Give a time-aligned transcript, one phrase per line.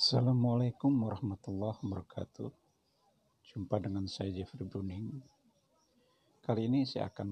[0.00, 2.48] Assalamualaikum warahmatullahi wabarakatuh.
[3.52, 5.20] Jumpa dengan saya Jeffrey Bruning.
[6.40, 7.28] Kali ini saya akan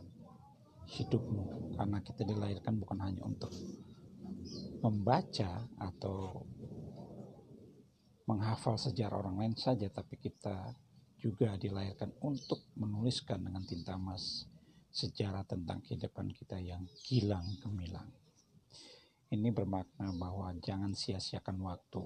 [0.86, 3.50] hidupmu karena kita dilahirkan bukan hanya untuk
[4.78, 6.46] membaca atau
[8.30, 10.78] menghafal sejarah orang lain saja tapi kita
[11.18, 14.46] juga dilahirkan untuk menuliskan dengan tinta emas
[14.94, 18.08] sejarah tentang kehidupan kita yang gilang gemilang.
[19.28, 22.02] Ini bermakna bahwa jangan sia-siakan waktu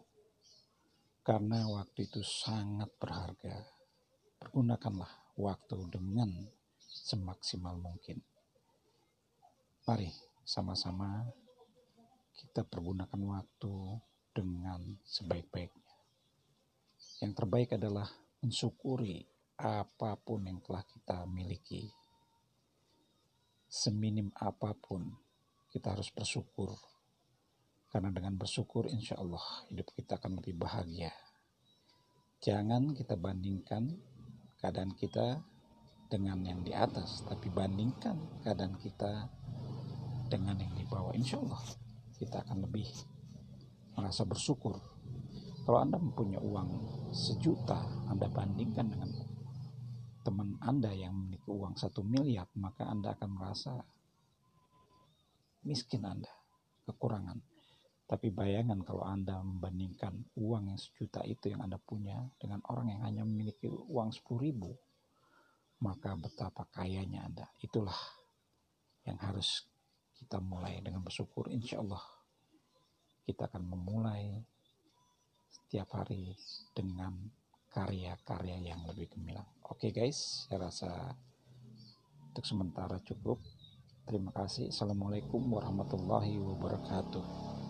[1.22, 3.81] karena waktu itu sangat berharga
[4.42, 6.34] Pergunakanlah waktu dengan
[6.82, 8.18] semaksimal mungkin.
[9.86, 10.10] Mari
[10.42, 11.30] sama-sama
[12.34, 14.02] kita pergunakan waktu
[14.34, 15.94] dengan sebaik-baiknya.
[17.22, 18.10] Yang terbaik adalah
[18.42, 19.22] mensyukuri
[19.62, 21.86] apa pun yang telah kita miliki.
[23.70, 25.06] Seminim apa pun
[25.70, 26.74] kita harus bersyukur.
[27.86, 31.14] Karena dengan bersyukur insya Allah hidup kita akan lebih bahagia.
[32.42, 33.86] Jangan kita bandingkan
[34.62, 35.42] keadaan kita
[36.06, 38.14] dengan yang di atas, tapi bandingkan
[38.46, 39.26] keadaan kita
[40.30, 41.10] dengan yang di bawah.
[41.18, 41.58] Insya Allah
[42.14, 42.86] kita akan lebih
[43.98, 44.78] merasa bersyukur.
[45.66, 46.70] Kalau Anda mempunyai uang
[47.10, 49.10] sejuta, Anda bandingkan dengan
[50.22, 53.74] teman Anda yang memiliki uang satu miliar, maka Anda akan merasa
[55.66, 56.30] miskin Anda,
[56.86, 57.51] kekurangan.
[58.12, 63.00] Tapi bayangan kalau Anda membandingkan uang yang sejuta itu yang Anda punya dengan orang yang
[63.08, 64.68] hanya memiliki uang sepuluh ribu,
[65.80, 67.48] maka betapa kayanya Anda.
[67.64, 67.96] Itulah
[69.08, 69.64] yang harus
[70.12, 71.48] kita mulai dengan bersyukur.
[71.48, 72.04] Insya Allah
[73.24, 74.44] kita akan memulai
[75.48, 76.36] setiap hari
[76.76, 77.16] dengan
[77.72, 79.48] karya-karya yang lebih gemilang.
[79.72, 81.16] Oke guys, saya rasa
[82.28, 83.40] untuk sementara cukup.
[84.04, 84.68] Terima kasih.
[84.68, 87.61] Assalamualaikum warahmatullahi wabarakatuh.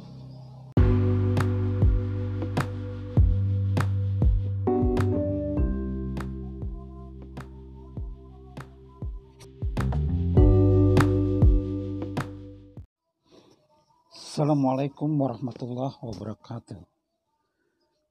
[14.33, 16.81] Assalamualaikum warahmatullahi wabarakatuh.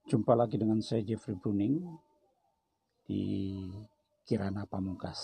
[0.06, 1.82] Jumpa lagi dengan saya Jeffrey Bruning
[3.02, 3.58] di
[4.22, 5.18] Kirana Pamungkas.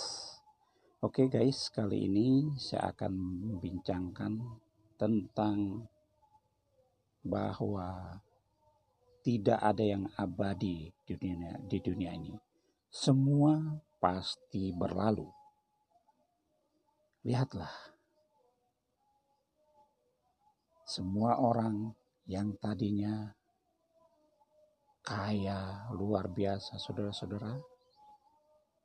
[0.98, 4.42] Oke guys, kali ini saya akan membincangkan
[4.98, 5.86] tentang
[7.22, 8.18] bahwa
[9.22, 12.34] tidak ada yang abadi di dunia, di dunia ini.
[12.90, 13.54] Semua
[14.02, 15.30] pasti berlalu.
[17.22, 17.97] Lihatlah
[20.88, 21.92] semua orang
[22.24, 23.28] yang tadinya
[25.04, 27.60] kaya luar biasa saudara-saudara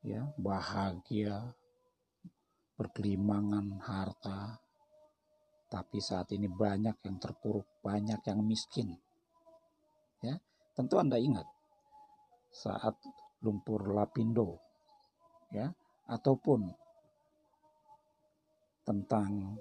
[0.04, 1.56] ya bahagia
[2.76, 4.60] berkelimangan harta
[5.72, 9.00] tapi saat ini banyak yang terpuruk banyak yang miskin
[10.20, 10.36] ya.
[10.76, 11.48] Tentu Anda ingat
[12.52, 13.00] saat
[13.48, 14.60] lumpur lapindo
[15.56, 15.72] ya
[16.12, 16.68] ataupun
[18.84, 19.56] tentang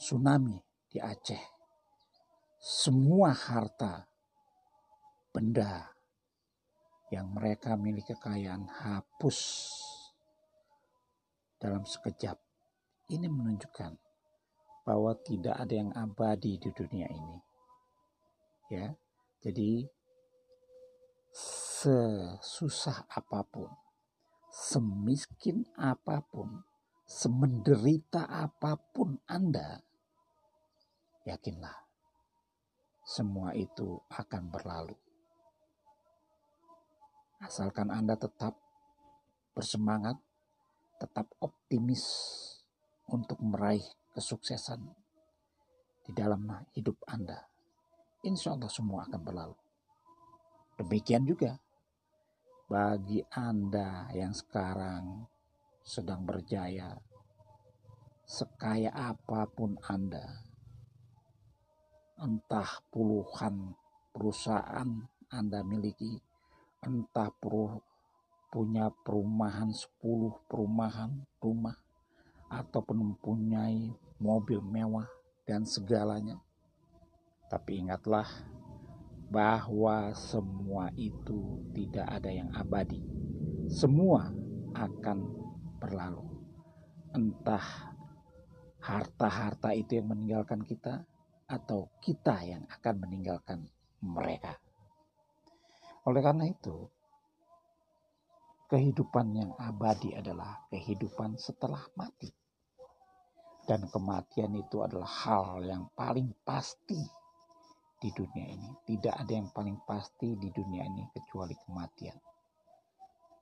[0.00, 0.56] tsunami
[0.88, 1.55] di Aceh
[2.56, 4.08] semua harta
[5.30, 5.92] benda
[7.12, 9.38] yang mereka miliki kekayaan hapus
[11.60, 12.34] dalam sekejap.
[13.06, 13.92] Ini menunjukkan
[14.82, 17.38] bahwa tidak ada yang abadi di dunia ini.
[18.74, 18.90] Ya.
[19.46, 19.86] Jadi
[21.30, 23.70] sesusah apa pun,
[24.50, 26.66] semiskin apa pun,
[27.06, 29.78] semenderita apa pun Anda,
[31.22, 31.85] yakinlah
[33.06, 34.98] semua itu akan berlalu.
[37.38, 38.58] Asalkan Anda tetap
[39.54, 40.18] bersemangat,
[40.98, 42.02] tetap optimis
[43.06, 44.82] untuk meraih kesuksesan
[46.02, 47.46] di dalam hidup Anda.
[48.26, 49.56] Insya Allah semua akan berlalu.
[50.82, 51.62] Demikian juga
[52.66, 55.30] bagi Anda yang sekarang
[55.86, 56.98] sedang berjaya,
[58.26, 60.45] sekaya apa pun Anda,
[62.16, 63.76] entah puluhan
[64.08, 64.88] perusahaan
[65.28, 66.16] Anda miliki,
[66.80, 67.76] entah peru,
[68.48, 71.12] punya perumahan 10 perumahan
[71.44, 71.76] rumah,
[72.48, 75.04] ataupun mempunyai mobil mewah
[75.44, 76.40] dan segalanya.
[77.52, 78.26] Tapi ingatlah
[79.28, 83.02] bahwa semua itu tidak ada yang abadi.
[83.68, 84.32] Semua
[84.72, 85.18] akan
[85.82, 86.24] berlalu.
[87.12, 87.92] Entah
[88.80, 91.02] harta-harta itu yang meninggalkan kita
[91.46, 93.62] atau kita yang akan meninggalkan
[94.02, 94.58] mereka.
[96.06, 96.86] Oleh karena itu,
[98.66, 102.30] kehidupan yang abadi adalah kehidupan setelah mati.
[103.66, 107.02] Dan kematian itu adalah hal yang paling pasti
[107.98, 108.70] di dunia ini.
[108.86, 112.18] Tidak ada yang paling pasti di dunia ini kecuali kematian.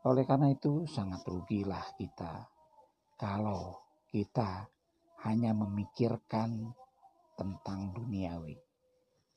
[0.09, 2.49] Oleh karena itu, sangat rugilah kita
[3.21, 4.69] kalau kita
[5.25, 6.73] hanya memikirkan
[7.35, 8.55] tentang duniawi,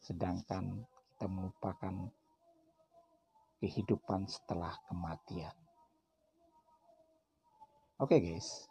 [0.01, 0.85] sedangkan
[1.17, 2.13] kita melupakan
[3.57, 5.53] kehidupan setelah kematian.
[7.97, 8.69] Oke, okay, guys,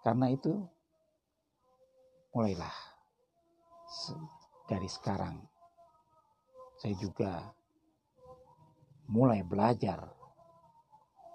[0.00, 0.56] karena itu
[2.32, 2.72] mulailah
[4.64, 5.36] dari sekarang.
[6.80, 7.44] Saya juga
[9.12, 10.08] mulai belajar.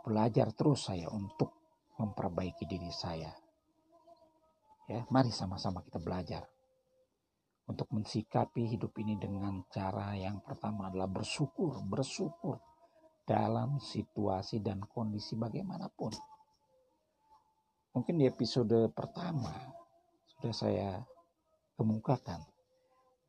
[0.04, 1.54] Belajar terus saya untuk
[2.02, 3.43] memperbaiki diri saya
[4.94, 6.46] ya mari sama-sama kita belajar
[7.66, 12.60] untuk mensikapi hidup ini dengan cara yang pertama adalah bersyukur, bersyukur
[13.24, 16.12] dalam situasi dan kondisi bagaimanapun.
[17.96, 19.54] Mungkin di episode pertama
[20.36, 20.90] sudah saya
[21.80, 22.44] kemukakan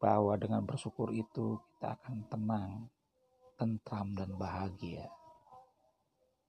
[0.02, 2.72] bahwa dengan bersyukur itu kita akan tenang,
[3.54, 5.06] tentram dan bahagia.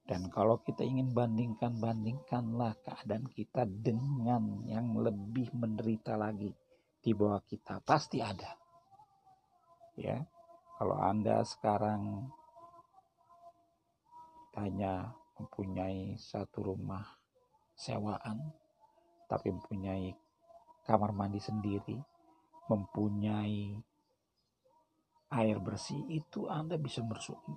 [0.05, 6.53] Dan kalau kita ingin bandingkan, bandingkanlah keadaan kita dengan yang lebih menderita lagi
[7.01, 8.53] di bawah kita pasti ada.
[9.97, 10.21] Ya,
[10.77, 12.29] kalau Anda sekarang
[14.61, 15.09] hanya
[15.41, 17.17] mempunyai satu rumah
[17.73, 18.53] sewaan,
[19.25, 20.13] tapi mempunyai
[20.85, 21.97] kamar mandi sendiri,
[22.69, 23.73] mempunyai
[25.33, 27.01] air bersih, itu Anda bisa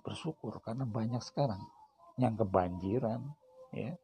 [0.01, 1.61] bersyukur karena banyak sekarang
[2.19, 3.23] yang kebanjiran,
[3.71, 3.95] ya,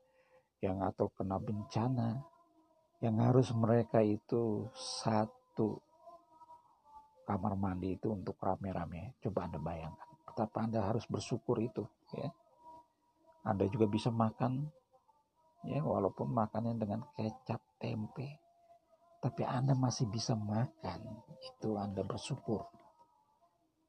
[0.62, 2.22] yang atau kena bencana,
[3.02, 5.82] yang harus mereka itu satu
[7.26, 9.18] kamar mandi itu untuk rame-rame.
[9.20, 12.30] Coba Anda bayangkan betapa Anda harus bersyukur itu ya.
[13.44, 14.66] Anda juga bisa makan
[15.64, 18.40] ya walaupun makannya dengan kecap tempe
[19.24, 21.00] tapi Anda masih bisa makan
[21.40, 22.68] itu Anda bersyukur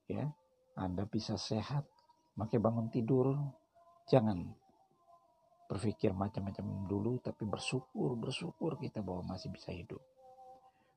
[0.07, 0.31] ya
[0.79, 1.83] Anda bisa sehat
[2.39, 3.35] makin bangun tidur
[4.05, 4.45] jangan
[5.65, 10.01] berpikir macam-macam dulu tapi bersyukur bersyukur kita bahwa masih bisa hidup.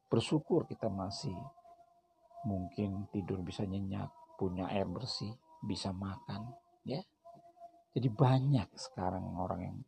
[0.08, 1.36] Bersyukur kita masih
[2.44, 5.32] mungkin tidur bisa nyenyak punya air bersih
[5.64, 6.52] bisa makan
[6.84, 7.00] ya.
[7.96, 9.78] Jadi banyak sekarang orang yang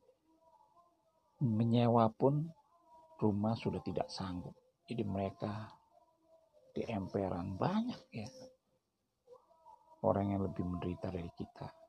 [1.44, 2.48] menyewa pun
[3.20, 4.56] rumah sudah tidak sanggup.
[4.88, 5.68] Jadi mereka
[6.72, 8.28] di emperan banyak ya.
[10.00, 11.79] Orang yang lebih menderita dari kita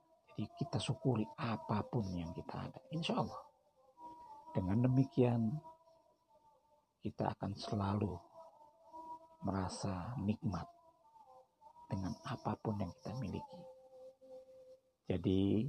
[0.57, 2.79] kita syukuri apa pun yang kita ada.
[2.93, 3.41] Insya Allah.
[4.51, 5.41] Dengan demikian
[7.01, 8.13] kita akan selalu
[9.41, 10.67] merasa nikmat
[11.89, 13.61] dengan apa pun yang kita miliki.
[15.09, 15.65] Jadi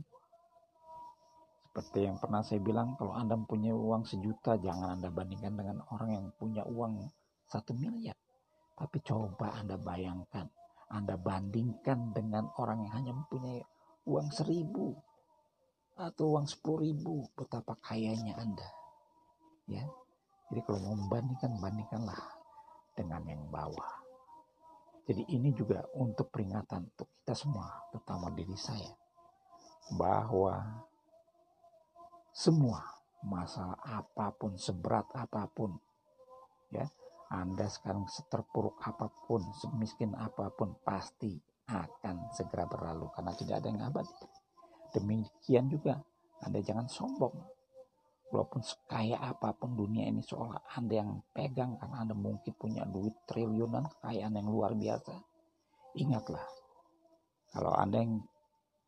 [1.72, 6.10] seperti yang pernah saya bilang, kalau Anda punya uang sejuta, jangan Anda bandingkan dengan orang
[6.12, 7.00] yang punya uang
[7.48, 8.12] satu miliar.
[8.76, 10.52] Tapi coba Anda bayangkan,
[10.92, 13.64] Anda bandingkan dengan orang yang hanya mempunyai
[14.08, 14.94] uang seribu
[15.98, 18.68] atau uang sepuluh ribu betapa kayanya anda.
[19.70, 19.86] Ya
[20.52, 22.20] jadi kalau mau membandingkan bandingkanlah
[22.92, 23.92] dengan yang bawah.
[25.08, 28.92] Jadi ini juga untuk peringatan untuk kita semua terutama diri saya
[29.96, 30.60] bahwa
[32.36, 32.84] semua
[33.24, 35.72] masalah apa pun seberat apa pun
[36.68, 36.84] ya
[37.32, 41.32] anda sekarang seterpuruk apa pun semiskin apa pun pasti
[41.70, 44.14] akan segera berlalu karena tidak ada yang abadi.
[44.92, 46.02] Demikian juga
[46.42, 47.36] Anda jangan sombong.
[48.32, 53.12] Walaupun sekaya apa pun dunia ini seolah Anda yang pegang karena Anda mungkin punya duit
[53.28, 55.12] triliunan, kekayaan yang luar biasa.
[56.00, 56.44] Ingatlah,
[57.52, 58.24] kalau Anda yang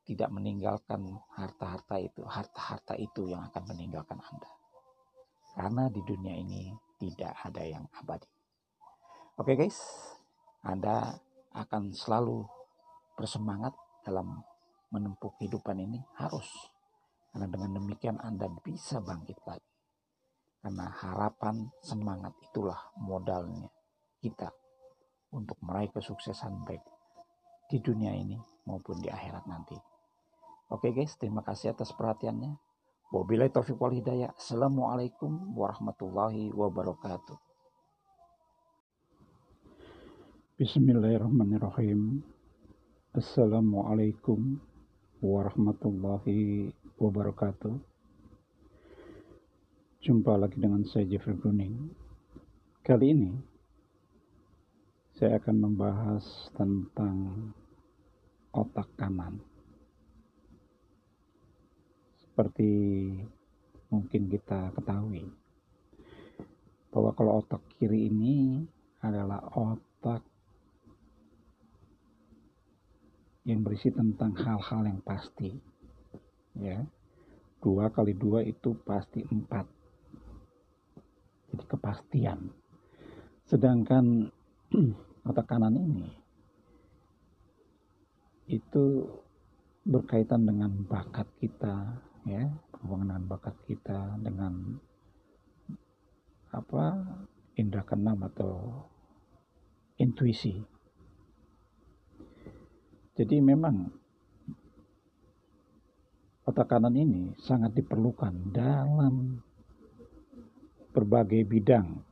[0.08, 4.50] tidak meninggalkan harta-harta itu, harta-harta itu yang akan meninggalkan Anda.
[5.54, 8.28] Karena di dunia ini tidak ada yang abadi.
[9.36, 9.78] Oke okay guys,
[10.64, 11.20] Anda
[11.52, 12.48] akan selalu
[13.14, 14.42] bersemangat dalam
[14.90, 16.46] menempuh kehidupan ini harus.
[17.34, 19.70] Karena dengan demikian Anda bisa bangkit lagi.
[20.62, 23.68] Karena harapan, semangat itulah modalnya
[24.22, 24.48] kita
[25.34, 26.80] untuk meraih kesuksesan baik
[27.68, 29.76] di dunia ini maupun di akhirat nanti.
[30.72, 32.56] Oke guys, terima kasih atas perhatiannya.
[33.12, 34.32] Wabillahi taufiq wal hidayah.
[34.34, 37.36] Assalamualaikum warahmatullahi wabarakatuh.
[40.56, 42.33] Bismillahirrahmanirrahim.
[43.14, 44.58] Assalamualaikum
[45.22, 47.70] warahmatullahi wabarakatuh.
[50.02, 51.94] Jumpa lagi dengan saya Jeffrey Bruning.
[52.82, 53.30] Kali ini
[55.14, 56.26] Saya akan membahas
[56.58, 57.54] tentang
[58.50, 59.38] Otak kanan.
[62.18, 62.66] Seperti
[63.94, 65.22] Mungkin kita ketahui
[66.90, 68.66] Bahwa kalau otak kiri ini
[69.06, 70.33] Adalah otak
[73.44, 75.52] yang berisi tentang hal-hal yang pasti.
[76.56, 76.80] Ya.
[77.60, 79.68] Dua kali dua itu pasti empat.
[81.52, 82.40] Jadi kepastian.
[83.44, 84.28] Sedangkan
[85.28, 86.08] otak kanan ini
[88.44, 89.08] itu
[89.84, 92.48] berkaitan dengan bakat kita ya.
[92.84, 94.76] Hubungan bakat kita dengan
[96.52, 96.84] apa
[97.56, 98.84] indera keenam atau
[99.96, 100.73] intuisi
[103.14, 103.94] jadi memang
[106.44, 109.38] otak kanan ini sangat diperlukan dalam
[110.90, 112.02] berbagai bidang.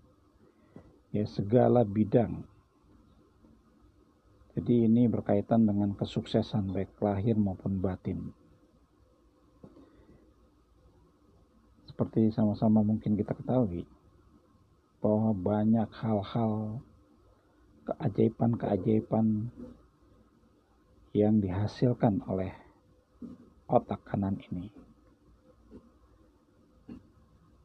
[1.11, 2.47] Ya, segala bidang.
[4.55, 8.31] Jadi ini berkaitan dengan kesuksesan baik lahir maupun batin.
[11.91, 13.85] Seperti sama-sama mungkin kita ketahui
[15.03, 16.79] bahwa banyak hal-hal
[17.91, 19.51] keajaiban-keajaiban
[21.13, 22.53] yang dihasilkan oleh
[23.69, 24.73] otak kanan ini.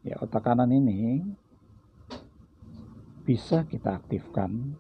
[0.04, 1.24] Ya, otak kanan ini
[3.28, 4.76] bisa kita aktifkan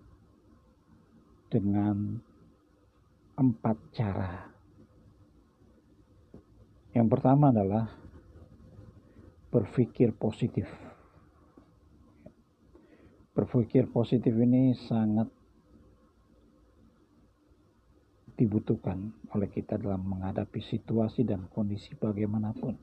[1.52, 2.20] dengan
[3.36, 4.52] empat cara.
[6.96, 7.92] Yang pertama adalah
[9.52, 10.68] berpikir positif.
[13.36, 15.37] Berpikir positif ini sangat
[18.38, 22.78] dibutuhkan oleh kita dalam menghadapi situasi dan kondisi bagaimanapun.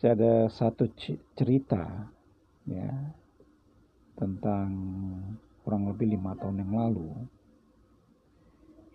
[0.00, 0.88] Saya ada satu
[1.36, 2.08] cerita
[2.64, 2.90] ya
[4.16, 4.68] tentang
[5.62, 7.08] kurang lebih lima tahun yang lalu.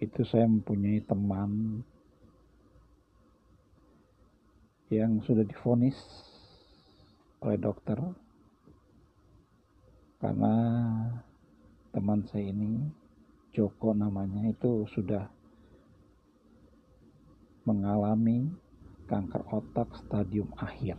[0.02, 1.84] Itu saya mempunyai teman
[4.90, 5.96] yang sudah difonis
[7.46, 8.00] oleh dokter
[10.24, 10.56] karena
[11.92, 13.02] teman saya ini
[13.53, 15.29] Joko namanya itu sudah
[17.69, 18.50] mengalami
[19.05, 20.98] kanker otak stadium akhir.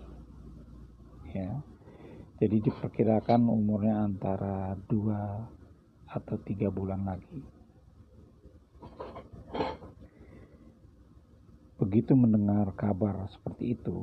[1.35, 1.67] Ya.
[2.39, 7.43] Jadi diperkirakan umurnya antara 2 atau 3 bulan lagi.
[11.83, 13.99] Begitu mendengar kabar seperti itu,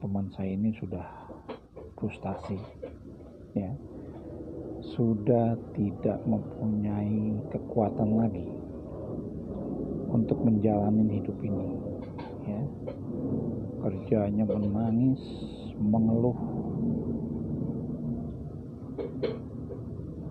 [0.00, 1.04] teman saya ini sudah
[2.00, 2.56] frustasi.
[3.52, 3.76] Ya
[4.94, 8.46] sudah tidak mempunyai kekuatan lagi
[10.14, 11.68] untuk menjalani hidup ini
[12.46, 12.62] ya.
[13.82, 15.18] Kerjanya menangis
[15.82, 16.38] mengeluh.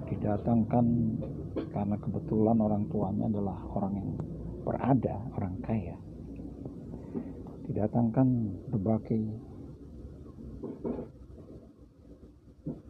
[0.08, 0.86] Didatangkan
[1.76, 4.10] karena kebetulan orang tuanya adalah orang yang
[4.64, 5.98] berada orang kaya.
[7.68, 8.28] Didatangkan
[8.72, 9.24] berbagai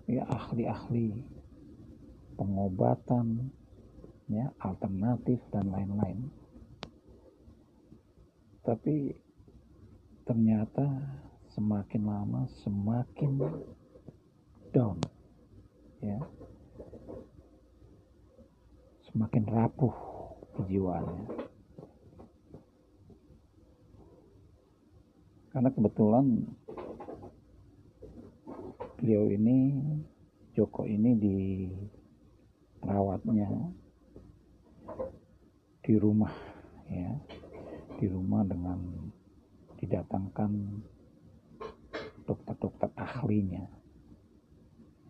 [0.05, 1.32] ya ahli-ahli
[2.33, 3.53] pengobatan,
[4.27, 6.29] ya, alternatif dan lain-lain.
[8.63, 9.11] Tapi
[10.23, 10.87] ternyata
[11.53, 13.33] semakin lama semakin
[14.71, 14.97] down,
[15.99, 16.17] ya,
[19.11, 19.95] semakin rapuh
[20.57, 21.27] kejiwaannya.
[25.53, 26.25] Karena kebetulan
[28.97, 29.57] beliau ini
[30.57, 31.37] Joko ini di
[32.83, 33.49] rawatnya
[35.83, 36.33] di rumah
[36.87, 37.11] ya.
[37.99, 38.79] Di rumah dengan
[39.79, 40.51] didatangkan
[42.23, 43.67] dokter-dokter ahlinya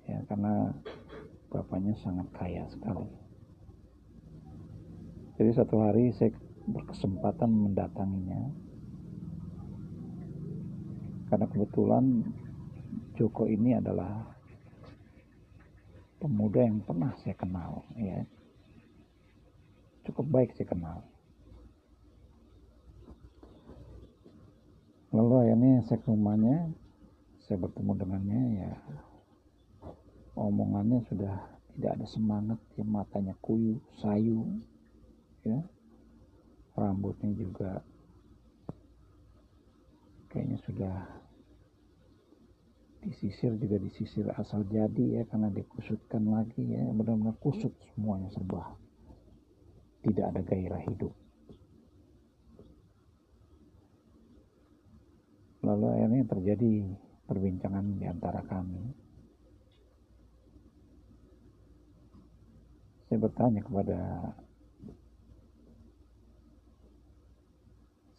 [0.03, 0.73] ya karena
[1.53, 3.07] bapaknya sangat kaya sekali.
[5.37, 6.33] Jadi satu hari saya
[6.69, 8.41] berkesempatan mendatanginya.
[11.29, 12.05] Karena kebetulan
[13.17, 14.32] Joko ini adalah
[16.23, 18.23] pemuda yang pernah saya kenal ya.
[20.07, 21.03] Cukup baik saya kenal.
[25.11, 26.71] Lalu akhirnya saya ke rumahnya
[27.43, 28.73] saya bertemu dengannya ya.
[30.39, 31.35] Omongannya sudah
[31.75, 34.47] tidak ada semangat ya matanya kuyu sayu
[35.43, 35.59] ya.
[36.79, 37.83] Rambutnya juga
[40.31, 40.95] kayaknya sudah
[43.03, 48.75] disisir juga disisir asal jadi ya karena dikusutkan lagi ya benar-benar kusut semuanya serba
[50.03, 51.13] tidak ada gairah hidup
[55.63, 56.73] Lalu akhirnya terjadi
[57.23, 58.83] perbincangan di antara kami.
[63.07, 63.99] Saya bertanya kepada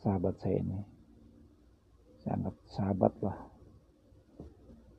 [0.00, 0.80] sahabat saya ini.
[2.24, 3.38] Saya anggap sahabat lah.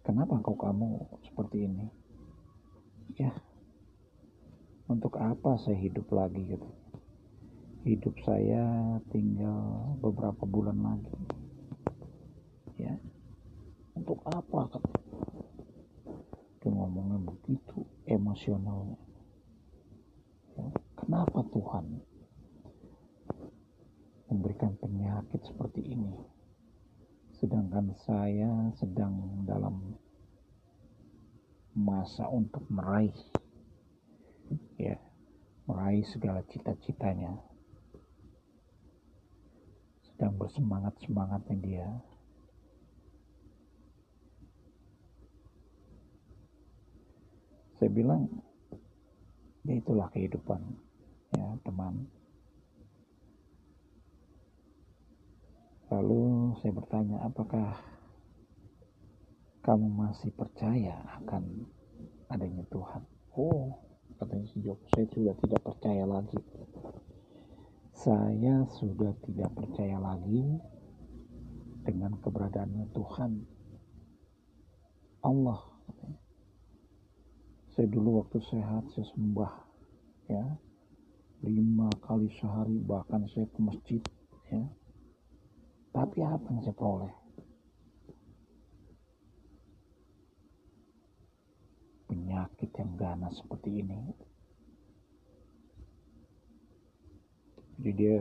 [0.06, 1.90] Kenapa kau kamu seperti ini?
[3.18, 3.34] Ya,
[4.86, 6.70] untuk apa saya hidup lagi gitu.
[7.86, 11.14] Hidup saya tinggal beberapa bulan lagi
[12.76, 12.96] ya
[13.96, 14.92] untuk apa kata
[16.60, 19.00] dia ngomongnya begitu emosionalnya
[20.60, 20.68] ya,
[21.00, 21.86] kenapa Tuhan
[24.28, 26.12] memberikan penyakit seperti ini
[27.46, 29.94] sedangkan saya sedang dalam
[31.78, 33.14] masa untuk meraih
[34.82, 34.98] ya
[35.70, 37.38] meraih segala cita-citanya.
[40.10, 41.90] Sedang bersemangat-semangatnya dia.
[47.78, 48.26] Saya bilang
[49.70, 50.66] ya itulah kehidupan
[51.38, 52.10] ya teman
[55.94, 57.78] lalu saya bertanya apakah
[59.62, 61.66] kamu masih percaya akan
[62.30, 63.06] adanya Tuhan?
[63.38, 63.78] Oh
[64.18, 66.40] katanya si Joko saya sudah tidak percaya lagi.
[67.96, 70.44] Saya sudah tidak percaya lagi
[71.86, 73.32] dengan keberadaannya Tuhan.
[75.22, 75.62] Allah.
[77.74, 79.54] Saya dulu waktu sehat saya sembah
[80.34, 80.46] ya.
[81.46, 84.02] Lima kali sehari bahkan saya ke masjid
[84.50, 84.66] ya
[85.96, 87.16] tapi apa yang saya peroleh?
[92.12, 94.12] Penyakit yang ganas seperti ini.
[97.80, 98.20] Jadi dia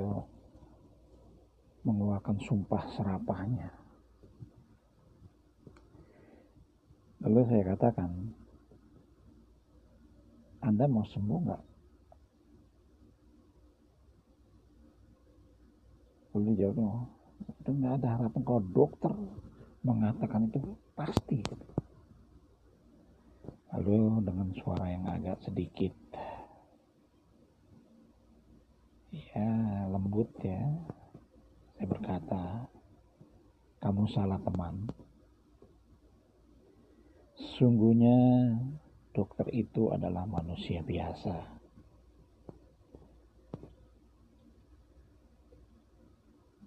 [1.83, 3.75] mengeluarkan sumpah serapahnya.
[7.27, 8.11] Lalu saya katakan
[10.63, 11.63] anda mau sembuh nggak?
[16.35, 17.24] Lalu jawabnya,
[17.65, 19.13] itu nggak ada harapan kalau dokter
[19.81, 20.61] mengatakan itu
[20.93, 21.41] pasti.
[23.73, 25.97] Lalu dengan suara yang agak sedikit
[29.17, 29.49] ya
[29.89, 30.61] lembut ya,
[31.73, 32.69] saya berkata,
[33.81, 34.85] kamu salah teman.
[37.57, 38.21] Sungguhnya
[39.17, 41.54] dokter itu adalah manusia biasa.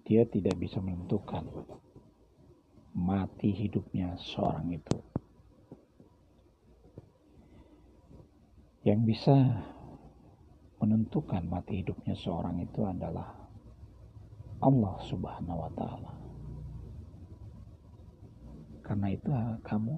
[0.08, 1.44] Dia tidak bisa menentukan
[2.96, 4.98] mati hidupnya seorang itu.
[8.88, 9.36] Yang bisa
[10.80, 13.36] menentukan mati hidupnya seorang itu adalah
[14.64, 16.12] Allah Subhanahu wa Ta'ala.
[18.80, 19.28] Karena itu
[19.60, 19.94] kamu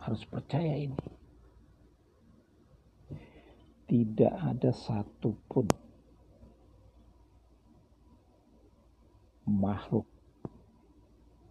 [0.00, 0.96] harus percaya ini
[3.90, 5.66] tidak ada satupun
[9.50, 10.06] makhluk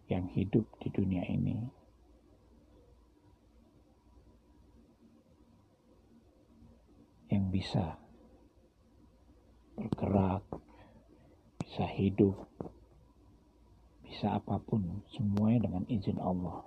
[0.07, 1.69] yang hidup di dunia ini
[7.29, 7.99] yang bisa
[9.77, 10.41] bergerak,
[11.61, 12.49] bisa hidup,
[14.01, 16.65] bisa apa pun, semuanya dengan izin Allah.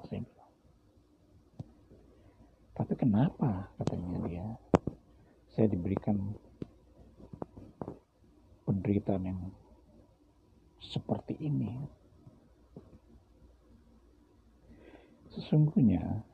[2.73, 4.47] Tapi kenapa katanya dia?
[5.53, 6.17] saya diberikan
[8.65, 9.41] penderitaan yang
[10.83, 11.71] seperti ini.
[15.33, 16.27] Sesungguhnya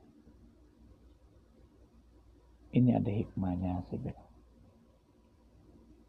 [2.72, 4.16] ini ada hikmahnya saya.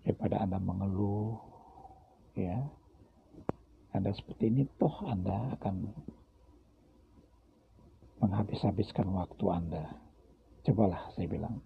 [0.04, 1.38] Daripada Anda mengeluh,
[2.34, 2.66] ya,
[3.94, 5.76] Anda seperti ini, toh Anda akan
[8.24, 9.86] menghabis-habiskan waktu Anda.
[10.66, 11.62] Cobalah saya bilang,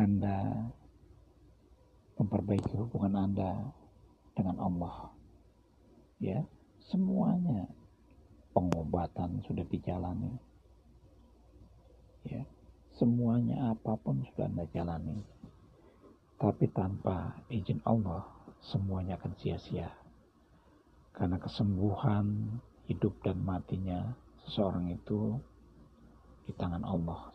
[0.00, 0.70] anda
[2.14, 3.74] memperbaiki hubungan Anda
[4.34, 5.10] dengan Allah.
[6.20, 6.44] Ya,
[6.90, 7.68] semuanya
[8.52, 10.36] pengobatan sudah dijalani.
[12.26, 12.44] Ya,
[13.00, 15.24] semuanya apa pun sudah Anda jalani.
[16.40, 18.24] Tapi tanpa izin Allah,
[18.60, 19.92] semuanya akan sia-sia.
[21.12, 25.36] Karena kesembuhan hidup dan matinya seseorang itu
[26.48, 27.28] di tangan Allah.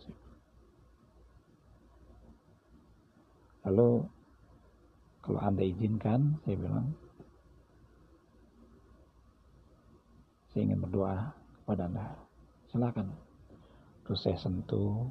[3.65, 4.05] Lalu
[5.25, 6.93] kalau Anda izinkan, saya bilang,
[10.53, 11.33] saya ingin berdoa
[11.65, 12.05] kepada Anda.
[12.69, 13.09] Silakan.
[14.05, 15.09] Terus saya sentuh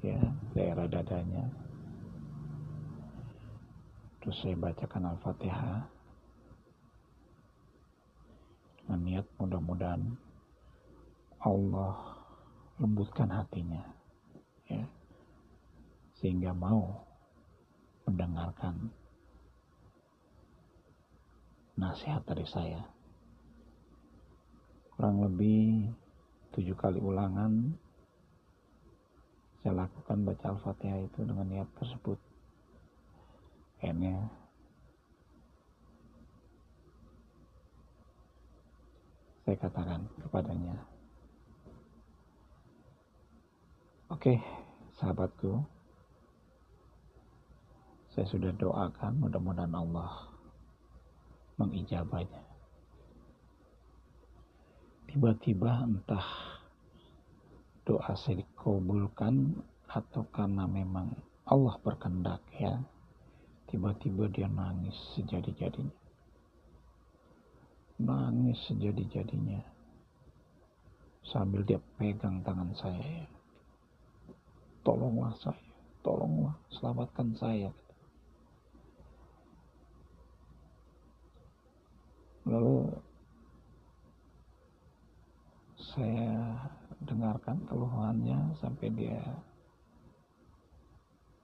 [0.00, 0.16] ya
[0.56, 1.44] daerah dadanya.
[4.24, 5.92] Terus saya bacakan Al-Fatihah.
[8.92, 10.02] dengan niat mudah-mudahan
[11.48, 11.96] Allah
[12.76, 13.80] lembutkan hatinya
[14.68, 14.84] ya
[16.20, 17.00] sehingga mau
[18.04, 18.92] mendengarkan
[21.76, 22.82] nasihat dari saya.
[24.92, 25.90] Kurang lebih
[26.52, 27.74] tujuh kali ulangan
[29.62, 32.18] saya lakukan baca Al-Fatihah itu dengan niat tersebut.
[33.78, 34.30] Akhirnya
[39.42, 40.78] saya katakan kepadanya
[44.06, 44.38] oke
[44.94, 45.66] sahabatku
[48.14, 50.31] saya sudah doakan mudah-mudahan Allah
[51.62, 52.42] mengijabahnya.
[55.06, 56.26] Tiba-tiba entah
[57.86, 59.54] doa saya dikabulkan
[59.86, 61.14] atau karena memang
[61.46, 62.82] Allah berkendak ya
[63.70, 65.94] tiba-tiba dia nangis sejadi-jadinya.
[68.02, 69.62] Nangis sejadi-jadinya.
[71.22, 73.26] Sambil dia pegang tangan saya ya.
[74.82, 75.72] tolonglah saya
[76.02, 77.70] tolonglah selamatkan saya
[82.48, 82.90] lalu
[85.78, 86.58] saya
[87.02, 89.20] dengarkan keluhannya sampai dia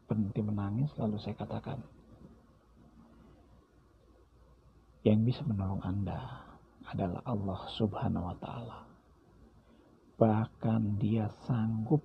[0.09, 1.79] berhenti menangis lalu saya katakan
[5.09, 6.21] yang bisa menolong Anda
[6.89, 8.79] adalah Allah Subhanahu wa taala.
[10.21, 12.03] Bahkan dia sanggup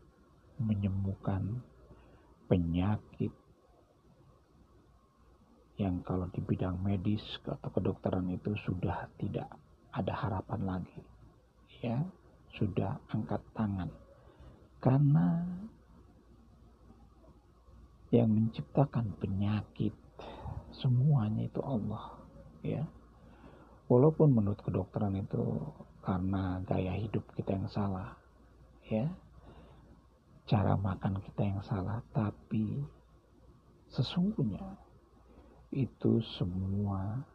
[0.61, 1.59] menyembuhkan
[2.47, 3.33] penyakit
[5.81, 9.49] yang kalau di bidang medis atau kedokteran itu sudah tidak
[9.89, 11.01] ada harapan lagi.
[11.81, 11.99] Ya,
[12.53, 13.89] sudah angkat tangan.
[14.77, 15.41] Karena
[18.13, 19.95] yang menciptakan penyakit
[20.69, 22.13] semuanya itu Allah
[22.61, 22.85] ya.
[23.89, 25.41] Walaupun menurut kedokteran itu
[26.05, 28.13] karena gaya hidup kita yang salah
[28.85, 29.09] ya.
[30.45, 32.83] Cara makan kita yang salah tapi
[33.89, 34.82] sesungguhnya
[35.73, 37.25] itu semua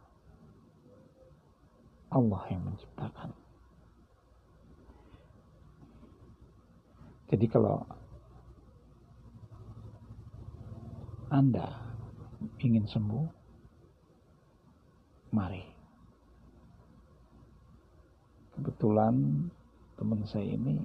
[2.09, 3.35] Allah yang menciptakan
[7.29, 7.85] Jadi kalau
[11.29, 11.77] Anda
[12.57, 13.25] ingin sembuh,
[15.29, 15.61] mari.
[18.57, 19.45] Kebetulan
[19.93, 20.81] teman saya ini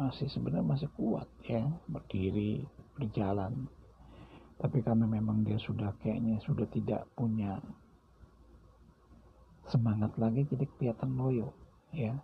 [0.00, 2.64] masih sebenarnya masih kuat ya, berdiri,
[2.96, 3.68] berjalan.
[4.58, 7.62] Tapi karena memang dia sudah kayaknya sudah tidak punya
[9.70, 11.52] semangat lagi jadi kelihatan loyo
[11.94, 12.16] ya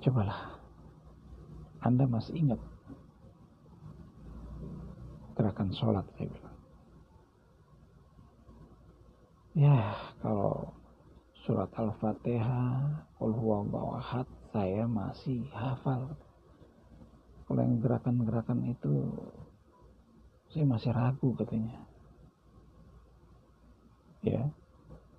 [0.00, 0.60] Cobalah.
[1.80, 2.60] Anda masih ingat
[5.36, 6.58] gerakan sholat saya bilang.
[9.56, 10.76] Ya, kalau
[11.48, 13.32] surat Al-Fatihah, Qul
[13.72, 16.12] ahad, saya masih hafal.
[17.48, 19.16] Kalau yang gerakan-gerakan itu
[20.56, 21.76] saya masih ragu katanya.
[24.24, 24.48] Ya,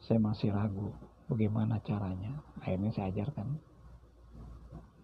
[0.01, 0.89] saya masih ragu
[1.29, 2.41] bagaimana caranya.
[2.57, 3.61] Akhirnya saya ajarkan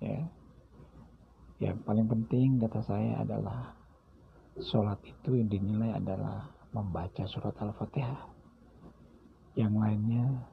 [0.03, 0.19] ya
[1.63, 3.71] yang paling penting kata saya adalah
[4.59, 8.27] sholat itu yang dinilai adalah membaca surat al-fatihah
[9.55, 10.43] yang lainnya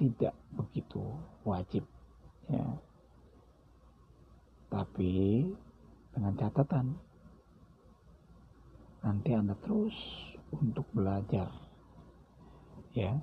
[0.00, 1.04] tidak begitu
[1.44, 1.84] wajib
[2.48, 2.64] ya
[4.72, 5.44] tapi
[6.16, 6.96] dengan catatan
[9.02, 9.94] nanti anda terus
[10.54, 11.50] untuk belajar
[12.94, 13.18] ya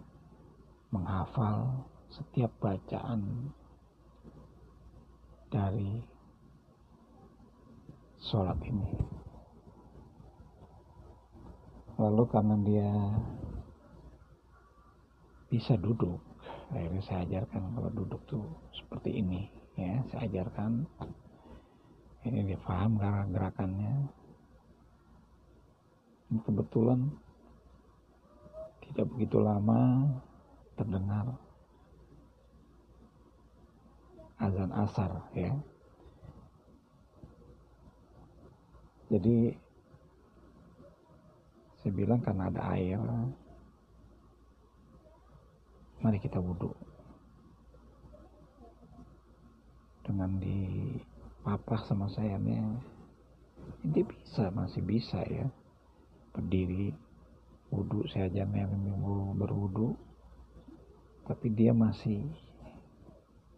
[0.91, 3.53] menghafal setiap bacaan
[5.49, 6.01] dari
[8.21, 8.93] sholat ini.
[11.99, 12.91] Lalu karena dia
[15.49, 16.21] bisa duduk,
[16.71, 20.85] akhirnya saya ajarkan kalau duduk tuh seperti ini, ya saya ajarkan.
[22.19, 22.99] Ini dia paham
[23.31, 24.18] gerakannya.
[26.29, 27.09] Kebetulan
[28.85, 30.05] tidak begitu lama
[30.77, 31.25] terdengar
[34.37, 35.57] azan asar ya.
[39.09, 39.57] Jadi
[41.81, 43.01] saya bilang karena ada air
[46.05, 46.69] mari kita wudhu.
[50.05, 50.93] Dengan di
[51.41, 52.61] papah sama saya nih
[53.81, 55.49] ini bisa masih bisa ya
[56.33, 56.93] berdiri
[57.69, 59.93] wudhu saya ajarnya minggu berwudhu
[61.29, 62.25] tapi dia masih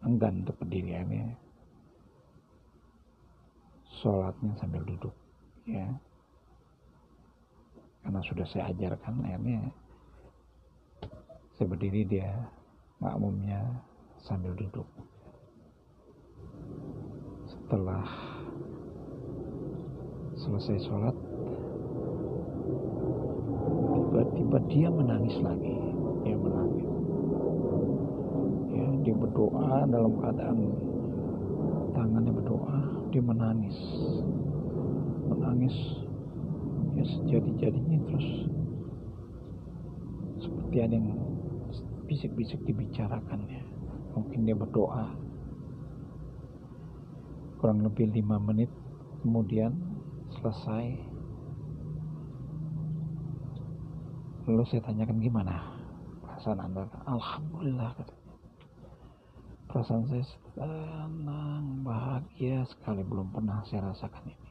[0.04, 1.38] enggan untuk pendiriannya
[4.02, 5.16] sholatnya sambil duduk
[5.70, 5.88] ya
[8.02, 9.72] karena sudah saya ajarkan akhirnya
[11.62, 12.34] saya berdiri dia
[12.98, 13.62] makmumnya
[14.22, 14.90] sambil duduk.
[17.46, 18.06] Setelah
[20.38, 21.14] selesai sholat,
[24.36, 25.76] tiba-tiba dia menangis lagi.
[26.24, 26.88] Dia menangis.
[28.72, 30.60] Ya, dia berdoa dalam keadaan
[31.92, 32.78] tangannya berdoa,
[33.12, 33.78] dia menangis.
[35.28, 35.76] Menangis
[36.96, 38.28] ya sejadi-jadinya terus
[40.44, 41.16] seperti ada yang
[42.06, 43.64] bisik-bisik dibicarakannya
[44.12, 45.16] mungkin dia berdoa
[47.64, 48.68] kurang lebih lima menit
[49.24, 49.72] kemudian
[50.36, 51.11] selesai
[54.50, 55.62] lalu saya tanyakan gimana
[56.26, 56.90] perasaan anda?
[57.06, 57.94] Alhamdulillah
[59.70, 60.26] perasaan saya
[60.58, 63.06] senang bahagia sekali.
[63.06, 64.50] Belum pernah saya rasakan ini.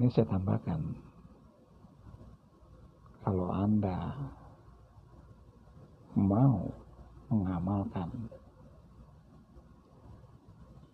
[0.00, 0.80] Ini saya tambahkan.
[3.20, 4.16] Kalau anda
[6.16, 6.72] mau
[7.28, 8.08] mengamalkan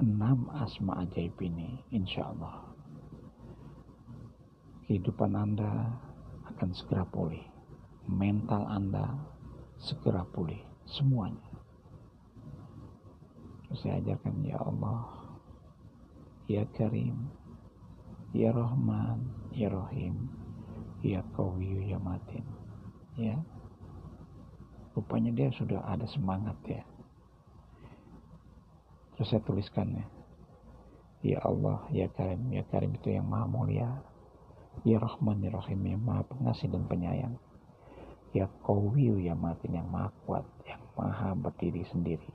[0.03, 2.66] enam asma ajaib ini, insya Allah
[4.87, 5.91] kehidupan Anda
[6.55, 7.43] akan segera pulih,
[8.07, 9.19] mental Anda
[9.83, 11.43] segera pulih, semuanya.
[13.75, 15.03] Saya ajarkan ya Allah,
[16.47, 17.29] ya Karim,
[18.31, 20.31] ya Rahman, ya Rahim,
[21.03, 22.47] ya Kawiyu, ya Matin,
[23.19, 23.37] ya
[24.97, 26.81] rupanya dia sudah ada semangat ya.
[29.19, 30.07] Terus saya tuliskan ya
[31.27, 33.91] ya Allah ya Karim ya Karim itu yang maha mulia
[34.83, 37.35] ya Rahman ya Rahim yang maha pengasih dan penyayang
[38.37, 42.29] ya Qawiyu ya Matin yang maha kuat yang maha berdiri sendiri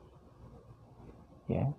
[1.51, 1.69] ya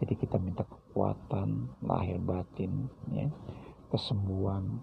[0.00, 3.30] jadi kita minta kekuatan lahir batin ya
[3.92, 4.82] kesembuhan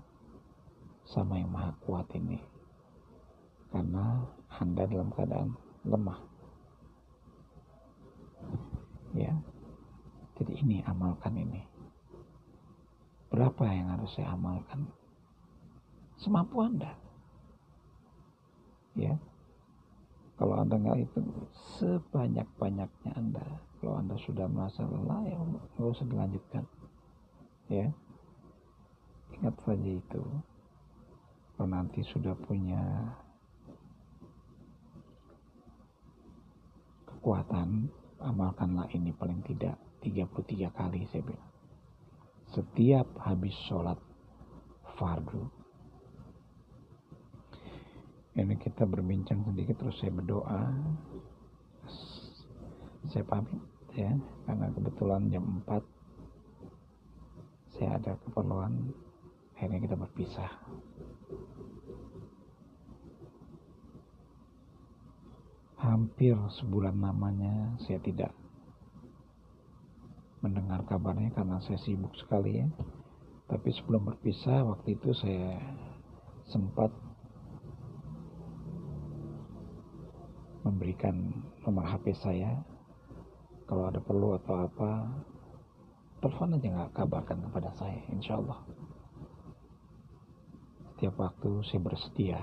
[1.03, 2.39] sama yang maha kuat ini
[3.75, 4.23] karena
[4.55, 5.51] Anda dalam keadaan
[5.83, 6.19] lemah.
[9.11, 9.35] Ya.
[10.39, 11.59] Jadi ini amalkan ini.
[13.27, 14.87] Berapa yang harus saya amalkan?
[16.15, 16.91] Semampu Anda.
[18.95, 19.15] Ya.
[20.35, 21.19] Kalau Anda nggak itu
[21.79, 23.45] sebanyak-banyaknya Anda.
[23.79, 26.63] Kalau Anda sudah merasa lelah ya nggak usah dilanjutkan.
[27.71, 27.87] Ya.
[29.39, 30.23] Ingat saja itu.
[31.55, 32.83] Kalau nanti sudah punya
[37.07, 37.87] kekuatan,
[38.19, 41.51] amalkanlah ini paling tidak 33 kali saya bilang.
[42.51, 43.97] Setiap habis sholat
[44.99, 45.64] fardu.
[48.35, 50.63] Ini kita berbincang sedikit terus saya berdoa.
[53.07, 53.63] Saya pamit
[53.95, 54.11] ya,
[54.43, 55.79] karena kebetulan jam 4
[57.75, 58.91] saya ada keperluan
[59.55, 60.51] akhirnya kita berpisah.
[65.85, 68.33] hampir sebulan namanya saya tidak
[70.41, 72.67] mendengar kabarnya karena saya sibuk sekali ya.
[73.45, 75.61] Tapi sebelum berpisah waktu itu saya
[76.49, 76.89] sempat
[80.65, 81.29] memberikan
[81.61, 82.57] nomor HP saya.
[83.69, 85.05] Kalau ada perlu atau apa
[86.21, 88.59] telepon aja nggak kabarkan kepada saya insya Allah.
[90.93, 92.39] Setiap waktu saya bersedia.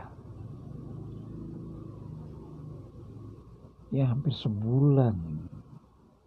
[3.92, 5.18] Ya hampir sebulan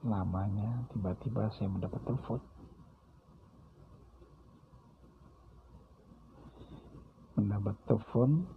[0.05, 2.39] lamanya tiba-tiba saya mendapat telepon.
[7.35, 8.47] Mendapat telepon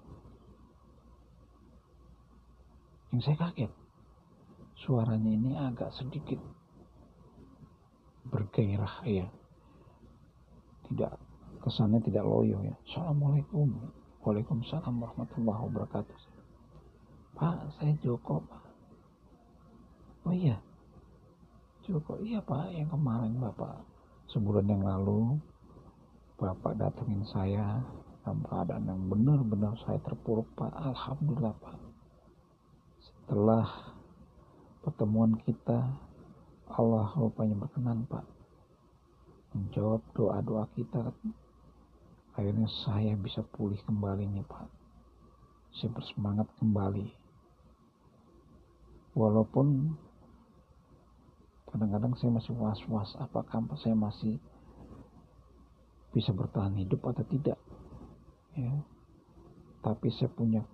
[3.09, 3.73] yang saya kaget
[4.85, 6.37] suaranya ini agak sedikit
[8.29, 9.27] bergairah ya.
[10.89, 11.13] Tidak
[11.65, 12.77] kesannya tidak loyo ya.
[12.85, 13.73] Assalamualaikum.
[14.21, 16.19] Waalaikumsalam warahmatullahi wabarakatuh.
[17.33, 18.65] Pak saya Joko Pak.
[20.29, 20.61] Oh iya
[21.89, 22.21] Joko.
[22.21, 22.77] Iya pak.
[22.77, 23.89] Yang kemarin bapak
[24.29, 25.41] sebulan yang lalu
[26.37, 27.81] bapak datengin saya
[28.21, 30.69] dalam keadaan yang benar-benar saya terpuruk pak.
[30.77, 31.88] Alhamdulillah pak
[33.29, 33.93] setelah
[34.81, 35.85] pertemuan kita
[36.73, 38.25] Allah rupanya berkenan pak
[39.53, 41.13] menjawab doa-doa kita.
[42.33, 44.65] Akhirnya saya bisa pulih kembali nih pak.
[45.77, 47.05] Saya bersemangat kembali.
[49.13, 49.93] Walaupun
[51.69, 54.41] kadang-kadang saya masih was-was apakah saya masih
[56.17, 57.61] bisa bertahan hidup atau tidak
[58.57, 58.73] ya.
[59.85, 60.65] Tapi saya punya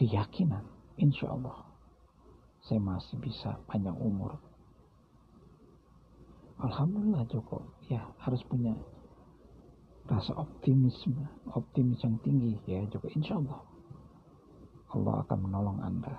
[0.00, 0.64] keyakinan
[0.96, 1.68] insya Allah
[2.64, 4.36] saya masih bisa panjang umur.
[6.60, 8.72] Alhamdulillah Joko ya harus punya
[10.08, 12.56] rasa optimisme optimis yang tinggi.
[12.64, 13.60] Ya Joko insya Allah
[14.96, 16.16] Allah akan menolong Anda.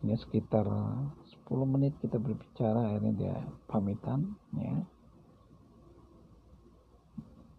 [0.00, 3.36] Ini sekitar 10 menit kita berbicara, akhirnya dia
[3.68, 4.80] pamitan, ya.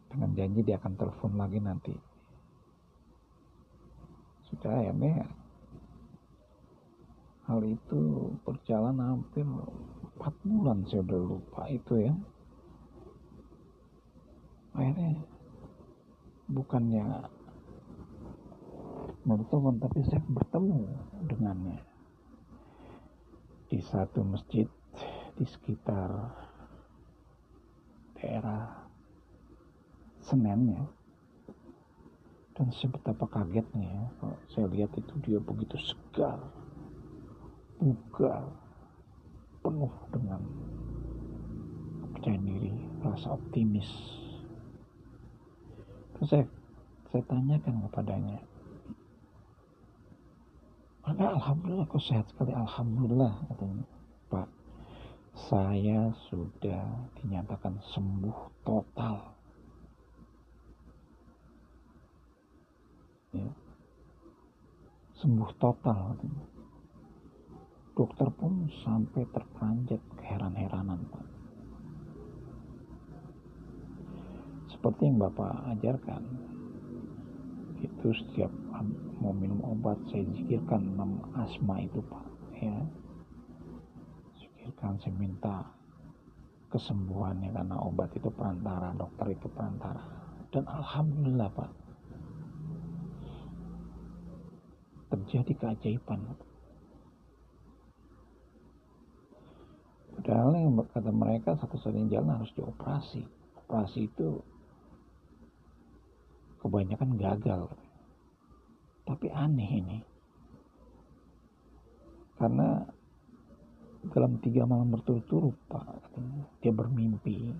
[0.10, 1.94] Dengan janji dia akan telepon lagi nanti.
[4.52, 5.24] Sudah akhirnya
[7.48, 8.02] hal itu
[8.44, 12.14] berjalan hampir 4 bulan saya udah lupa itu ya.
[14.76, 15.24] Akhirnya
[16.52, 17.06] bukannya
[19.24, 20.80] bertemu tapi saya bertemu
[21.32, 21.80] dengannya
[23.72, 24.68] di satu masjid
[25.40, 26.12] di sekitar
[28.20, 28.84] daerah
[30.20, 30.84] Senen ya
[32.58, 34.06] dan saya betapa kagetnya ya
[34.52, 36.40] saya lihat itu dia begitu segar
[37.80, 38.46] bugar
[39.62, 40.42] penuh dengan
[42.14, 43.90] percaya diri rasa optimis.
[46.18, 46.46] Terus saya
[47.10, 48.40] saya tanyakan kepadanya
[51.02, 52.54] maka alhamdulillah kok sehat sekali?
[52.54, 53.86] Alhamdulillah katanya.
[54.30, 54.48] Pak
[55.50, 59.34] saya sudah dinyatakan sembuh total
[63.36, 63.52] ya.
[65.22, 66.18] sembuh total
[67.92, 71.26] dokter pun sampai terperanjat keheran-heranan Pak.
[74.72, 76.24] Seperti yang Bapak ajarkan
[77.82, 78.50] itu setiap
[79.22, 82.26] mau minum obat saya zikirkan enam asma itu pak
[82.58, 82.78] ya.
[84.38, 85.66] Zikirkan saya minta
[86.74, 90.02] kesembuhannya karena obat itu perantara dokter itu perantara.
[90.50, 91.70] Dan alhamdulillah pak
[95.12, 96.24] terjadi keajaiban
[100.16, 103.28] padahal yang kata mereka satu-satunya jalan harus dioperasi
[103.68, 104.40] operasi itu
[106.64, 107.68] kebanyakan gagal
[109.12, 110.00] tapi aneh ini.
[112.40, 112.80] Karena
[114.08, 116.16] dalam tiga malam berturut-turut Pak,
[116.64, 117.54] dia bermimpi.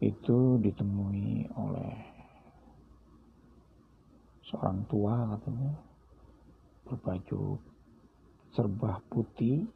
[0.00, 2.15] Itu ditemui oleh
[4.50, 5.72] seorang tua katanya.
[6.86, 7.58] Berbaju
[8.54, 9.66] serba putih.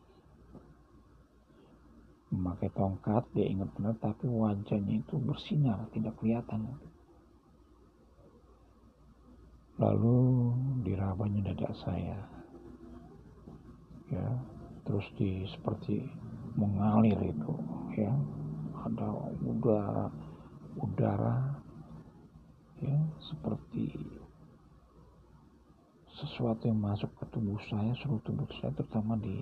[2.31, 6.79] Memakai tongkat dia ingat benar tapi wajahnya itu bersinar tidak kelihatan.
[9.83, 10.19] Lalu
[10.87, 12.19] dirabanya dada saya.
[14.15, 14.27] Ya
[14.87, 16.07] terus di seperti
[16.55, 17.55] mengalir itu
[17.99, 18.15] ya.
[18.87, 19.11] Ada
[19.43, 20.07] udara
[20.79, 21.59] udara
[22.79, 24.20] ya seperti
[26.21, 29.41] sesuatu yang masuk ke tubuh saya seluruh tubuh saya terutama di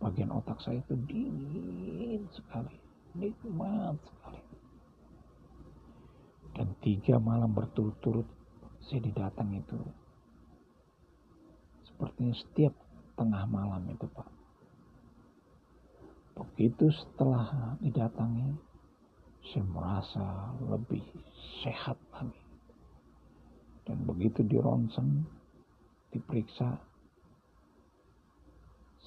[0.00, 2.76] bagian otak saya itu dingin sekali
[3.16, 4.42] nikmat sekali
[6.56, 8.28] dan tiga malam berturut-turut
[8.84, 9.80] saya didatang itu
[12.00, 12.74] sepertinya setiap
[13.20, 14.24] tengah malam itu Pak.
[16.32, 18.56] Begitu setelah didatangi,
[19.44, 21.04] saya merasa lebih
[21.60, 22.40] sehat lagi.
[23.84, 25.28] Dan begitu di ronsen,
[26.10, 26.78] diperiksa,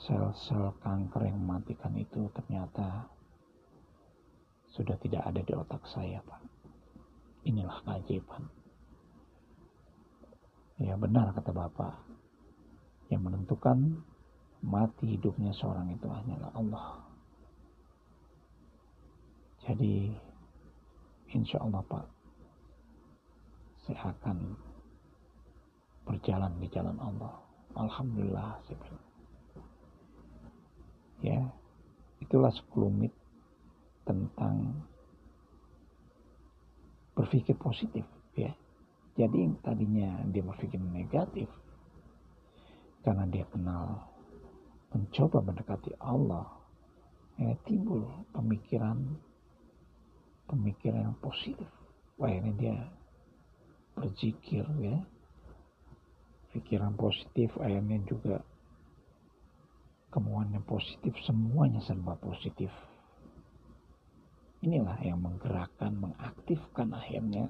[0.03, 3.07] sel-sel kanker yang mematikan itu ternyata
[4.73, 6.41] sudah tidak ada di otak saya, Pak.
[7.45, 8.43] Inilah keajaiban.
[10.81, 11.93] Ya benar kata Bapak.
[13.13, 13.77] Yang menentukan
[14.63, 16.87] mati hidupnya seorang itu hanyalah Allah.
[19.63, 20.11] Jadi
[21.31, 22.05] insya Allah Pak,
[23.87, 24.37] saya akan
[26.03, 27.33] berjalan di jalan Allah.
[27.73, 28.99] Alhamdulillah saya.
[31.23, 31.39] Ya,
[32.19, 33.15] itulah sekelumit
[34.03, 34.83] tentang
[37.15, 38.03] berpikir positif
[38.35, 38.51] ya
[39.13, 41.45] jadi yang tadinya dia berpikir negatif
[43.05, 44.09] karena dia kenal
[44.89, 46.49] mencoba mendekati Allah,
[47.37, 48.97] ya timbul pemikiran
[50.49, 51.69] pemikiran yang positif.
[52.17, 52.77] Wah ini dia
[53.93, 54.97] berzikir ya,
[56.53, 58.45] pikiran positif akhirnya juga
[60.13, 62.69] kemauan yang positif semuanya serba positif.
[64.61, 67.49] Inilah yang menggerakkan, mengaktifkan akhirnya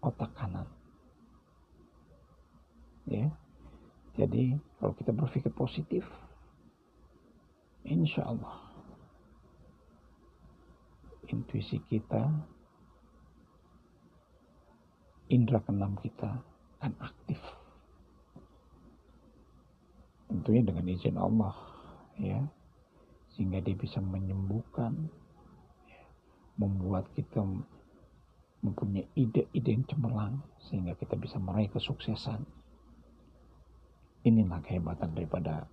[0.00, 0.66] otak kanan.
[3.04, 3.28] Ya.
[4.16, 6.02] Jadi kalau kita berpikir positif,
[7.86, 8.58] insya Allah
[11.30, 12.26] intuisi kita,
[15.30, 16.42] indera keenam kita
[16.82, 17.40] akan aktif.
[20.26, 21.54] Tentunya dengan izin Allah,
[22.18, 22.38] ya,
[23.34, 25.10] sehingga dia bisa menyembuhkan,
[25.86, 26.02] ya,
[26.58, 27.42] membuat kita
[28.60, 32.44] mempunyai ide-ide yang cemerlang sehingga kita bisa meraih kesuksesan.
[34.20, 35.64] Inilah kehebatan daripada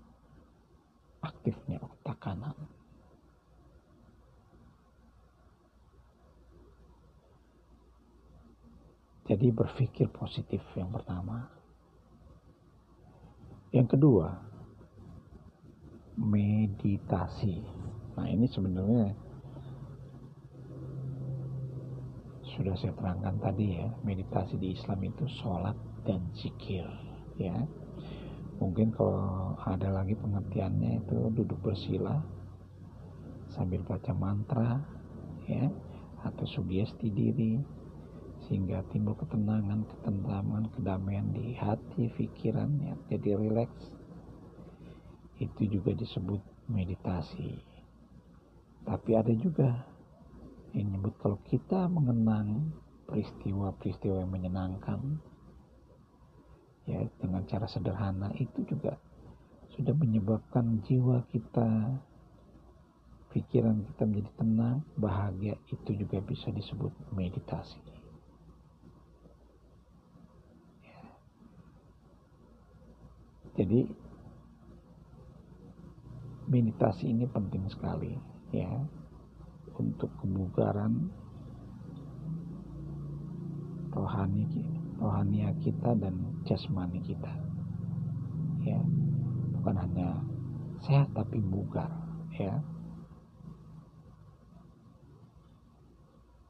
[1.19, 2.55] aktifnya otak kanan.
[9.27, 11.51] Jadi berpikir positif yang pertama.
[13.75, 14.27] Yang kedua,
[16.15, 17.59] meditasi.
[18.15, 19.11] Nah ini sebenarnya
[22.57, 26.89] sudah saya terangkan tadi ya meditasi di Islam itu sholat dan zikir
[27.37, 27.53] ya
[28.57, 32.17] mungkin kalau ada lagi pengertiannya itu duduk bersila
[33.53, 34.81] sambil baca mantra
[35.45, 35.69] ya
[36.25, 37.61] atau sugesti diri
[38.47, 43.91] sehingga timbul ketenangan, ketentraman, kedamaian di hati, pikiran ya, jadi rileks.
[45.37, 46.39] Itu juga disebut
[46.71, 47.59] meditasi.
[48.87, 49.83] Tapi ada juga
[50.71, 52.71] yang menyebut kalau kita mengenang
[53.07, 54.99] peristiwa-peristiwa yang menyenangkan
[56.87, 58.95] ya dengan cara sederhana itu juga
[59.75, 61.99] sudah menyebabkan jiwa kita
[63.31, 67.99] pikiran kita menjadi tenang bahagia itu juga bisa disebut meditasi ya.
[73.57, 73.89] Jadi
[76.47, 78.15] meditasi ini penting sekali
[78.55, 78.69] ya
[79.75, 81.11] untuk kebugaran
[83.91, 84.45] rohani
[85.01, 87.33] rohania kita dan jasmani kita
[88.65, 88.79] ya.
[89.57, 90.09] Bukan hanya
[90.83, 91.89] sehat tapi bugar
[92.35, 92.61] ya.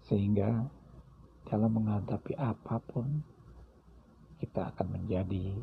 [0.08, 0.68] Sehingga
[1.48, 3.24] dalam menghadapi apa pun
[4.40, 5.56] kita akan menjadi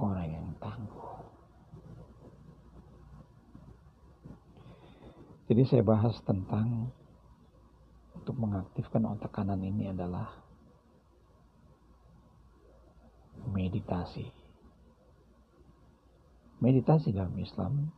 [0.00, 1.10] orang yang tangguh
[5.50, 6.88] jadi saya bahas tentang
[8.14, 10.30] untuk mengaktifkan otak kanan ini adalah
[13.50, 14.30] meditasi.
[16.60, 17.90] Meditasi dalam Islam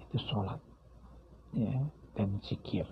[0.00, 0.58] itu sholat
[1.54, 1.84] ya,
[2.18, 2.88] dan zikir.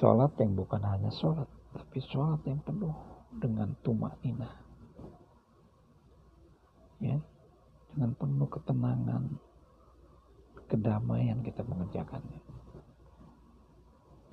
[0.00, 2.94] Sholat yang bukan hanya sholat, tapi sholat yang penuh
[3.36, 4.16] dengan tumak.
[7.02, 7.18] Ya,
[7.94, 9.22] dengan penuh ketenangan,
[10.70, 12.44] kedamaian kita mengerjakannya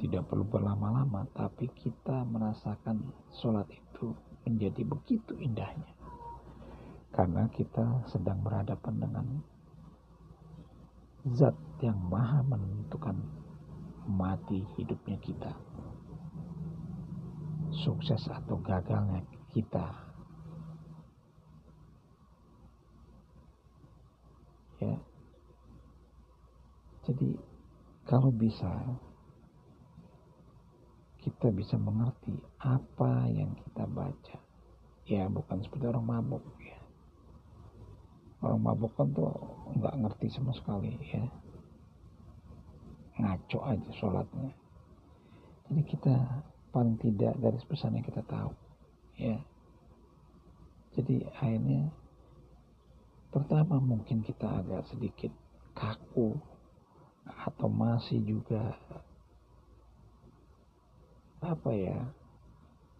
[0.01, 3.05] tidak perlu berlama-lama, tapi kita merasakan
[3.38, 4.18] sholat itu
[4.49, 5.93] menjadi begitu indahnya.
[7.14, 9.26] Karena kita sedang berhadapan dengan
[11.38, 11.53] zat
[11.86, 13.14] yang maha menentukan
[14.09, 15.53] mati hidupnya kita.
[17.86, 19.22] Sukses atau gagalnya
[19.53, 20.11] kita.
[24.82, 24.97] Ya.
[27.05, 27.38] Jadi
[28.09, 28.97] kalau bisa
[31.21, 34.38] kita bisa mengerti apa yang kita baca.
[35.05, 36.82] Ya bukan seperti orang mabuk ya.
[38.41, 39.29] Orang mabuk kan tuh
[39.77, 41.29] nggak ngerti sama sekali ya.
[43.21, 44.49] Ngaco aja sholatnya.
[45.69, 46.15] Jadi kita
[46.73, 48.51] paling tidak garis yang kita tahu
[49.21, 49.38] ya.
[50.97, 52.00] Jadi akhirnya
[53.32, 55.32] pertama mungkin kita agak sedikit
[55.71, 56.36] kaku
[57.25, 58.75] atau masih juga
[61.41, 61.99] apa ya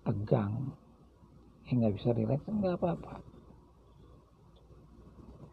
[0.08, 0.74] tegang.
[1.68, 3.22] Ya nggak bisa rileks nggak apa-apa.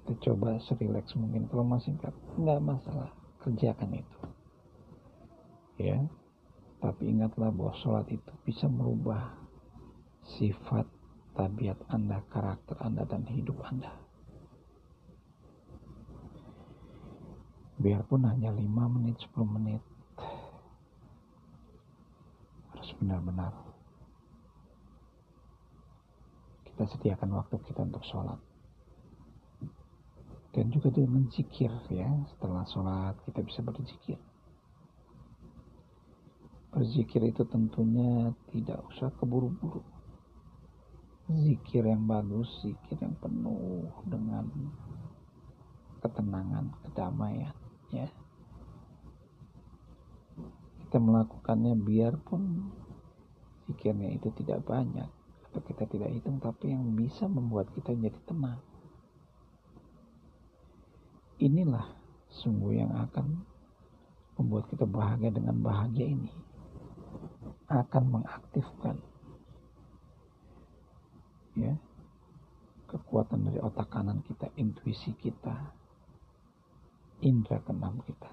[0.06, 1.50] Kita coba serileks mungkin.
[1.50, 1.92] Kalau masih
[2.38, 3.12] nggak masalah.
[3.44, 4.20] Kerjakan itu.
[5.78, 6.08] Ya
[6.78, 9.34] tapi ingatlah bahwa sholat itu bisa merubah
[10.38, 10.86] sifat
[11.34, 13.90] tabiat anda karakter anda dan hidup anda
[17.78, 19.82] biarpun hanya 5 menit 10 menit.
[22.98, 23.54] Benar-benar.
[26.66, 28.42] Kita sediakan waktu kita untuk sholat.
[30.50, 32.10] Dan juga dengan zikir ya.
[32.34, 34.18] Setelah sholat kita bisa berzikir.
[36.74, 39.86] Berzikir itu tentunya tidak usah keburu-buru.
[41.30, 44.48] Zikir yang bagus zikir yang penuh dengan
[46.02, 48.08] ketenangan kedamaian ya.
[50.84, 52.72] Kita melakukannya biarpun
[53.68, 55.08] pikirnya itu tidak banyak
[55.48, 58.60] atau kita tidak hitung tapi yang bisa membuat kita menjadi tenang.
[61.38, 61.86] Inilah
[62.32, 63.44] sungguh yang akan
[64.40, 66.32] membuat kita bahagia dengan bahagia ini.
[67.68, 68.96] Akan mengaktifkan
[71.58, 71.74] ya
[72.88, 75.74] kekuatan dari otak kanan kita intuisi kita
[77.20, 78.30] indera keenam kita.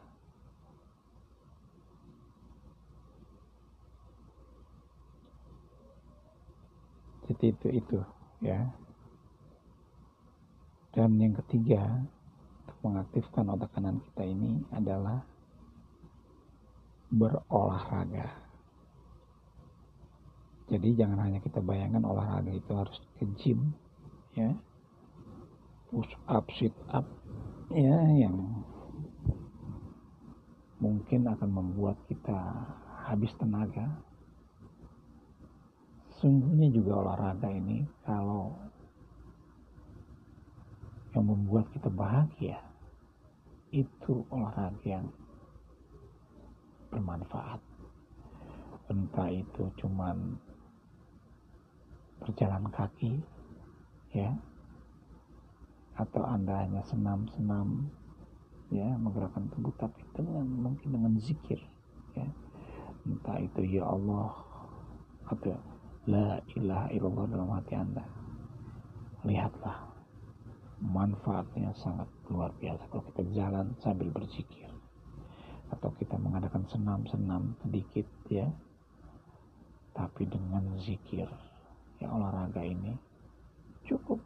[7.26, 8.00] Seperti itu itu
[8.46, 8.70] ya.
[10.94, 12.06] Dan yang ketiga
[12.64, 15.26] untuk mengaktifkan otak kanan kita ini adalah
[17.10, 18.30] berolahraga.
[20.66, 23.74] Jadi jangan hanya kita bayangkan olahraga itu harus ke gym
[24.34, 24.50] ya.
[25.94, 27.06] Push up sit up
[27.70, 28.65] ya yang
[30.86, 32.38] mungkin akan membuat kita
[33.10, 33.90] habis tenaga.
[36.22, 38.54] Sungguhnya juga olahraga ini kalau
[41.18, 42.62] yang membuat kita bahagia
[43.74, 45.10] itu olahraga yang
[46.94, 47.58] bermanfaat.
[48.86, 50.38] Entah itu cuman
[52.22, 53.26] berjalan kaki
[54.14, 54.38] ya
[55.98, 57.90] atau anda hanya senam-senam
[58.74, 61.62] ya menggerakkan tubuh tapi dengan mungkin dengan zikir
[62.18, 62.28] ya.
[63.06, 64.34] Entah itu ya Allah
[65.30, 65.54] atau
[66.10, 68.06] la ilaha illallah dalam hati anda.
[69.26, 69.90] Lihatlah
[70.82, 72.90] manfaatnya sangat luar biasa.
[72.90, 74.70] Kalau kita jalan sambil berzikir
[75.74, 78.46] atau kita mengadakan senam-senam sedikit ya
[79.98, 81.26] tapi dengan zikir
[81.98, 82.94] ya olahraga ini
[83.86, 84.22] cukup.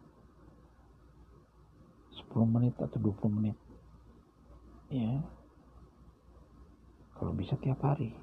[2.29, 3.57] 10 menit atau 20 menit
[4.89, 5.21] ya
[7.13, 8.15] kalau bisa tiap hari.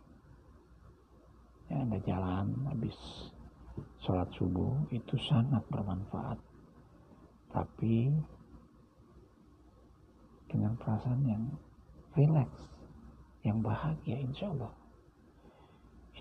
[1.66, 2.94] Ya anda jalan habis
[4.02, 6.38] sholat subuh itu sangat bermanfaat.
[7.50, 8.10] Tapi
[10.46, 11.44] dengan perasaan yang
[12.14, 12.70] rileks
[13.42, 14.72] yang bahagia insya Allah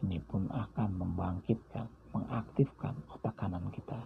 [0.04, 4.00] ini pun akan membangkitkan mengaktifkan otak kanan kita.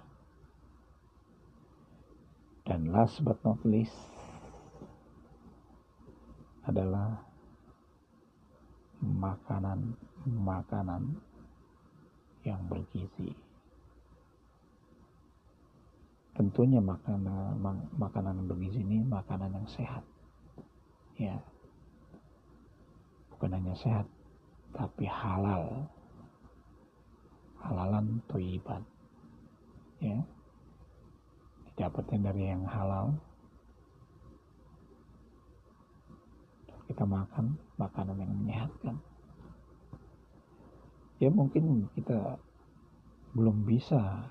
[2.70, 4.19] Dan last but not least
[6.70, 7.18] adalah
[9.02, 11.04] makanan-makanan
[12.46, 13.34] yang bergizi.
[16.38, 17.60] Tentunya makanan
[18.00, 20.04] makanan bergizi ini makanan yang sehat.
[21.20, 21.36] Ya.
[23.36, 24.08] Bukan hanya sehat,
[24.72, 25.88] tapi halal
[27.60, 28.84] halalan toiban
[30.00, 30.16] ya
[31.72, 33.12] didapatnya dari yang halal
[36.90, 38.98] kita makan makanan yang menyehatkan.
[41.22, 42.42] Ya mungkin kita
[43.38, 44.26] belum bisa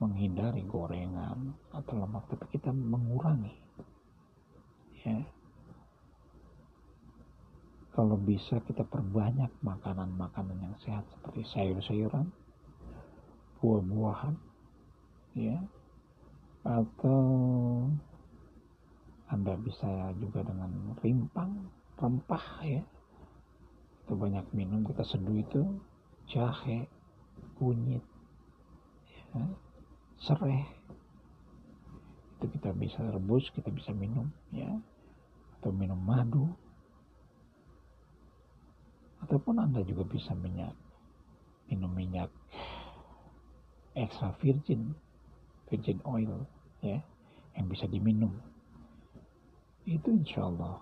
[0.00, 3.52] menghindari gorengan atau lemak tapi kita mengurangi.
[5.04, 5.20] Ya.
[7.92, 12.32] Kalau bisa kita perbanyak makanan-makanan yang sehat seperti sayur-sayuran,
[13.60, 14.34] buah-buahan,
[15.36, 15.58] ya,
[16.64, 17.20] atau
[19.30, 22.82] Anda bisa juga dengan rimpang, rempah, ya,
[24.04, 25.62] atau banyak minum kita seduh itu
[26.26, 26.90] jahe,
[27.54, 28.02] kunyit,
[29.30, 29.44] ya,
[30.18, 30.66] serai,
[32.36, 34.66] itu kita bisa rebus, kita bisa minum, ya,
[35.62, 36.50] atau minum madu,
[39.22, 40.74] ataupun Anda juga bisa minyak
[41.70, 42.34] minum minyak
[43.94, 44.90] extra virgin
[45.70, 46.42] virgin oil
[46.82, 46.98] ya
[47.54, 48.34] yang bisa diminum
[49.90, 50.78] itu insya Allah.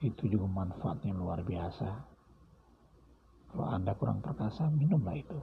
[0.00, 1.88] Itu juga manfaatnya luar biasa.
[3.52, 5.40] Kalau anda kurang perkasa minumlah itu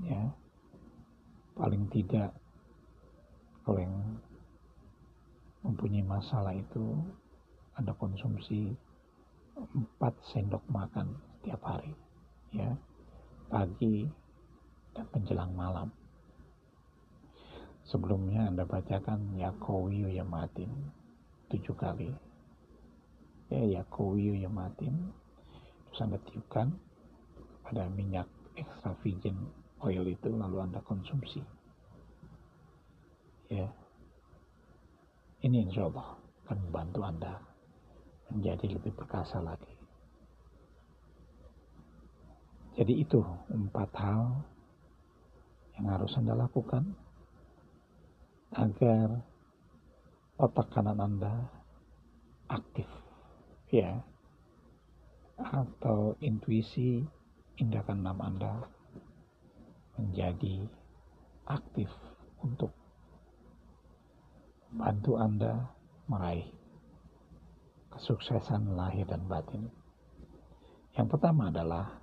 [0.00, 0.32] ya.
[1.56, 2.32] Paling tidak
[3.64, 3.96] kalau yang
[5.64, 7.04] mempunyai masalah itu
[7.76, 8.72] anda konsumsi
[9.56, 10.00] 4
[10.32, 11.92] sendok makan setiap hari
[12.52, 12.72] ya.
[13.52, 14.08] Pagi
[14.96, 15.88] dan menjelang malam.
[17.86, 20.95] Sebelumnya anda bacakan Yakowiyu Yamatin
[21.52, 22.10] tujuh kali.
[23.46, 24.94] Ya Yakowiyu Yamatin
[25.88, 26.74] terus anda tiupkan.
[27.66, 29.34] Pada minyak extra virgin
[29.82, 31.42] oil itu lalu anda konsumsi.
[33.50, 33.66] Ya.
[35.42, 37.38] Ini insya Allah akan membantu anda
[38.30, 39.76] menjadi lebih perkasa lagi.
[42.76, 44.44] Jadi itu empat hal
[45.80, 46.84] yang harus Anda lakukan
[48.52, 49.24] agar
[50.36, 51.48] otak kanan Anda
[52.52, 52.86] aktif
[53.72, 54.04] ya
[55.36, 57.04] atau intuisi
[57.56, 58.54] indahkan enam Anda
[59.96, 60.68] menjadi
[61.48, 61.88] aktif
[62.44, 62.72] untuk
[64.76, 65.72] bantu Anda
[66.04, 66.52] meraih
[67.96, 69.72] kesuksesan lahir dan batin.
[70.92, 71.96] Yang pertama adalah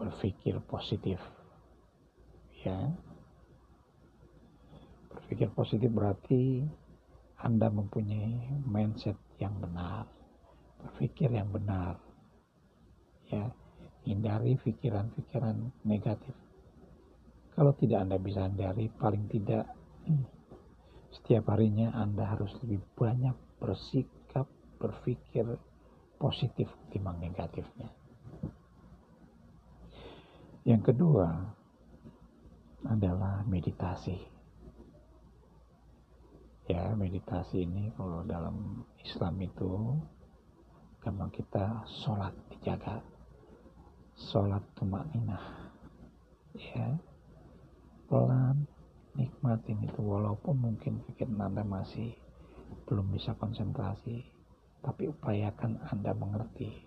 [0.00, 1.20] berpikir positif.
[2.64, 2.96] Ya.
[5.10, 6.62] Berpikir positif berarti
[7.42, 10.06] Anda mempunyai mindset yang benar,
[10.78, 11.98] berpikir yang benar.
[13.30, 13.50] Ya,
[14.06, 16.34] hindari pikiran-pikiran negatif.
[17.54, 19.66] Kalau tidak Anda bisa hindari, paling tidak
[20.06, 20.24] hmm,
[21.10, 24.46] setiap harinya Anda harus lebih banyak bersikap,
[24.78, 25.44] berpikir
[26.16, 27.90] positif ketimbang negatifnya.
[30.64, 31.28] Yang kedua
[32.84, 34.39] adalah meditasi.
[36.70, 39.98] Ya, meditasi ini kalau dalam Islam itu
[41.02, 43.02] gampang kita sholat dijaga.
[44.30, 45.66] Sholat tumak ninah.
[46.54, 46.94] Ya,
[48.06, 48.70] pelan
[49.18, 52.14] nikmatin itu walaupun mungkin pikiran Anda masih
[52.86, 54.22] belum bisa konsentrasi
[54.80, 56.86] tapi upayakan Anda mengerti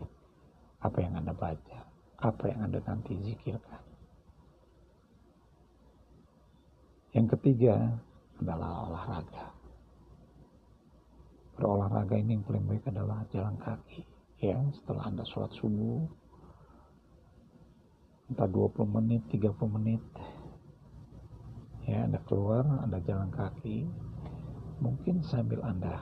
[0.79, 1.79] apa yang Anda baca
[2.23, 3.83] apa yang Anda nanti zikirkan
[7.13, 7.99] yang ketiga
[8.39, 9.52] adalah olahraga
[11.53, 14.01] berolahraga ini yang paling baik adalah jalan kaki
[14.41, 14.57] ya.
[14.73, 16.05] Setelah Anda sholat subuh
[18.31, 20.01] entah 20 menit 30 menit
[21.85, 23.85] ya Anda keluar Anda jalan kaki
[24.81, 26.01] mungkin sambil Anda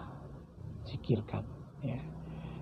[0.87, 1.43] zikirkan
[1.83, 1.99] ya.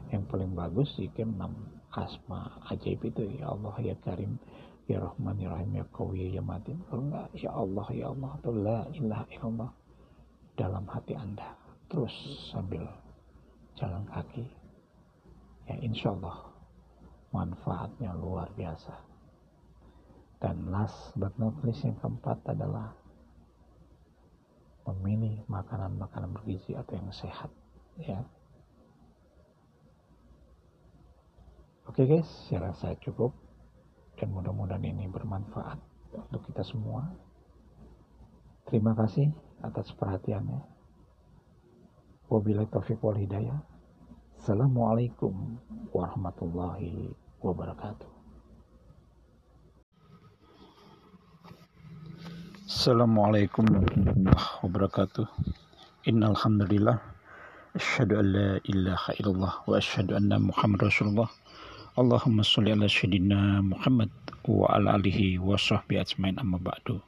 [0.10, 1.54] Yang paling bagus zikir enam
[1.94, 4.42] asma ajaib itu ya Allah ya Karim
[4.90, 6.82] ya Rahman ya Rahim ya Qawi ya Matin.
[6.90, 8.30] Kalau enggak ya Allah ya Allah.
[8.42, 9.70] Atau la ilaha illallah
[10.60, 11.56] dalam hati Anda.
[11.88, 12.12] Terus
[12.52, 12.84] sambil
[13.80, 14.44] jalan kaki.
[15.72, 16.52] Ya insya Allah
[17.32, 18.92] manfaatnya luar biasa.
[20.44, 22.92] Dan last but not least yang keempat adalah
[24.92, 27.52] memilih makanan-makanan bergizi atau yang sehat
[27.96, 28.20] ya.
[31.88, 33.32] Oke guys saya rasa cukup.
[34.20, 35.80] Dan mudah-mudahan ini bermanfaat
[36.12, 37.08] untuk kita semua.
[38.68, 39.32] Terima kasih
[39.64, 40.60] atas perhatiannya
[42.30, 43.60] wabillahi taufiq wal hidayah
[44.40, 45.60] Assalamualaikum
[45.92, 47.12] warahmatullahi
[47.44, 48.20] wabarakatuh
[52.70, 55.26] Assalamualaikum warahmatullahi wabarakatuh.
[56.06, 57.02] Innal hamdalillah
[57.76, 61.28] asyhadu an la ilaha illallah wa asyhadu anna Muhammad Rasulullah.
[61.98, 64.14] Allahumma shalli ala sayyidina Muhammad
[64.46, 67.02] wa ala alihi wa sahbihi ajmain amma ba'du.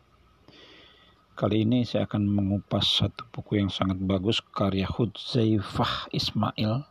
[1.32, 6.84] Kali ini saya akan mengupas satu buku yang sangat bagus karya Hudzaifah Ismail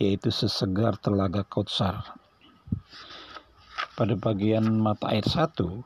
[0.00, 2.16] yaitu Sesegar Telaga Kautsar.
[3.92, 5.84] Pada bagian mata air satu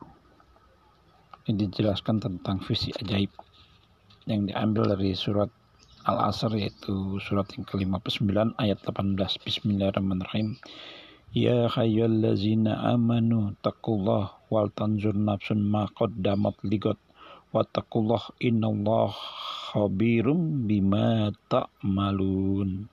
[1.51, 3.35] ini dijelaskan tentang visi ajaib
[4.31, 5.51] yang diambil dari surat
[6.07, 10.55] Al-Asr yaitu surat yang ke-59 ayat 18 Bismillahirrahmanirrahim.
[11.35, 16.95] Ya hayyallazina amanu taqullah wal tanzur nafsun ma qaddamat ligot
[17.49, 19.09] wattaqullah innallah
[19.73, 22.85] khabirum bima ta'malun.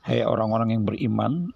[0.00, 1.52] Hai orang-orang yang beriman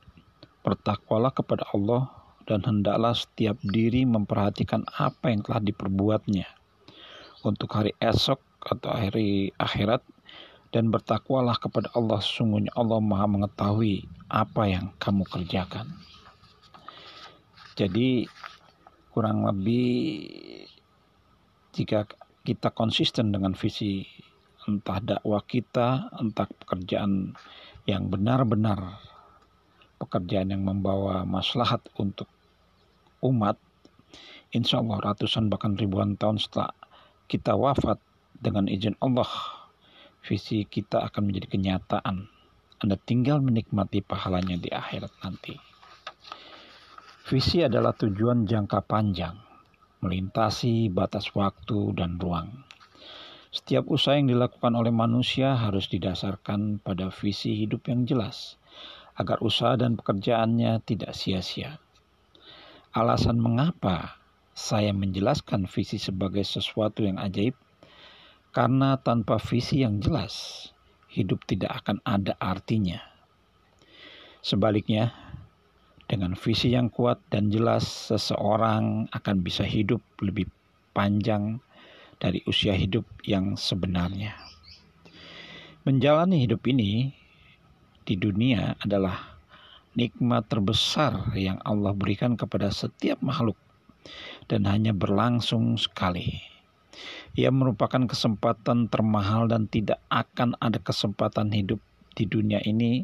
[0.61, 2.13] bertakwalah kepada Allah
[2.45, 6.49] dan hendaklah setiap diri memperhatikan apa yang telah diperbuatnya.
[7.45, 10.01] Untuk hari esok atau hari akhirat
[10.73, 15.93] dan bertakwalah kepada Allah sungguhnya Allah maha mengetahui apa yang kamu kerjakan.
[17.77, 18.29] Jadi
[19.13, 19.87] kurang lebih
[21.75, 22.07] jika
[22.47, 24.07] kita konsisten dengan visi
[24.65, 27.35] entah dakwah kita entah pekerjaan
[27.85, 29.03] yang benar-benar
[29.99, 32.29] pekerjaan yang membawa maslahat untuk
[33.25, 33.57] umat,
[34.53, 36.73] insya Allah ratusan bahkan ribuan tahun setelah
[37.25, 37.97] kita wafat
[38.37, 39.29] dengan izin Allah,
[40.25, 42.29] visi kita akan menjadi kenyataan.
[42.85, 45.57] Anda tinggal menikmati pahalanya di akhirat nanti.
[47.25, 49.33] Visi adalah tujuan jangka panjang,
[50.05, 52.53] melintasi batas waktu dan ruang.
[53.49, 58.61] Setiap usaha yang dilakukan oleh manusia harus didasarkan pada visi hidup yang jelas,
[59.17, 61.81] agar usaha dan pekerjaannya tidak sia-sia.
[62.93, 64.21] Alasan mengapa
[64.53, 67.57] saya menjelaskan visi sebagai sesuatu yang ajaib,
[68.55, 70.69] karena tanpa visi yang jelas,
[71.11, 73.03] hidup tidak akan ada artinya.
[74.45, 75.11] Sebaliknya,
[76.05, 80.45] dengan visi yang kuat dan jelas, seseorang akan bisa hidup lebih
[80.93, 81.59] panjang
[82.21, 84.37] dari usia hidup yang sebenarnya.
[85.85, 87.13] Menjalani hidup ini
[88.05, 89.37] di dunia adalah
[89.97, 93.57] nikmat terbesar yang Allah berikan kepada setiap makhluk
[94.49, 96.41] dan hanya berlangsung sekali.
[97.35, 101.83] Ia merupakan kesempatan termahal dan tidak akan ada kesempatan hidup
[102.15, 103.03] di dunia ini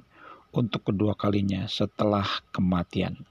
[0.51, 3.23] untuk kedua kalinya setelah kematian.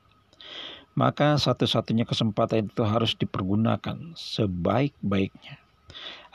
[0.97, 5.61] Maka satu-satunya kesempatan itu harus dipergunakan sebaik-baiknya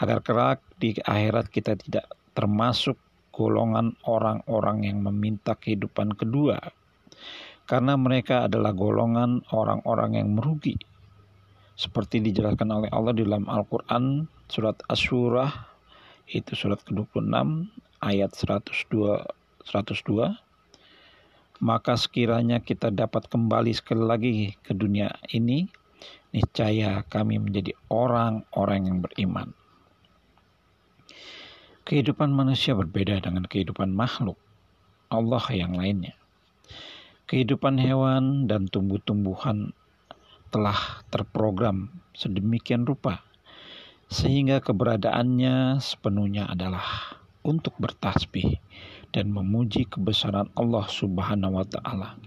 [0.00, 2.96] agar kelak di akhirat kita tidak termasuk
[3.34, 6.58] golongan orang-orang yang meminta kehidupan kedua.
[7.64, 10.76] Karena mereka adalah golongan orang-orang yang merugi.
[11.74, 15.50] Seperti dijelaskan oleh Allah di dalam Al-Quran surat Asyurah
[16.30, 17.34] itu surat ke-26
[18.00, 19.26] ayat 102
[19.64, 20.44] 102
[21.62, 25.70] maka sekiranya kita dapat kembali sekali lagi ke dunia ini
[26.34, 29.48] niscaya kami menjadi orang-orang yang beriman.
[31.84, 34.40] Kehidupan manusia berbeda dengan kehidupan makhluk.
[35.12, 36.16] Allah yang lainnya.
[37.30, 39.70] Kehidupan hewan dan tumbuh-tumbuhan
[40.50, 43.22] telah terprogram sedemikian rupa
[44.06, 48.62] sehingga keberadaannya sepenuhnya adalah untuk bertasbih
[49.14, 52.18] dan memuji kebesaran Allah Subhanahu wa taala.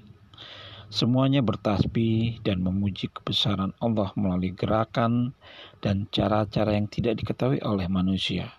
[0.88, 5.36] Semuanya bertasbih dan memuji kebesaran Allah melalui gerakan
[5.84, 8.56] dan cara-cara yang tidak diketahui oleh manusia.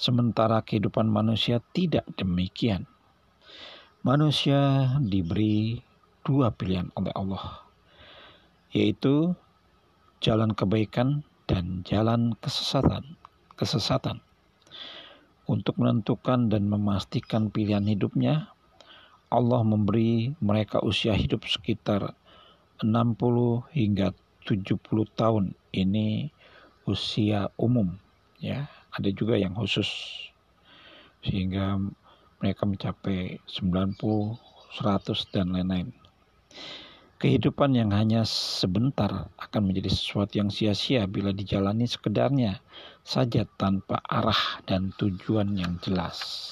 [0.00, 2.88] Sementara kehidupan manusia tidak demikian.
[4.00, 5.84] Manusia diberi
[6.24, 7.68] dua pilihan oleh Allah,
[8.72, 9.36] yaitu
[10.24, 13.20] jalan kebaikan dan jalan kesesatan.
[13.60, 14.24] Kesesatan.
[15.50, 18.54] Untuk menentukan dan memastikan pilihan hidupnya,
[19.34, 22.14] Allah memberi mereka usia hidup sekitar
[22.78, 24.14] 60 hingga
[24.46, 24.78] 70
[25.18, 25.58] tahun.
[25.74, 26.30] Ini
[26.86, 27.98] usia umum
[28.38, 28.70] ya.
[28.94, 29.90] Ada juga yang khusus
[31.26, 31.82] sehingga
[32.38, 34.38] mereka mencapai 90,
[34.78, 35.90] 100 dan lain-lain.
[37.18, 42.62] Kehidupan yang hanya sebentar akan menjadi sesuatu yang sia-sia bila dijalani sekedarnya
[43.02, 46.48] saja tanpa arah dan tujuan yang jelas.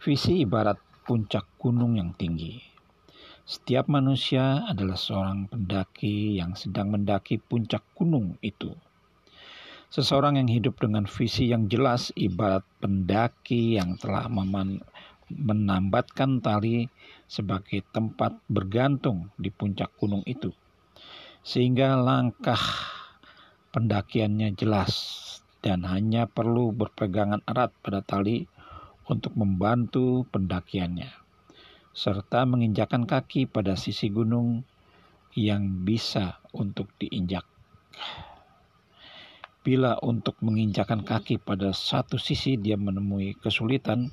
[0.00, 2.56] Visi ibarat puncak gunung yang tinggi.
[3.44, 8.70] Setiap manusia adalah seorang pendaki yang sedang mendaki puncak gunung itu.
[9.90, 14.30] Seseorang yang hidup dengan visi yang jelas ibarat pendaki yang telah
[15.26, 16.86] menambatkan tali
[17.26, 20.54] sebagai tempat bergantung di puncak gunung itu,
[21.42, 22.62] sehingga langkah
[23.70, 24.92] pendakiannya jelas
[25.62, 28.50] dan hanya perlu berpegangan erat pada tali
[29.06, 31.10] untuk membantu pendakiannya,
[31.94, 34.66] serta menginjakan kaki pada sisi gunung
[35.38, 37.46] yang bisa untuk diinjak.
[39.60, 44.10] Bila untuk menginjakan kaki pada satu sisi dia menemui kesulitan,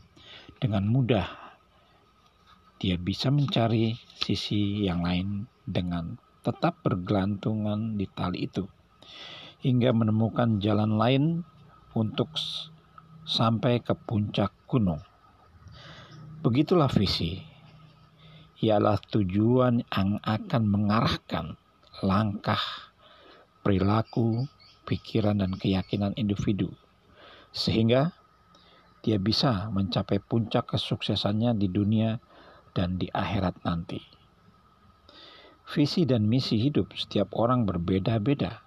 [0.61, 1.25] dengan mudah
[2.77, 8.69] dia bisa mencari sisi yang lain dengan tetap bergelantungan di tali itu
[9.68, 11.24] hingga menemukan jalan lain
[11.91, 12.32] untuk
[13.28, 15.03] sampai ke puncak gunung.
[16.39, 17.43] Begitulah visi.
[18.63, 21.59] Ialah tujuan yang akan mengarahkan
[21.99, 22.63] langkah,
[23.59, 24.47] perilaku,
[24.88, 26.72] pikiran, dan keyakinan individu,
[27.51, 28.15] sehingga
[29.03, 32.24] dia bisa mencapai puncak kesuksesannya di dunia
[32.72, 33.99] dan di akhirat nanti.
[35.68, 38.66] Visi dan misi hidup setiap orang berbeda-beda,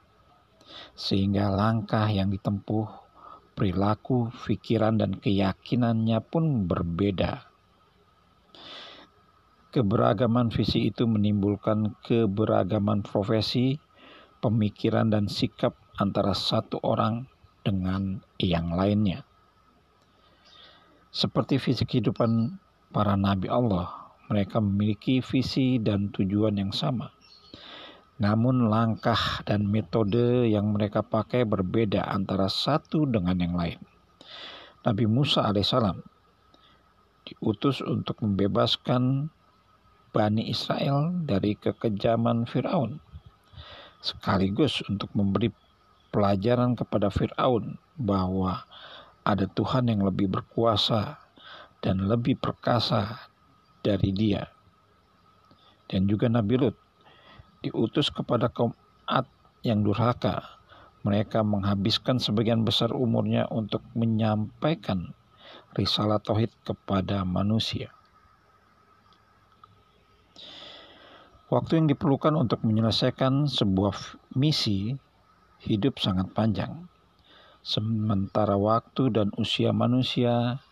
[0.95, 2.87] sehingga langkah yang ditempuh,
[3.55, 7.49] perilaku, pikiran, dan keyakinannya pun berbeda.
[9.71, 13.79] Keberagaman visi itu menimbulkan keberagaman profesi,
[14.43, 17.31] pemikiran, dan sikap antara satu orang
[17.63, 19.23] dengan yang lainnya.
[21.11, 22.59] Seperti visi kehidupan
[22.91, 27.20] para nabi Allah, mereka memiliki visi dan tujuan yang sama.
[28.21, 33.81] Namun langkah dan metode yang mereka pakai berbeda antara satu dengan yang lain.
[34.85, 36.05] Nabi Musa alaihissalam
[37.25, 39.33] diutus untuk membebaskan
[40.11, 42.99] Bani Israel dari kekejaman Firaun,
[44.03, 45.55] sekaligus untuk memberi
[46.11, 48.67] pelajaran kepada Firaun bahwa
[49.23, 51.23] ada Tuhan yang lebih berkuasa
[51.79, 53.31] dan lebih perkasa
[53.87, 54.51] dari dia.
[55.87, 56.77] Dan juga Nabi Lut
[57.61, 59.29] diutus kepada kaum Ad
[59.65, 60.61] yang durhaka.
[61.01, 65.17] Mereka menghabiskan sebagian besar umurnya untuk menyampaikan
[65.73, 67.89] risalah tauhid kepada manusia.
[71.49, 73.97] Waktu yang diperlukan untuk menyelesaikan sebuah
[74.37, 74.95] misi
[75.65, 76.87] hidup sangat panjang.
[77.65, 80.63] Sementara waktu dan usia manusia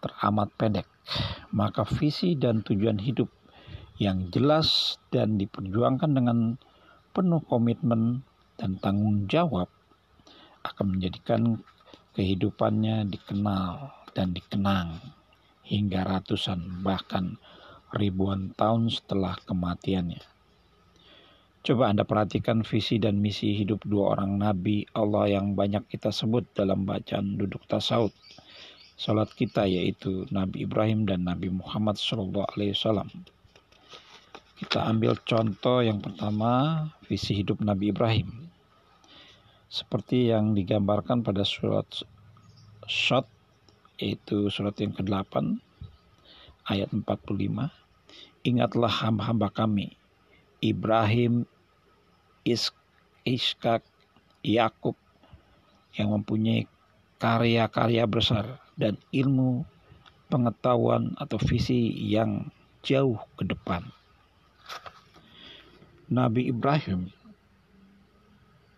[0.00, 0.86] teramat pendek
[1.54, 3.30] maka visi dan tujuan hidup
[3.96, 6.60] yang jelas dan diperjuangkan dengan
[7.16, 8.20] penuh komitmen
[8.60, 9.72] dan tanggung jawab
[10.64, 11.60] akan menjadikan
[12.12, 15.00] kehidupannya dikenal dan dikenang
[15.64, 17.40] hingga ratusan bahkan
[17.96, 20.20] ribuan tahun setelah kematiannya.
[21.66, 26.46] Coba Anda perhatikan visi dan misi hidup dua orang nabi Allah yang banyak kita sebut
[26.54, 28.14] dalam bacaan duduk tasawuf
[28.96, 33.12] salat kita yaitu Nabi Ibrahim dan Nabi Muhammad Wasallam.
[34.56, 38.48] Kita ambil contoh yang pertama, visi hidup Nabi Ibrahim.
[39.68, 41.84] Seperti yang digambarkan pada surat
[42.88, 43.28] Shot,
[44.00, 45.60] yaitu surat yang ke-8,
[46.72, 47.68] ayat 45.
[48.48, 49.92] Ingatlah hamba-hamba kami,
[50.64, 51.44] Ibrahim,
[52.48, 53.84] Ishak,
[54.40, 54.96] Yakub
[56.00, 56.64] yang mempunyai
[57.20, 59.68] karya-karya besar dan ilmu
[60.32, 62.48] pengetahuan atau visi yang
[62.80, 63.84] jauh ke depan.
[66.06, 67.10] Nabi Ibrahim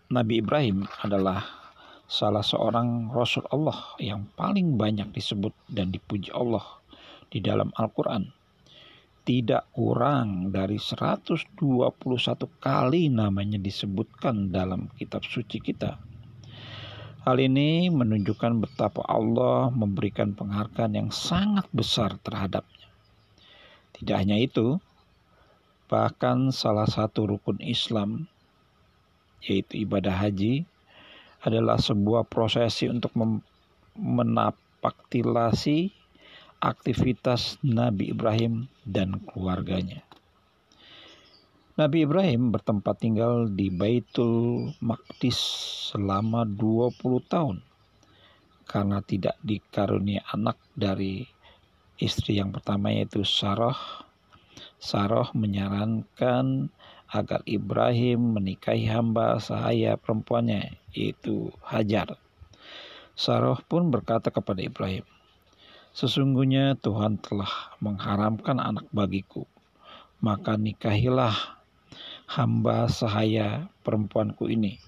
[0.08, 1.44] Nabi Ibrahim adalah
[2.08, 6.64] salah seorang rasul Allah yang paling banyak disebut dan dipuji Allah
[7.28, 8.32] di dalam Al-Qur'an.
[9.28, 11.60] Tidak kurang dari 121
[12.64, 16.00] kali namanya disebutkan dalam kitab suci kita.
[17.28, 22.88] Hal ini menunjukkan betapa Allah memberikan penghargaan yang sangat besar terhadapnya.
[23.92, 24.80] Tidak hanya itu,
[25.88, 28.28] Bahkan salah satu rukun Islam
[29.40, 30.68] yaitu ibadah haji
[31.40, 33.14] adalah sebuah prosesi untuk
[33.96, 35.94] menapaktilasi
[36.58, 40.02] aktivitas Nabi Ibrahim dan keluarganya.
[41.78, 45.38] Nabi Ibrahim bertempat tinggal di Baitul Maqdis
[45.94, 46.98] selama 20
[47.30, 47.62] tahun
[48.66, 51.22] karena tidak dikarunia anak dari
[52.02, 54.07] istri yang pertama yaitu Sarah
[54.78, 56.70] Saroh menyarankan
[57.10, 62.14] agar Ibrahim menikahi hamba sahaya perempuannya, yaitu Hajar.
[63.18, 65.02] Saroh pun berkata kepada Ibrahim,
[65.98, 69.50] Sesungguhnya Tuhan telah mengharamkan anak bagiku,
[70.22, 71.34] maka nikahilah
[72.30, 74.78] hamba sahaya perempuanku ini.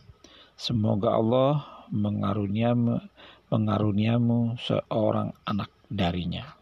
[0.54, 3.00] Semoga Allah mengaruniamu,
[3.50, 6.59] mengaruniamu seorang anak darinya.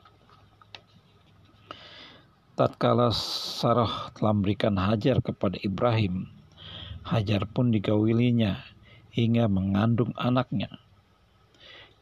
[2.59, 6.27] Tatkala Sarah telah memberikan Hajar kepada Ibrahim,
[7.07, 8.67] Hajar pun digawilinya
[9.15, 10.67] hingga mengandung anaknya.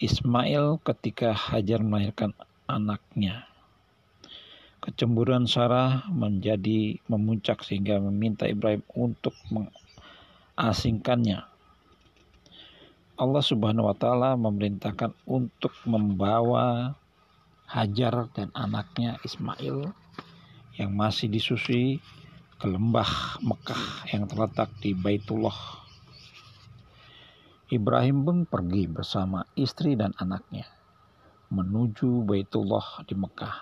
[0.00, 2.32] Ismail ketika Hajar melahirkan
[2.64, 3.44] anaknya.
[4.80, 11.44] Kecemburuan Sarah menjadi memuncak sehingga meminta Ibrahim untuk mengasingkannya.
[13.20, 16.96] Allah Subhanahu wa taala memerintahkan untuk membawa
[17.68, 20.05] Hajar dan anaknya Ismail
[20.76, 22.00] yang masih disusui
[22.56, 25.84] ke lembah Mekah yang terletak di Baitullah.
[27.72, 30.70] Ibrahim pun pergi bersama istri dan anaknya
[31.50, 33.56] menuju Baitullah di Mekah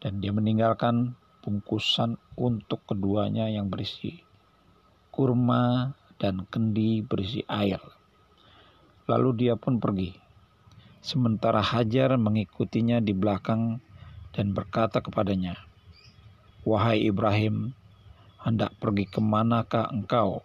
[0.00, 4.26] dan dia meninggalkan bungkusan untuk keduanya yang berisi
[5.16, 7.80] kurma dan kendi berisi air.
[9.08, 10.12] Lalu dia pun pergi.
[11.00, 13.80] Sementara Hajar mengikutinya di belakang
[14.36, 15.56] dan berkata kepadanya,
[16.66, 17.78] Wahai Ibrahim,
[18.42, 20.42] hendak pergi ke manakah engkau?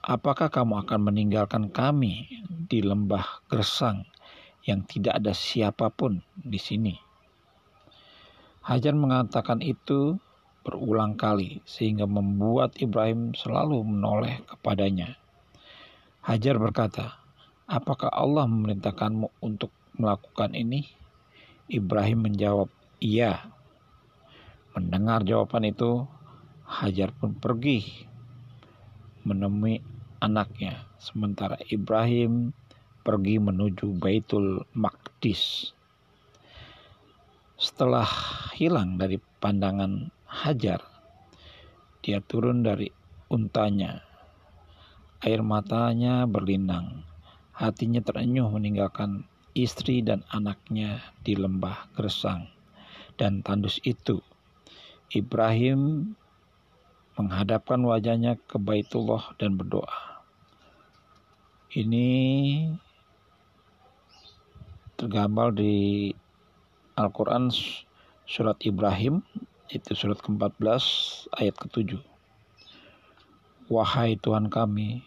[0.00, 4.08] Apakah kamu akan meninggalkan kami di lembah gersang
[4.64, 6.96] yang tidak ada siapa pun di sini?
[8.64, 10.16] Hajar mengatakan itu
[10.64, 15.20] berulang kali sehingga membuat Ibrahim selalu menoleh kepadanya.
[16.24, 17.20] Hajar berkata,
[17.68, 19.68] "Apakah Allah memerintahkanmu untuk
[20.00, 20.88] melakukan ini?"
[21.68, 22.72] Ibrahim menjawab,
[23.04, 23.55] "Iya."
[24.76, 26.04] Mendengar jawaban itu,
[26.68, 27.80] Hajar pun pergi
[29.24, 29.80] menemui
[30.20, 32.52] anaknya, sementara Ibrahim
[33.00, 35.72] pergi menuju Baitul Maqdis.
[37.56, 38.04] Setelah
[38.52, 40.84] hilang dari pandangan Hajar,
[42.04, 42.92] dia turun dari
[43.32, 44.04] untanya.
[45.24, 47.00] Air matanya berlinang,
[47.56, 49.24] hatinya terenyuh meninggalkan
[49.56, 52.52] istri dan anaknya di lembah gersang
[53.16, 54.20] dan tandus itu
[55.14, 56.12] Ibrahim
[57.14, 60.20] menghadapkan wajahnya ke Baitullah dan berdoa.
[61.70, 62.08] Ini
[64.98, 66.10] tergambar di
[66.98, 67.52] Al-Quran
[68.26, 69.22] surat Ibrahim,
[69.70, 70.82] itu surat ke-14
[71.38, 72.02] ayat ke-7.
[73.70, 75.06] Wahai Tuhan kami,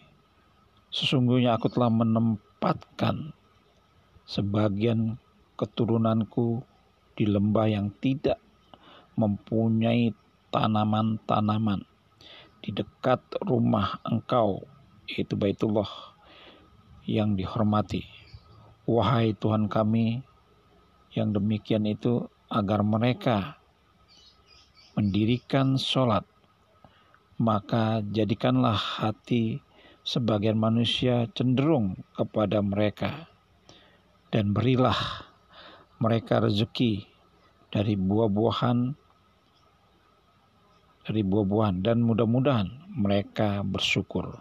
[0.88, 3.36] sesungguhnya aku telah menempatkan
[4.24, 5.20] sebagian
[5.60, 6.64] keturunanku
[7.18, 8.40] di lembah yang tidak
[9.18, 10.14] mempunyai
[10.50, 11.86] tanaman-tanaman
[12.60, 14.62] di dekat rumah engkau,
[15.08, 15.88] yaitu Baitullah
[17.08, 18.04] yang dihormati.
[18.84, 20.20] Wahai Tuhan kami,
[21.14, 23.58] yang demikian itu agar mereka
[24.94, 26.26] mendirikan sholat,
[27.40, 29.62] maka jadikanlah hati
[30.06, 33.30] sebagian manusia cenderung kepada mereka,
[34.30, 35.26] dan berilah
[35.98, 37.09] mereka rezeki
[37.70, 38.78] dari buah-buahan
[41.10, 44.38] dari buah-buahan dan mudah-mudahan mereka bersyukur.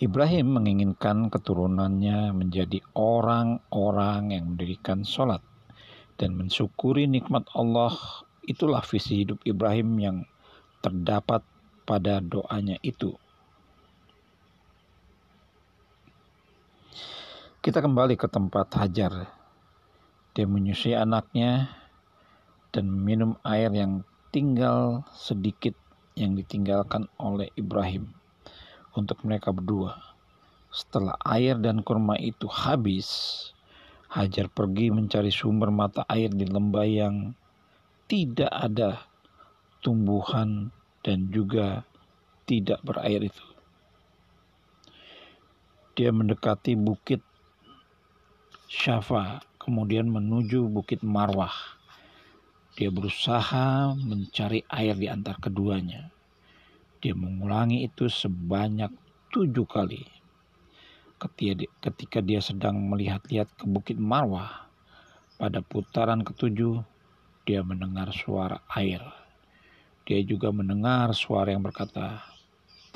[0.00, 5.44] Ibrahim menginginkan keturunannya menjadi orang-orang yang mendirikan sholat
[6.16, 7.92] dan mensyukuri nikmat Allah.
[8.48, 10.16] Itulah visi hidup Ibrahim yang
[10.80, 11.44] terdapat
[11.84, 13.12] pada doanya itu.
[17.60, 19.39] Kita kembali ke tempat Hajar.
[20.34, 21.74] Dia menyusui anaknya
[22.70, 25.74] dan minum air yang tinggal sedikit
[26.14, 28.14] yang ditinggalkan oleh Ibrahim
[28.94, 29.98] untuk mereka berdua.
[30.70, 33.08] Setelah air dan kurma itu habis,
[34.10, 37.30] Hajar pergi mencari sumber mata air di lembah yang
[38.10, 39.06] tidak ada
[39.86, 40.74] tumbuhan
[41.06, 41.86] dan juga
[42.42, 43.46] tidak berair itu.
[45.94, 47.22] Dia mendekati bukit
[48.66, 51.52] Syafa, kemudian menuju bukit Marwah
[52.80, 56.08] dia berusaha mencari air di antara keduanya.
[57.02, 58.88] Dia mengulangi itu sebanyak
[59.34, 60.06] tujuh kali.
[61.82, 64.70] Ketika dia sedang melihat-lihat ke Bukit Marwah,
[65.36, 66.80] pada putaran ketujuh,
[67.44, 69.04] dia mendengar suara air.
[70.08, 72.22] Dia juga mendengar suara yang berkata,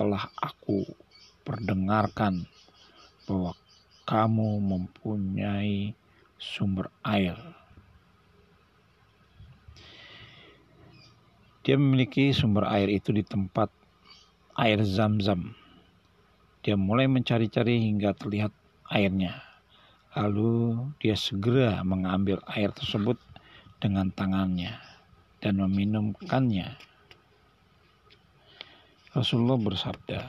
[0.01, 0.87] "Telah aku
[1.45, 2.49] perdengarkan
[3.29, 3.53] bahwa
[4.09, 5.93] kamu mempunyai
[6.39, 7.37] sumber air."
[11.65, 13.73] Dia memiliki sumber air itu di tempat
[14.61, 15.57] air zam-zam.
[16.61, 18.53] Dia mulai mencari-cari hingga terlihat
[18.93, 19.41] airnya.
[20.15, 23.17] Lalu dia segera mengambil air tersebut
[23.81, 24.77] dengan tangannya
[25.43, 26.77] dan meminumkannya.
[29.17, 30.21] Rasulullah bersabda,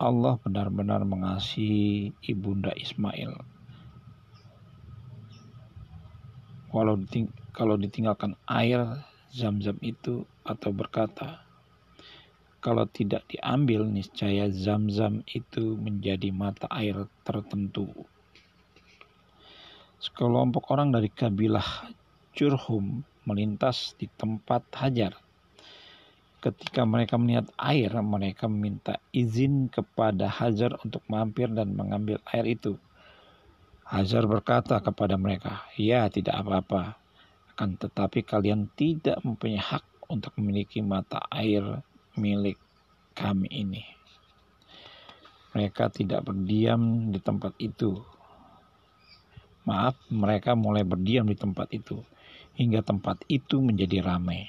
[0.00, 3.59] Allah benar-benar mengasihi ibunda Ismail.
[6.70, 9.02] Walau diting kalau ditinggalkan air
[9.34, 11.42] zam-zam itu atau berkata,
[12.60, 17.88] kalau tidak diambil niscaya zam-zam itu menjadi mata air tertentu.
[20.00, 21.90] Sekelompok orang dari kabilah
[22.36, 25.18] Jurhum melintas di tempat Hajar.
[26.40, 32.80] Ketika mereka melihat air, mereka meminta izin kepada Hajar untuk mampir dan mengambil air itu.
[33.90, 37.00] Hajar berkata kepada mereka, "Ya, tidak apa-apa
[37.60, 41.60] akan tetapi kalian tidak mempunyai hak untuk memiliki mata air
[42.16, 42.56] milik
[43.12, 43.84] kami ini.
[45.52, 48.00] Mereka tidak berdiam di tempat itu.
[49.68, 52.00] Maaf, mereka mulai berdiam di tempat itu
[52.56, 54.48] hingga tempat itu menjadi ramai.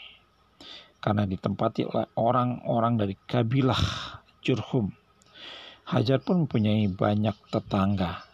[1.04, 3.84] Karena ditempati oleh orang-orang dari kabilah
[4.40, 4.88] Jurhum.
[5.92, 8.31] Hajar pun mempunyai banyak tetangga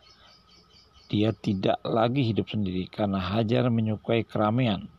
[1.07, 4.91] dia tidak lagi hidup sendiri karena Hajar menyukai keramaian.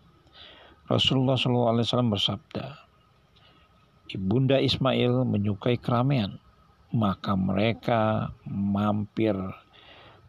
[0.89, 2.89] Rasulullah SAW bersabda,
[4.09, 6.41] Ibunda Ismail menyukai keramaian,
[6.97, 9.37] maka mereka mampir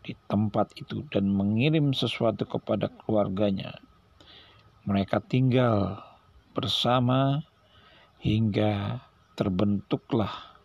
[0.03, 3.79] di tempat itu dan mengirim sesuatu kepada keluarganya.
[4.83, 6.03] Mereka tinggal
[6.51, 7.39] bersama
[8.19, 8.99] hingga
[9.39, 10.59] terbentuklah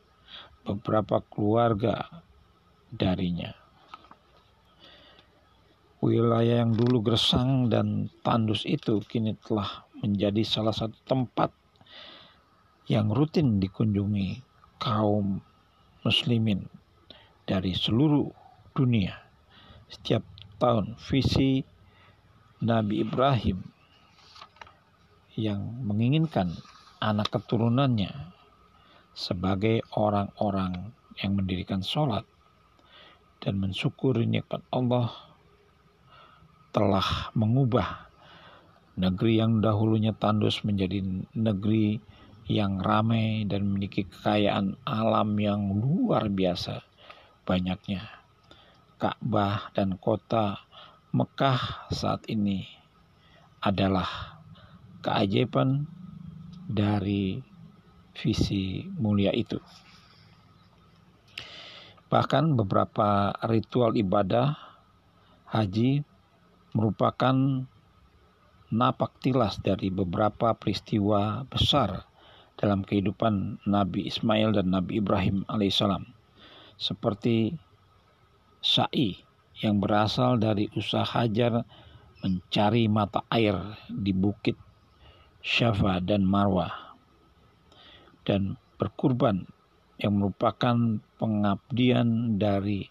[0.67, 2.11] beberapa keluarga
[2.91, 3.64] darinya.
[6.05, 11.49] Wilayah yang dulu gersang dan tandus itu kini telah menjadi salah satu tempat
[12.93, 14.45] yang rutin dikunjungi
[14.77, 15.41] kaum
[16.05, 16.69] muslimin
[17.49, 18.29] dari seluruh
[18.77, 19.17] dunia.
[19.89, 20.21] Setiap
[20.61, 21.65] tahun visi
[22.61, 23.65] Nabi Ibrahim
[25.41, 26.53] yang menginginkan
[27.01, 28.13] anak keturunannya
[29.17, 30.93] sebagai orang-orang
[31.25, 32.29] yang mendirikan sholat
[33.41, 35.33] dan mensyukuri nikmat Allah
[36.75, 38.11] telah mengubah
[38.99, 41.07] negeri yang dahulunya tandus menjadi
[41.39, 42.03] negeri
[42.51, 46.83] yang ramai dan memiliki kekayaan alam yang luar biasa
[47.47, 48.03] banyaknya.
[48.99, 50.59] Ka'bah dan kota
[51.15, 52.67] Mekah saat ini
[53.63, 54.43] adalah
[54.99, 55.87] keajaiban
[56.67, 57.39] dari
[58.19, 59.63] visi mulia itu.
[62.11, 64.55] Bahkan beberapa ritual ibadah
[65.51, 66.03] haji
[66.75, 67.65] merupakan
[68.75, 72.05] napak tilas dari beberapa peristiwa besar
[72.59, 76.03] dalam kehidupan Nabi Ismail dan Nabi Ibrahim alaihissalam
[76.75, 77.55] seperti
[78.59, 79.23] sa'i
[79.63, 81.63] yang berasal dari usaha Hajar
[82.27, 83.55] mencari mata air
[83.87, 84.59] di bukit
[85.45, 86.73] Syafa dan Marwah
[88.27, 89.47] dan berkurban
[90.01, 92.89] yang merupakan pengabdian dari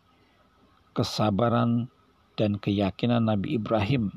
[0.93, 1.89] kesabaran
[2.34, 4.09] dan keyakinan Nabi Ibrahim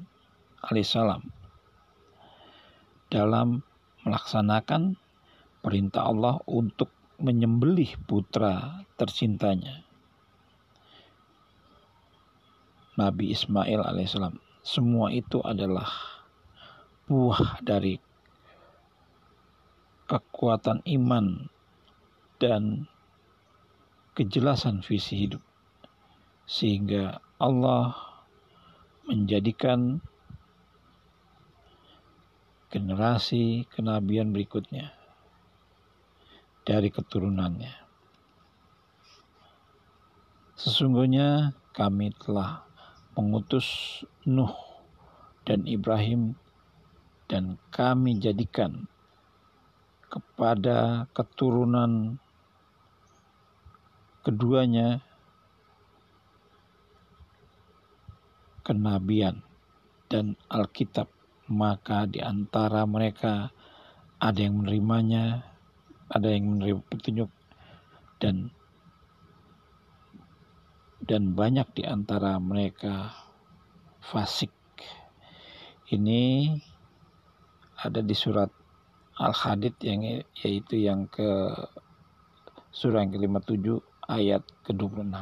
[0.64, 1.28] alaihissalam
[3.12, 3.62] dalam
[4.02, 4.98] melaksanakan
[5.62, 9.82] perintah Allah untuk menyembelih putra tercintanya.
[12.96, 14.40] Nabi Ismail alaihissalam.
[14.66, 15.86] Semua itu adalah
[17.06, 18.00] buah dari
[20.10, 21.46] kekuatan iman
[22.40, 22.90] dan
[24.16, 25.42] kejelasan visi hidup.
[26.46, 27.92] Sehingga Allah
[29.04, 30.00] menjadikan
[32.72, 34.96] generasi kenabian berikutnya
[36.64, 37.76] dari keturunannya.
[40.56, 42.64] Sesungguhnya kami telah
[43.12, 44.56] mengutus Nuh
[45.44, 46.40] dan Ibrahim
[47.28, 48.88] dan kami jadikan
[50.08, 52.16] kepada keturunan
[54.24, 55.04] keduanya
[58.66, 59.46] kenabian
[60.10, 61.06] dan Alkitab
[61.46, 63.54] maka di antara mereka
[64.18, 65.46] ada yang menerimanya
[66.10, 67.30] ada yang menerima petunjuk
[68.18, 68.50] dan
[71.06, 73.14] dan banyak di antara mereka
[74.02, 74.50] fasik.
[75.86, 76.50] Ini
[77.78, 78.50] ada di surat
[79.22, 80.02] Al-Hadid yang
[80.42, 81.54] yaitu yang ke
[82.74, 83.66] surah yang ke-57
[84.10, 85.14] ayat ke-26.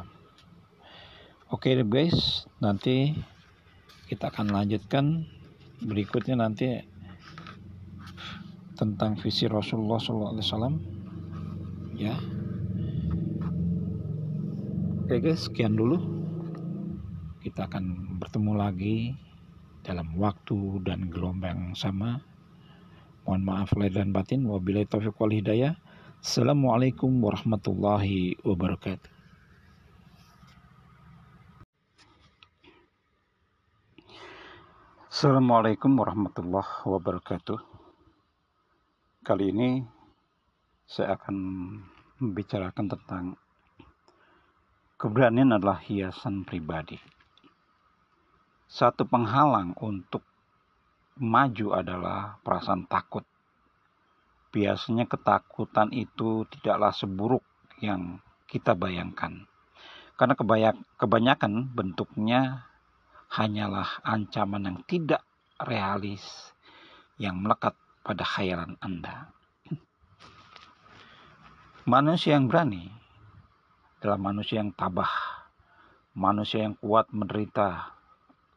[1.53, 3.13] Oke okay, guys, nanti
[4.05, 5.25] kita akan lanjutkan
[5.81, 6.77] berikutnya nanti
[8.77, 10.77] tentang visi Rasulullah SAW
[11.97, 12.13] ya.
[15.05, 15.97] Oke guys sekian dulu.
[17.41, 18.97] Kita akan bertemu lagi
[19.85, 22.21] dalam waktu dan gelombang sama.
[23.25, 24.45] Mohon maaf lahir dan batin.
[24.45, 25.77] Wabillahi taufiq wal hidayah.
[26.21, 29.14] Assalamualaikum warahmatullahi wabarakatuh
[35.15, 37.55] Assalamualaikum warahmatullahi wabarakatuh
[39.23, 39.79] Kali ini
[40.83, 41.35] saya akan
[42.19, 43.39] membicarakan tentang
[44.99, 46.99] keberanian adalah hiasan pribadi.
[48.67, 50.19] Satu penghalang untuk
[51.15, 53.23] maju adalah perasaan takut.
[54.51, 57.47] Biasanya ketakutan itu tidaklah seburuk
[57.79, 58.19] yang
[58.51, 59.47] kita bayangkan.
[60.19, 60.35] Karena
[60.99, 62.67] kebanyakan bentuknya
[63.31, 65.21] hanyalah ancaman yang tidak
[65.61, 66.53] realis
[67.17, 67.73] yang melekat
[68.03, 69.31] pada khayalan Anda.
[71.85, 72.89] Manusia yang berani
[74.01, 75.09] adalah manusia yang tabah,
[76.17, 77.93] manusia yang kuat menderita,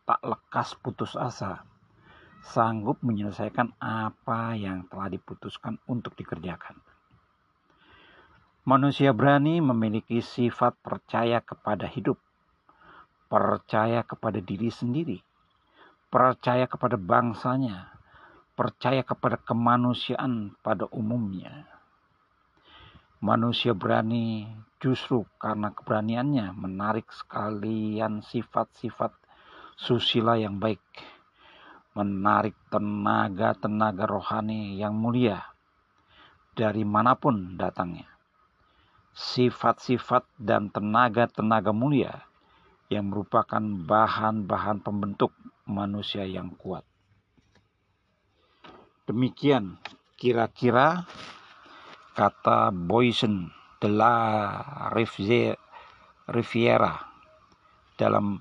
[0.08, 1.64] tak lekas putus asa,
[2.40, 6.80] sanggup menyelesaikan apa yang telah diputuskan untuk dikerjakan.
[8.68, 12.20] Manusia berani memiliki sifat percaya kepada hidup,
[13.28, 15.20] percaya kepada diri sendiri,
[16.08, 17.92] percaya kepada bangsanya,
[18.56, 21.68] percaya kepada kemanusiaan pada umumnya.
[23.20, 24.48] Manusia berani
[24.80, 29.12] justru karena keberaniannya menarik sekalian sifat-sifat
[29.76, 30.82] susila yang baik,
[31.92, 35.44] menarik tenaga-tenaga rohani yang mulia
[36.54, 38.08] dari mana pun datangnya.
[39.18, 42.27] Sifat-sifat dan tenaga-tenaga mulia
[42.88, 45.36] yang merupakan bahan-bahan pembentuk
[45.68, 46.84] manusia yang kuat.
[49.04, 49.76] Demikian
[50.16, 51.04] kira-kira
[52.16, 54.16] kata Boysen de la
[56.28, 56.94] Riviera
[58.00, 58.40] dalam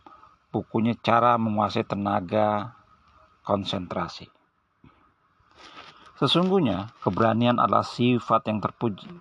[0.51, 2.71] bukunya Cara Menguasai Tenaga
[3.43, 4.31] Konsentrasi.
[6.17, 9.11] Sesungguhnya keberanian adalah sifat yang terpuji.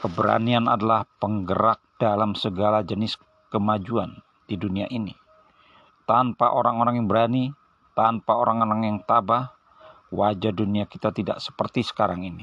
[0.00, 3.20] Keberanian adalah penggerak dalam segala jenis
[3.52, 5.14] kemajuan di dunia ini.
[6.02, 7.54] Tanpa orang-orang yang berani,
[7.94, 9.54] tanpa orang-orang yang tabah,
[10.10, 12.42] wajah dunia kita tidak seperti sekarang ini.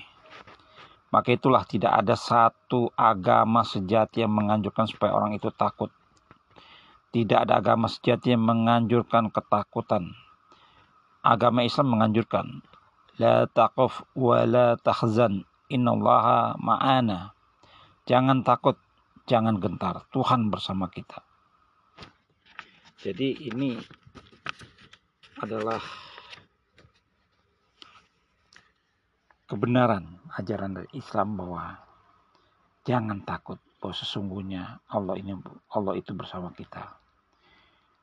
[1.12, 5.92] Maka itulah tidak ada satu agama sejati yang menganjurkan supaya orang itu takut.
[7.12, 10.16] Tidak ada agama sejati yang menganjurkan ketakutan.
[11.24, 12.64] Agama Islam menganjurkan
[13.20, 17.36] la taqaf wa la tahzan innallaha ma'ana.
[18.08, 18.80] Jangan takut,
[19.28, 20.08] jangan gentar.
[20.16, 21.27] Tuhan bersama kita.
[22.98, 23.78] Jadi ini
[25.38, 25.78] adalah
[29.46, 31.78] kebenaran ajaran dari Islam bahwa
[32.84, 35.38] jangan takut bahwa sesungguhnya Allah ini
[35.72, 36.98] Allah itu bersama kita.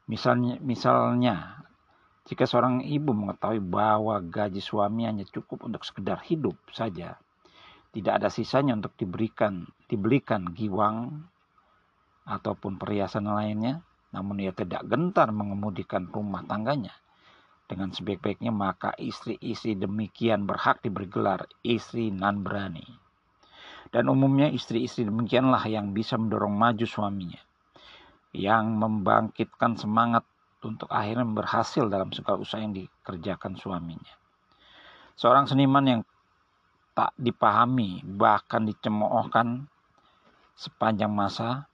[0.07, 1.65] Misalnya misalnya
[2.25, 7.21] jika seorang ibu mengetahui bahwa gaji suami hanya cukup untuk sekedar hidup saja,
[7.93, 11.27] tidak ada sisanya untuk diberikan dibelikan giwang
[12.25, 13.85] ataupun perhiasan lainnya,
[14.15, 16.95] namun ia tidak gentar mengemudikan rumah tangganya,
[17.67, 22.87] dengan sebaik-baiknya maka istri-istri demikian berhak diberi gelar istri nan berani.
[23.91, 27.39] Dan umumnya istri-istri demikianlah yang bisa mendorong maju suaminya.
[28.35, 30.27] Yang membangkitkan semangat
[30.67, 34.15] untuk akhirnya berhasil dalam segala usaha yang dikerjakan suaminya.
[35.15, 36.01] Seorang seniman yang
[36.95, 39.67] tak dipahami bahkan dicemoohkan
[40.55, 41.67] sepanjang masa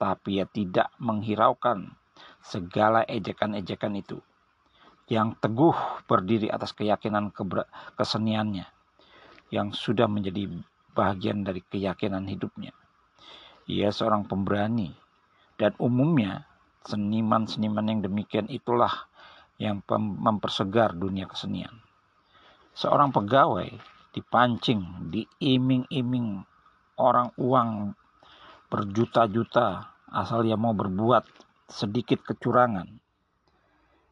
[0.00, 1.92] tapi ia tidak menghiraukan
[2.40, 4.16] segala ejekan-ejekan itu
[5.12, 5.76] yang teguh
[6.08, 7.28] berdiri atas keyakinan
[7.98, 8.64] keseniannya
[9.52, 10.48] yang sudah menjadi
[10.96, 12.72] bagian dari keyakinan hidupnya.
[13.68, 14.94] Ia seorang pemberani
[15.60, 16.48] dan umumnya
[16.86, 19.10] seniman-seniman yang demikian itulah
[19.60, 21.84] yang mempersegar dunia kesenian.
[22.72, 23.68] Seorang pegawai
[24.16, 26.46] dipancing, diiming-iming
[26.96, 27.92] orang uang
[28.70, 31.26] berjuta-juta asal ia mau berbuat
[31.66, 33.00] sedikit kecurangan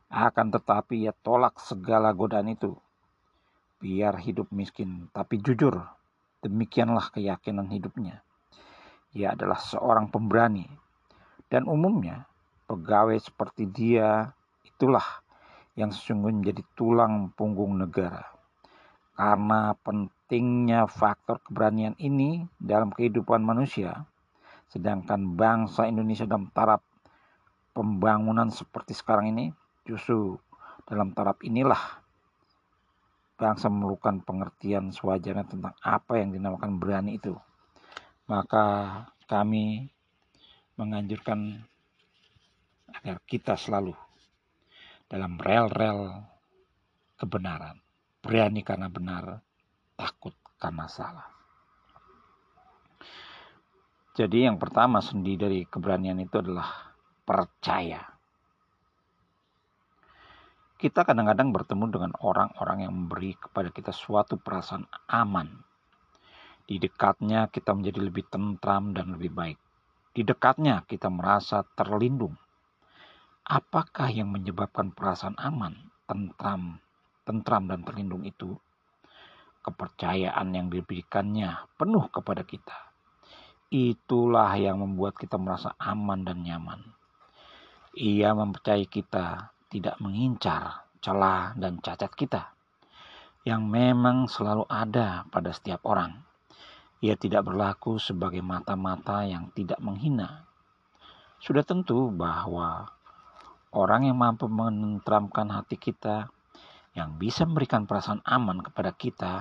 [0.09, 2.73] akan tetapi ia tolak segala godaan itu.
[3.77, 5.85] Biar hidup miskin, tapi jujur.
[6.41, 8.25] Demikianlah keyakinan hidupnya.
[9.13, 10.65] Ia adalah seorang pemberani.
[11.53, 12.25] Dan umumnya,
[12.65, 14.33] pegawai seperti dia
[14.65, 15.05] itulah
[15.77, 18.25] yang sesungguhnya menjadi tulang punggung negara.
[19.13, 24.09] Karena pentingnya faktor keberanian ini dalam kehidupan manusia,
[24.69, 26.85] sedangkan bangsa Indonesia dalam taraf
[27.73, 29.47] pembangunan seperti sekarang ini
[29.89, 30.37] Justru
[30.85, 31.81] dalam taraf inilah
[33.41, 37.33] bangsa memerlukan pengertian sewajarnya tentang apa yang dinamakan berani itu.
[38.29, 39.89] Maka kami
[40.77, 41.65] menganjurkan
[43.01, 43.97] agar kita selalu
[45.09, 46.21] dalam rel-rel
[47.17, 47.81] kebenaran.
[48.21, 49.41] Berani karena benar,
[49.97, 51.38] takut karena salah.
[54.19, 56.91] Jadi yang pertama sendi dari keberanian itu adalah
[57.23, 58.19] percaya
[60.79, 65.51] kita kadang-kadang bertemu dengan orang-orang yang memberi kepada kita suatu perasaan aman.
[66.71, 69.59] Di dekatnya kita menjadi lebih tentram dan lebih baik.
[70.15, 72.39] Di dekatnya kita merasa terlindung.
[73.43, 75.75] Apakah yang menyebabkan perasaan aman,
[76.07, 76.79] tentram,
[77.27, 78.55] tentram dan terlindung itu?
[79.67, 82.88] Kepercayaan yang diberikannya penuh kepada kita.
[83.69, 86.81] Itulah yang membuat kita merasa aman dan nyaman.
[88.01, 92.57] Ia mempercayai kita tidak mengincar celah dan cacat kita
[93.45, 96.17] yang memang selalu ada pada setiap orang.
[97.05, 100.49] Ia tidak berlaku sebagai mata-mata yang tidak menghina.
[101.39, 102.89] Sudah tentu bahwa
[103.71, 106.33] orang yang mampu menenteramkan hati kita,
[106.99, 109.35] yang bisa memberikan perasaan aman kepada kita,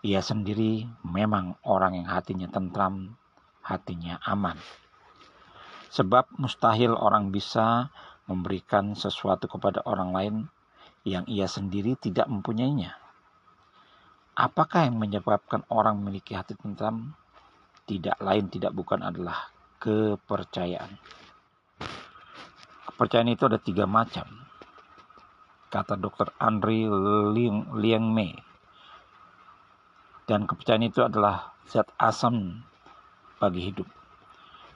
[0.00, 3.19] ia sendiri memang orang yang hatinya tentram,
[3.70, 4.58] hatinya aman.
[5.94, 7.94] Sebab mustahil orang bisa
[8.26, 10.34] memberikan sesuatu kepada orang lain
[11.06, 12.98] yang ia sendiri tidak mempunyainya.
[14.34, 17.14] Apakah yang menyebabkan orang memiliki hati tentram?
[17.86, 19.50] Tidak lain tidak bukan adalah
[19.82, 20.94] kepercayaan.
[22.86, 24.28] Kepercayaan itu ada tiga macam.
[25.70, 26.30] Kata Dr.
[26.38, 26.86] Andri
[27.74, 28.30] Liang Mei.
[30.30, 32.69] Dan kepercayaan itu adalah zat asam
[33.40, 33.88] bagi hidup.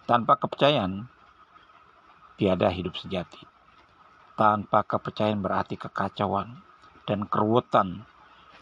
[0.08, 1.04] Tanpa kepercayaan,
[2.40, 3.44] tiada hidup sejati.
[4.34, 6.58] Tanpa kepercayaan berarti kekacauan
[7.04, 8.08] dan keruwetan.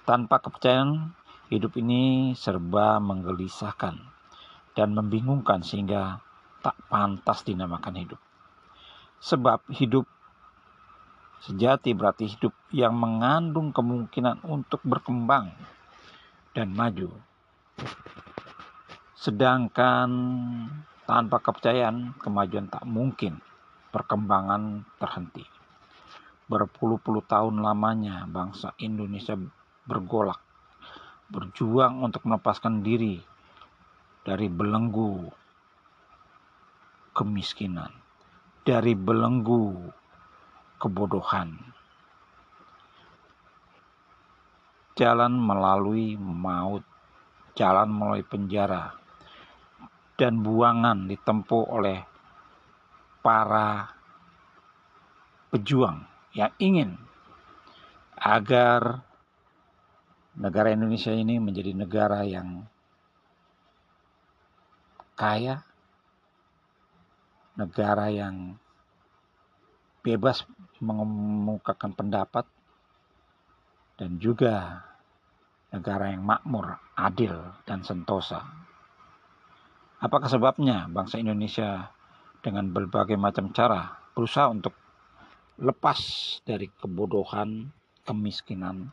[0.02, 1.14] Tanpa kepercayaan,
[1.48, 3.96] hidup ini serba menggelisahkan
[4.74, 6.18] dan membingungkan sehingga
[6.60, 8.20] tak pantas dinamakan hidup.
[9.22, 10.04] Sebab hidup
[11.42, 15.50] sejati berarti hidup yang mengandung kemungkinan untuk berkembang
[16.54, 17.10] dan maju.
[19.22, 20.10] Sedangkan
[21.06, 23.38] tanpa kepercayaan, kemajuan tak mungkin
[23.94, 25.46] perkembangan terhenti.
[26.50, 29.38] Berpuluh-puluh tahun lamanya bangsa Indonesia
[29.86, 30.42] bergolak,
[31.30, 33.22] berjuang untuk melepaskan diri
[34.26, 35.30] dari belenggu
[37.14, 37.94] kemiskinan,
[38.66, 39.86] dari belenggu
[40.82, 41.62] kebodohan.
[44.98, 46.82] Jalan melalui maut,
[47.54, 49.01] jalan melalui penjara,
[50.16, 51.98] dan buangan ditempuh oleh
[53.22, 53.88] para
[55.52, 56.90] pejuang yang ingin
[58.16, 59.02] agar
[60.36, 62.64] negara Indonesia ini menjadi negara yang
[65.12, 65.60] kaya,
[67.54, 68.56] negara yang
[70.02, 70.42] bebas
[70.82, 72.44] mengemukakan pendapat,
[74.00, 74.82] dan juga
[75.70, 78.61] negara yang makmur, adil, dan sentosa.
[80.02, 81.94] Apakah sebabnya bangsa Indonesia
[82.42, 84.74] dengan berbagai macam cara berusaha untuk
[85.62, 85.98] lepas
[86.42, 87.70] dari kebodohan,
[88.02, 88.90] kemiskinan.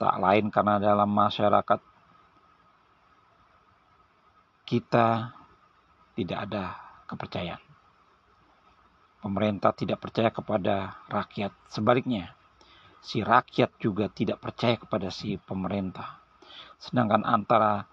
[0.00, 1.80] Tak lain karena dalam masyarakat
[4.64, 5.36] kita
[6.16, 6.64] tidak ada
[7.04, 7.60] kepercayaan.
[9.20, 11.52] Pemerintah tidak percaya kepada rakyat.
[11.68, 12.32] Sebaliknya,
[13.04, 16.24] si rakyat juga tidak percaya kepada si pemerintah.
[16.80, 17.86] Sedangkan antara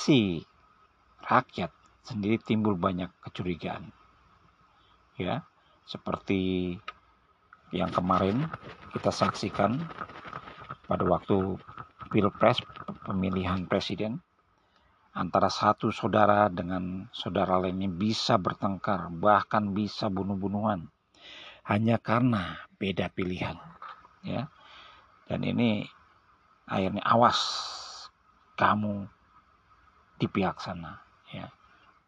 [0.00, 0.40] si
[1.20, 1.68] rakyat
[2.00, 3.92] sendiri timbul banyak kecurigaan.
[5.20, 5.44] Ya,
[5.84, 6.72] seperti
[7.76, 8.48] yang kemarin
[8.96, 9.76] kita saksikan
[10.88, 11.60] pada waktu
[12.08, 12.58] Pilpres
[13.04, 14.24] pemilihan presiden
[15.12, 20.88] antara satu saudara dengan saudara lainnya bisa bertengkar, bahkan bisa bunuh-bunuhan
[21.68, 23.60] hanya karena beda pilihan.
[24.24, 24.48] Ya.
[25.30, 25.86] Dan ini
[26.66, 27.38] akhirnya awas
[28.58, 29.06] kamu
[30.20, 31.00] di pihak sana,
[31.32, 31.48] ya.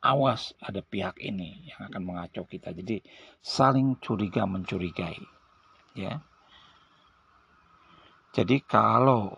[0.05, 2.77] Awas ada pihak ini yang akan mengacau kita.
[2.77, 3.01] Jadi
[3.41, 5.25] saling curiga mencurigai,
[5.97, 6.21] ya.
[8.37, 9.33] Jadi kalau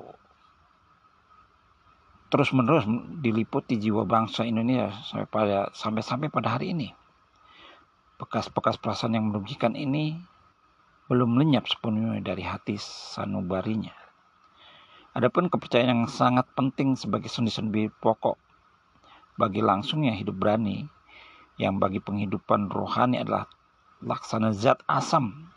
[2.35, 2.83] terus-menerus
[3.23, 6.91] diliput di jiwa bangsa Indonesia sampai pada sampai-sampai pada hari ini.
[8.19, 10.19] Bekas-bekas perasaan yang merugikan ini
[11.07, 13.95] belum lenyap sepenuhnya dari hati sanubarinya.
[15.15, 18.35] Adapun kepercayaan yang sangat penting sebagai sendi-sendi pokok
[19.35, 20.87] bagi langsungnya hidup berani,
[21.59, 23.47] yang bagi penghidupan rohani adalah
[24.03, 25.51] laksana zat asam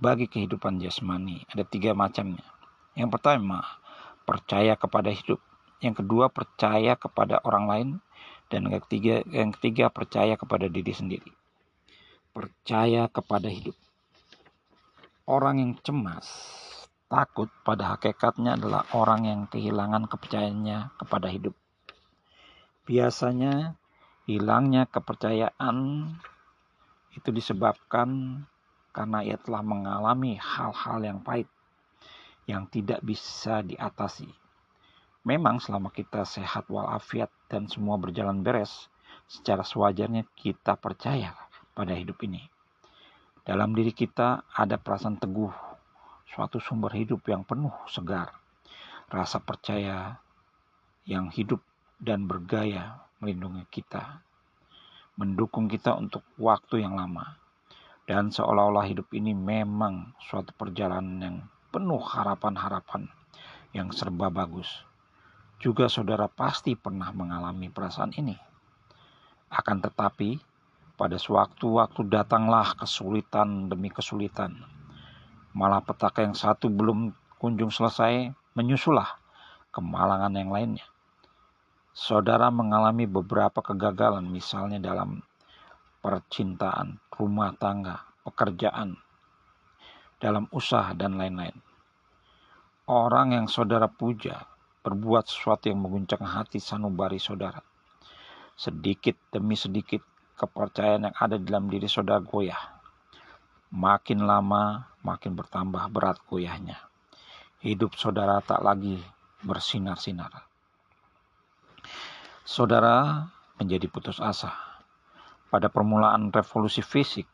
[0.00, 1.44] bagi kehidupan jasmani.
[1.52, 2.44] Ada tiga macamnya.
[2.96, 3.62] Yang pertama,
[4.24, 5.40] percaya kepada hidup.
[5.84, 7.88] Yang kedua percaya kepada orang lain
[8.48, 11.30] dan yang ketiga yang ketiga percaya kepada diri sendiri.
[12.32, 13.76] Percaya kepada hidup.
[15.24, 16.28] Orang yang cemas,
[17.08, 21.56] takut pada hakikatnya adalah orang yang kehilangan kepercayaannya kepada hidup.
[22.84, 23.76] Biasanya
[24.28, 26.08] hilangnya kepercayaan
[27.16, 28.42] itu disebabkan
[28.94, 31.48] karena ia telah mengalami hal-hal yang pahit
[32.44, 34.28] yang tidak bisa diatasi
[35.24, 38.92] Memang selama kita sehat walafiat dan semua berjalan beres,
[39.24, 41.32] secara sewajarnya kita percaya
[41.72, 42.44] pada hidup ini.
[43.40, 45.48] Dalam diri kita ada perasaan teguh,
[46.28, 48.36] suatu sumber hidup yang penuh segar,
[49.08, 50.20] rasa percaya
[51.08, 51.64] yang hidup
[52.04, 54.20] dan bergaya melindungi kita,
[55.16, 57.40] mendukung kita untuk waktu yang lama.
[58.04, 61.36] Dan seolah-olah hidup ini memang suatu perjalanan yang
[61.72, 63.08] penuh harapan-harapan
[63.72, 64.84] yang serba bagus
[65.64, 68.36] juga saudara pasti pernah mengalami perasaan ini.
[69.48, 70.36] Akan tetapi,
[70.92, 74.60] pada sewaktu-waktu datanglah kesulitan demi kesulitan.
[75.56, 79.08] Malah petaka yang satu belum kunjung selesai, menyusulah
[79.72, 80.84] kemalangan yang lainnya.
[81.94, 85.22] Saudara mengalami beberapa kegagalan, misalnya dalam
[86.02, 88.98] percintaan, rumah tangga, pekerjaan,
[90.18, 91.54] dalam usaha, dan lain-lain.
[92.90, 94.42] Orang yang saudara puja
[94.82, 97.62] berbuat sesuatu yang mengguncang hati sanubari saudara.
[98.58, 100.02] Sedikit demi sedikit
[100.34, 102.74] kepercayaan yang ada dalam diri saudara goyah.
[103.70, 106.76] Makin lama makin bertambah berat goyahnya.
[107.62, 108.98] Hidup saudara tak lagi
[109.46, 110.53] bersinar-sinar.
[112.44, 113.24] Saudara
[113.56, 114.52] menjadi putus asa.
[115.48, 117.24] Pada permulaan revolusi fisik,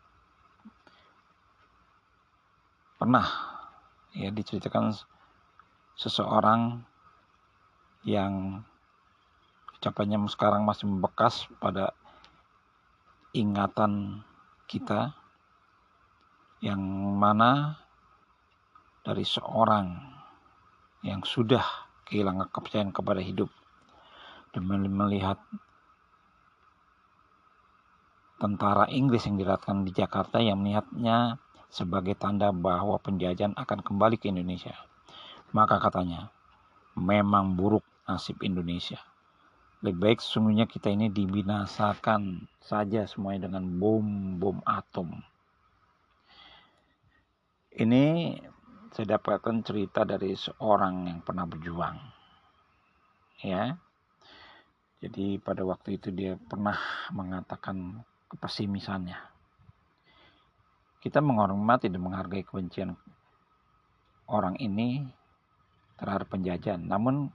[2.94, 3.26] pernah
[4.14, 4.94] ya diceritakan
[5.98, 6.86] seseorang
[8.06, 8.62] yang
[9.80, 11.90] ucapannya sekarang masih membekas pada
[13.34, 14.22] ingatan
[14.70, 15.10] kita
[16.62, 16.78] yang
[17.18, 17.82] mana
[19.02, 19.96] dari seorang
[21.02, 21.64] yang sudah
[22.06, 23.48] kehilangan kepercayaan kepada hidup
[24.50, 25.38] dan melihat
[28.40, 31.36] tentara Inggris yang dilatkan di Jakarta yang melihatnya
[31.70, 34.74] sebagai tanda bahwa penjajahan akan kembali ke Indonesia.
[35.52, 36.32] Maka katanya,
[36.96, 38.98] memang buruk nasib Indonesia.
[39.80, 45.24] Lebih baik sesungguhnya kita ini dibinasakan saja semuanya dengan bom-bom atom.
[47.70, 48.36] Ini
[48.90, 51.96] saya dapatkan cerita dari seorang yang pernah berjuang.
[53.40, 53.78] Ya.
[55.00, 56.76] Jadi pada waktu itu dia pernah
[57.16, 59.16] mengatakan kepesimisannya.
[61.00, 62.92] Kita menghormati dan menghargai kebencian
[64.28, 65.08] orang ini
[65.96, 66.84] terhadap penjajahan.
[66.84, 67.32] Namun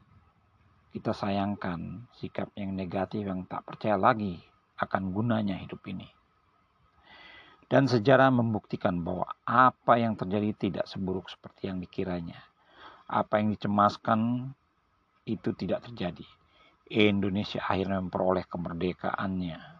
[0.93, 4.37] kita sayangkan sikap yang negatif yang tak percaya lagi
[4.77, 6.05] akan gunanya hidup ini.
[7.65, 12.37] Dan sejarah membuktikan bahwa apa yang terjadi tidak seburuk seperti yang dikiranya.
[13.09, 14.53] Apa yang dicemaskan
[15.25, 16.44] itu tidak terjadi.
[16.85, 19.73] Indonesia akhirnya memperoleh kemerdekaannya.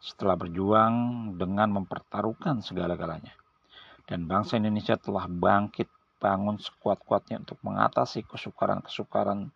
[0.00, 0.96] setelah berjuang
[1.36, 3.36] dengan mempertaruhkan segala-galanya.
[4.08, 9.52] Dan bangsa Indonesia telah bangkit bangun sekuat-kuatnya untuk mengatasi kesukaran-kesukaran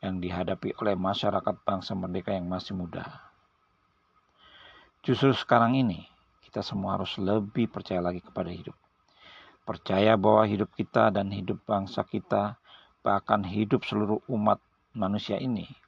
[0.00, 3.04] yang dihadapi oleh masyarakat bangsa merdeka yang masih muda.
[5.04, 6.08] Justru sekarang ini,
[6.40, 8.72] kita semua harus lebih percaya lagi kepada hidup.
[9.68, 12.56] Percaya bahwa hidup kita dan hidup bangsa kita,
[13.04, 14.64] bahkan hidup seluruh umat
[14.96, 15.83] manusia ini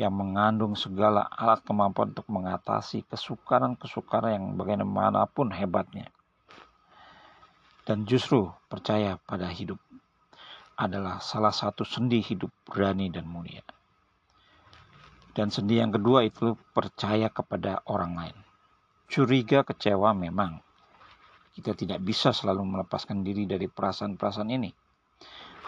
[0.00, 6.08] yang mengandung segala alat kemampuan untuk mengatasi kesukaran-kesukaran yang bagaimanapun hebatnya.
[7.82, 9.76] Dan justru percaya pada hidup
[10.78, 13.60] adalah salah satu sendi hidup berani dan mulia.
[15.32, 18.36] Dan sendi yang kedua itu percaya kepada orang lain.
[19.08, 20.60] Curiga kecewa memang.
[21.52, 24.72] Kita tidak bisa selalu melepaskan diri dari perasaan-perasaan ini.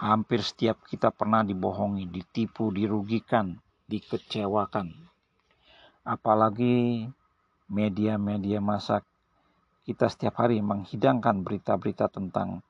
[0.01, 3.53] Hampir setiap kita pernah dibohongi, ditipu, dirugikan,
[3.85, 4.91] dikecewakan.
[6.05, 7.05] Apalagi
[7.69, 9.01] media-media masa
[9.85, 12.65] kita setiap hari menghidangkan berita-berita tentang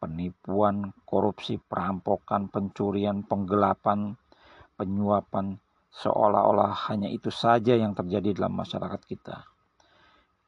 [0.00, 4.16] penipuan, korupsi, perampokan, pencurian, penggelapan,
[4.76, 5.60] penyuapan,
[5.92, 9.44] seolah-olah hanya itu saja yang terjadi dalam masyarakat kita.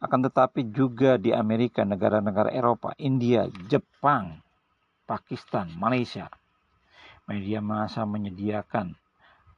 [0.02, 4.40] Akan tetapi juga di Amerika, negara-negara Eropa, India, Jepang,
[5.06, 6.26] Pakistan, Malaysia,
[7.28, 9.01] media massa menyediakan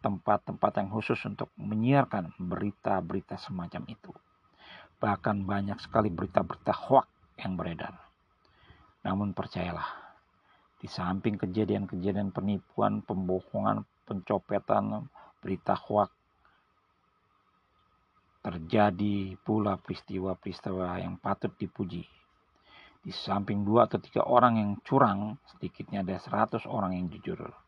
[0.04, 4.12] tempat-tempat yang khusus untuk menyiarkan berita-berita semacam itu.
[5.00, 7.08] Bahkan banyak sekali berita-berita hoax
[7.40, 7.96] yang beredar.
[9.00, 9.88] Namun percayalah,
[10.76, 15.08] di samping kejadian-kejadian penipuan, pembohongan, pencopetan,
[15.40, 16.12] berita hoax,
[18.44, 22.04] terjadi pula peristiwa-peristiwa yang patut dipuji.
[23.00, 27.63] Di samping dua atau tiga orang yang curang, sedikitnya ada seratus orang yang jujur.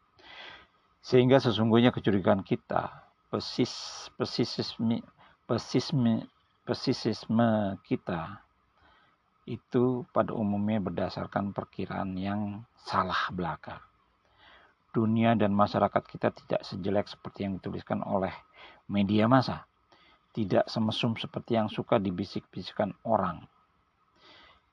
[1.07, 2.91] Sehingga sesungguhnya kecurigaan kita,
[3.31, 5.07] pesis, pesisisme,
[5.47, 6.27] pesisme,
[6.67, 8.43] pesisisme kita
[9.47, 13.87] itu pada umumnya berdasarkan perkiraan yang salah belaka.
[14.91, 18.35] Dunia dan masyarakat kita tidak sejelek seperti yang dituliskan oleh
[18.91, 19.63] media massa.
[20.35, 23.47] Tidak semesum seperti yang suka dibisik-bisikkan orang.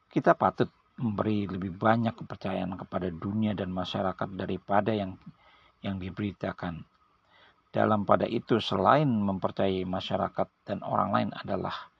[0.09, 5.13] Kita patut memberi lebih banyak kepercayaan kepada dunia dan masyarakat daripada yang
[5.83, 6.81] yang diberitakan.
[7.73, 11.91] Dalam pada itu selain mempercayai masyarakat dan orang lain adalah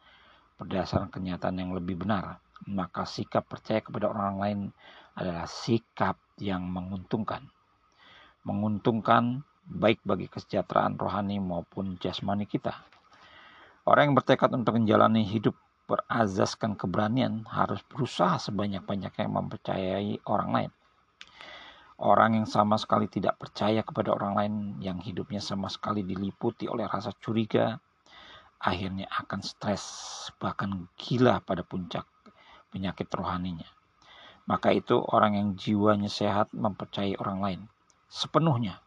[0.58, 2.40] berdasarkan kenyataan yang lebih benar,
[2.70, 4.60] maka sikap percaya kepada orang lain
[5.18, 7.50] adalah sikap yang menguntungkan.
[8.48, 12.76] Menguntungkan baik bagi kesejahteraan rohani maupun jasmani kita.
[13.84, 20.72] Orang yang bertekad untuk menjalani hidup berazaskan keberanian harus berusaha sebanyak-banyaknya mempercayai orang lain.
[22.04, 24.54] Orang yang sama sekali tidak percaya kepada orang lain,
[24.84, 27.80] yang hidupnya sama sekali diliputi oleh rasa curiga,
[28.60, 29.84] akhirnya akan stres,
[30.36, 32.04] bahkan gila pada puncak
[32.76, 33.68] penyakit rohaninya.
[34.44, 37.62] Maka itu orang yang jiwanya sehat mempercayai orang lain
[38.12, 38.84] sepenuhnya.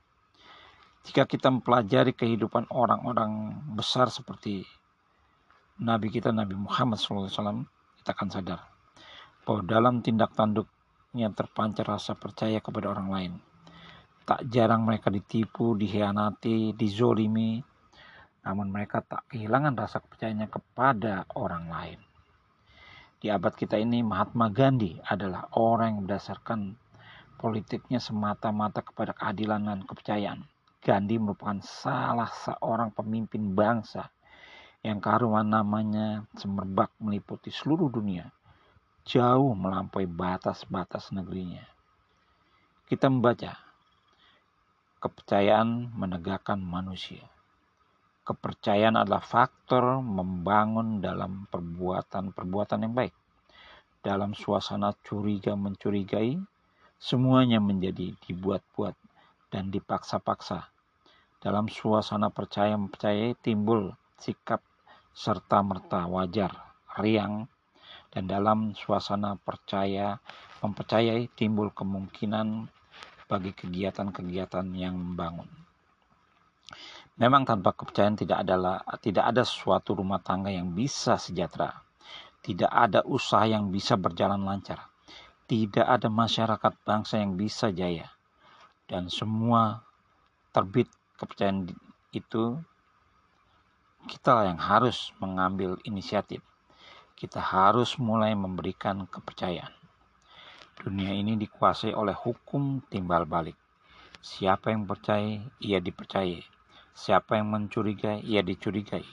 [1.09, 4.69] Jika kita mempelajari kehidupan orang-orang besar seperti
[5.81, 7.65] Nabi kita Nabi Muhammad SAW,
[7.97, 8.61] kita akan sadar
[9.49, 10.69] bahwa dalam tindak tanduk
[11.17, 13.33] yang terpancar rasa percaya kepada orang lain.
[14.27, 17.63] Tak jarang mereka ditipu, dihianati, dizolimi,
[18.45, 21.99] namun mereka tak kehilangan rasa kepercayaannya kepada orang lain.
[23.17, 26.77] Di abad kita ini, Mahatma Gandhi adalah orang yang berdasarkan
[27.41, 30.41] politiknya semata-mata kepada keadilan dan kepercayaan.
[30.85, 34.07] Gandhi merupakan salah seorang pemimpin bangsa
[34.87, 38.31] yang keharuman namanya semerbak meliputi seluruh dunia
[39.07, 41.63] jauh melampaui batas-batas negerinya.
[42.91, 43.55] Kita membaca,
[44.99, 47.23] kepercayaan menegakkan manusia.
[48.27, 53.15] Kepercayaan adalah faktor membangun dalam perbuatan-perbuatan yang baik.
[54.03, 56.35] Dalam suasana curiga mencurigai,
[56.99, 58.99] semuanya menjadi dibuat-buat
[59.55, 60.67] dan dipaksa-paksa.
[61.39, 64.59] Dalam suasana percaya mempercayai timbul sikap
[65.15, 66.51] serta merta wajar,
[66.99, 67.47] riang,
[68.17, 70.17] dan dalam suasana percaya
[70.65, 72.65] mempercayai timbul kemungkinan
[73.29, 75.45] bagi kegiatan-kegiatan yang membangun.
[77.21, 81.77] Memang tanpa kepercayaan tidak adalah tidak ada suatu rumah tangga yang bisa sejahtera.
[82.41, 84.89] Tidak ada usaha yang bisa berjalan lancar.
[85.45, 88.09] Tidak ada masyarakat bangsa yang bisa jaya.
[88.89, 89.85] Dan semua
[90.57, 90.89] terbit
[91.21, 91.69] kepercayaan
[92.17, 92.57] itu
[94.09, 96.41] kita yang harus mengambil inisiatif
[97.17, 99.73] kita harus mulai memberikan kepercayaan.
[100.77, 103.57] Dunia ini dikuasai oleh hukum timbal balik.
[104.21, 106.45] Siapa yang percaya, ia dipercayai.
[106.93, 109.05] Siapa yang mencurigai, ia dicurigai.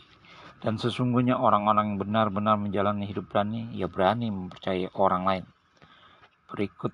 [0.60, 5.46] Dan sesungguhnya orang-orang yang benar-benar menjalani hidup berani, ya berani mempercayai orang lain.
[6.52, 6.92] Berikut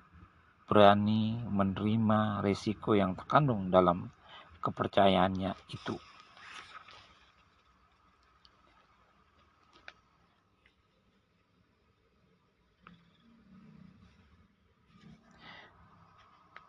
[0.70, 4.14] berani menerima resiko yang terkandung dalam
[4.62, 5.98] kepercayaannya itu.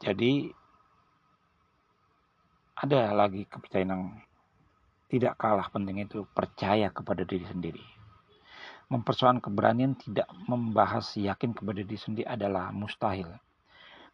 [0.02, 0.50] Jadi
[2.82, 4.04] ada lagi kepercayaan yang
[5.14, 7.86] tidak kalah penting itu percaya kepada diri sendiri.
[8.90, 13.30] Mempersoalkan keberanian tidak membahas yakin kepada diri sendiri adalah mustahil.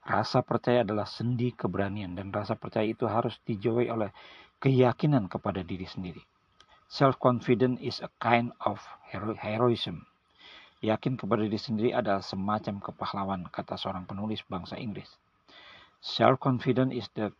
[0.03, 4.11] Rasa percaya adalah sendi keberanian dan rasa percaya itu harus dijauhi oleh
[4.59, 6.19] keyakinan kepada diri sendiri.
[6.91, 10.03] Self-confidence is a kind of hero heroism.
[10.84, 15.09] Yakin kepada diri sendiri adalah semacam kepahlawan, kata seorang penulis bangsa Inggris.
[15.98, 17.34] Self-confidence is the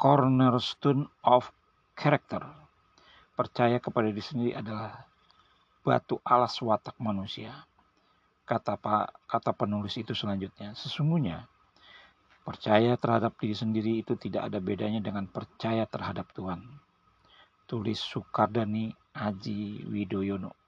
[0.00, 1.52] cornerstone of
[1.92, 2.40] character.
[3.34, 5.04] Percaya kepada diri sendiri adalah
[5.84, 7.68] batu alas watak manusia.
[8.44, 11.48] Kata Pak, kata penulis itu selanjutnya, sesungguhnya
[12.44, 16.60] percaya terhadap diri sendiri itu tidak ada bedanya dengan percaya terhadap Tuhan.
[17.64, 20.63] Tulis Sukardani Aji Widoyono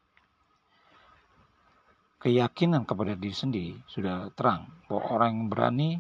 [2.27, 5.91] keyakinan kepada diri sendiri sudah terang bahwa orang yang berani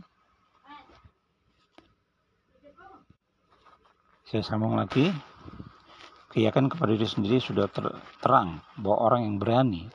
[4.26, 5.06] saya sambung lagi
[6.34, 9.86] keyakinan kepada diri sendiri sudah ter terang bahwa orang yang berani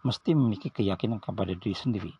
[0.00, 2.12] mesti memiliki keyakinan kepada diri sendiri.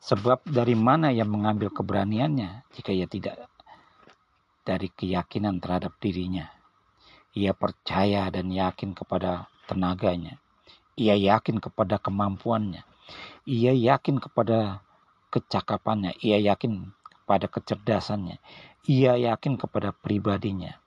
[0.00, 3.44] Sebab dari mana yang mengambil keberaniannya jika ia tidak
[4.64, 6.48] dari keyakinan terhadap dirinya?
[7.36, 10.40] Ia percaya dan yakin kepada tenaganya
[10.96, 12.80] ia yakin kepada kemampuannya.
[13.44, 14.80] Ia yakin kepada
[15.28, 16.16] kecakapannya.
[16.24, 16.88] Ia yakin
[17.22, 18.40] kepada kecerdasannya.
[18.88, 20.80] Ia yakin kepada pribadinya.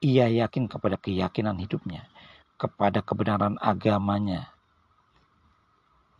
[0.00, 2.08] Ia yakin kepada keyakinan hidupnya.
[2.56, 4.48] Kepada kebenaran agamanya.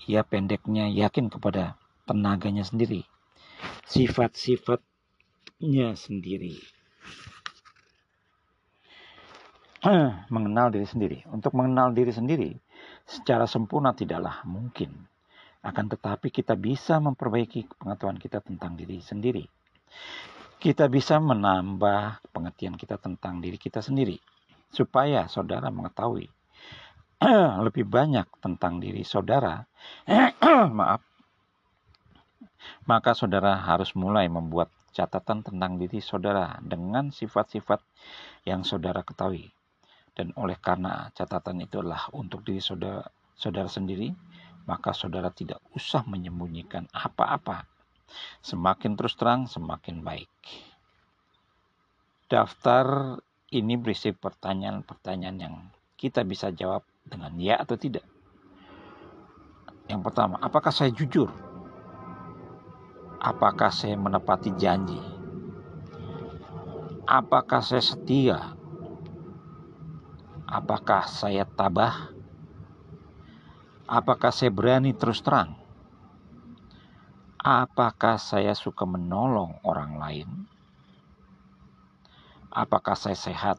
[0.05, 3.09] Ia pendeknya yakin kepada tenaganya sendiri.
[3.89, 6.61] Sifat-sifatnya sendiri.
[10.31, 11.19] mengenal diri sendiri.
[11.27, 12.55] Untuk mengenal diri sendiri,
[13.07, 15.09] secara sempurna tidaklah mungkin.
[15.62, 19.47] Akan tetapi kita bisa memperbaiki pengetahuan kita tentang diri sendiri.
[20.59, 24.19] Kita bisa menambah pengertian kita tentang diri kita sendiri.
[24.73, 26.27] Supaya saudara mengetahui
[27.66, 29.62] lebih banyak tentang diri saudara.
[30.79, 31.03] Maaf.
[32.87, 37.79] Maka saudara harus mulai membuat catatan tentang diri saudara dengan sifat-sifat
[38.47, 39.55] yang saudara ketahui.
[40.13, 43.01] Dan oleh karena catatan itu adalah untuk diri saudara,
[43.33, 44.13] saudara sendiri,
[44.69, 47.65] maka saudara tidak usah menyembunyikan apa-apa.
[48.45, 50.29] Semakin terus terang, semakin baik.
[52.29, 53.17] Daftar
[53.53, 55.55] ini berisi pertanyaan-pertanyaan yang
[55.97, 58.05] kita bisa jawab dengan ya atau tidak.
[59.89, 61.29] Yang pertama, apakah saya jujur?
[63.23, 64.99] Apakah saya menepati janji?
[67.05, 68.57] Apakah saya setia?
[70.53, 72.12] Apakah saya tabah?
[73.89, 75.57] Apakah saya berani terus terang?
[77.41, 80.29] Apakah saya suka menolong orang lain?
[82.53, 83.57] Apakah saya sehat?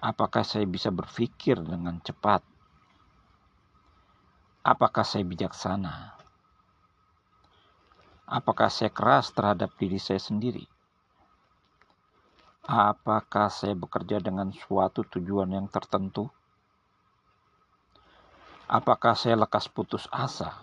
[0.00, 2.40] Apakah saya bisa berpikir dengan cepat?
[4.64, 6.16] Apakah saya bijaksana?
[8.24, 10.71] Apakah saya keras terhadap diri saya sendiri?
[12.62, 16.30] Apakah saya bekerja dengan suatu tujuan yang tertentu?
[18.70, 20.62] Apakah saya lekas putus asa?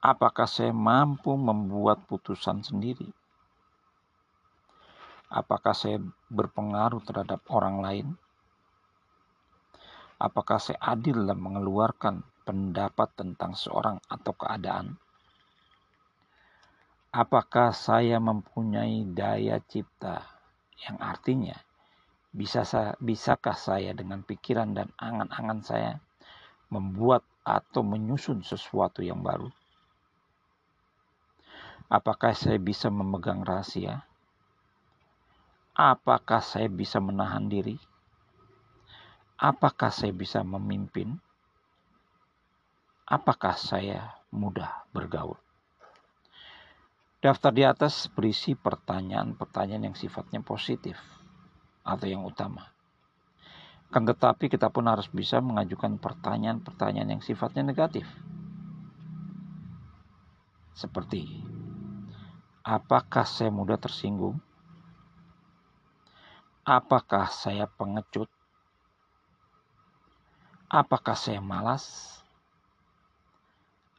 [0.00, 3.12] Apakah saya mampu membuat putusan sendiri?
[5.28, 6.00] Apakah saya
[6.32, 8.08] berpengaruh terhadap orang lain?
[10.16, 14.96] Apakah saya adil dalam mengeluarkan pendapat tentang seorang atau keadaan?
[17.12, 20.24] Apakah saya mempunyai daya cipta
[20.80, 21.60] yang artinya
[22.32, 22.64] bisa
[23.04, 25.92] bisakah saya dengan pikiran dan angan-angan saya
[26.72, 29.52] membuat atau menyusun sesuatu yang baru?
[31.92, 34.08] Apakah saya bisa memegang rahasia?
[35.76, 37.76] Apakah saya bisa menahan diri?
[39.36, 41.20] Apakah saya bisa memimpin?
[43.04, 45.41] Apakah saya mudah bergaul?
[47.22, 50.98] Daftar di atas berisi pertanyaan-pertanyaan yang sifatnya positif
[51.86, 52.74] atau yang utama.
[53.94, 58.10] Kan tetapi kita pun harus bisa mengajukan pertanyaan-pertanyaan yang sifatnya negatif.
[60.74, 61.46] Seperti,
[62.66, 64.42] apakah saya mudah tersinggung?
[66.66, 68.26] Apakah saya pengecut?
[70.66, 72.18] Apakah saya malas?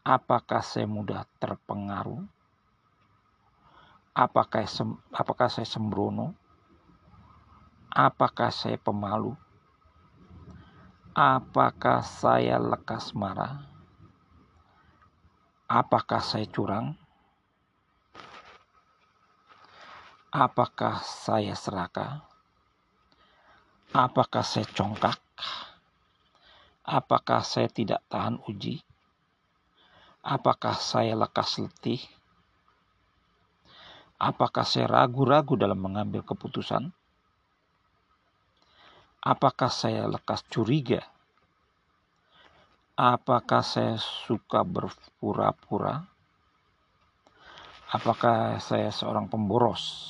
[0.04, 2.43] Apakah saya mudah terpengaruh?
[4.14, 6.38] Apakah, sem apakah saya sembrono?
[7.90, 9.34] Apakah saya pemalu?
[11.18, 13.66] Apakah saya lekas marah?
[15.66, 16.94] Apakah saya curang?
[20.30, 22.22] Apakah saya serakah?
[23.98, 25.18] Apakah saya congkak?
[26.86, 28.82] Apakah saya tidak tahan uji?
[30.22, 32.02] Apakah saya lekas letih?
[34.24, 36.96] Apakah saya ragu-ragu dalam mengambil keputusan?
[39.20, 41.04] Apakah saya lekas curiga?
[42.96, 46.08] Apakah saya suka berpura-pura?
[47.92, 50.08] Apakah saya seorang pemboros?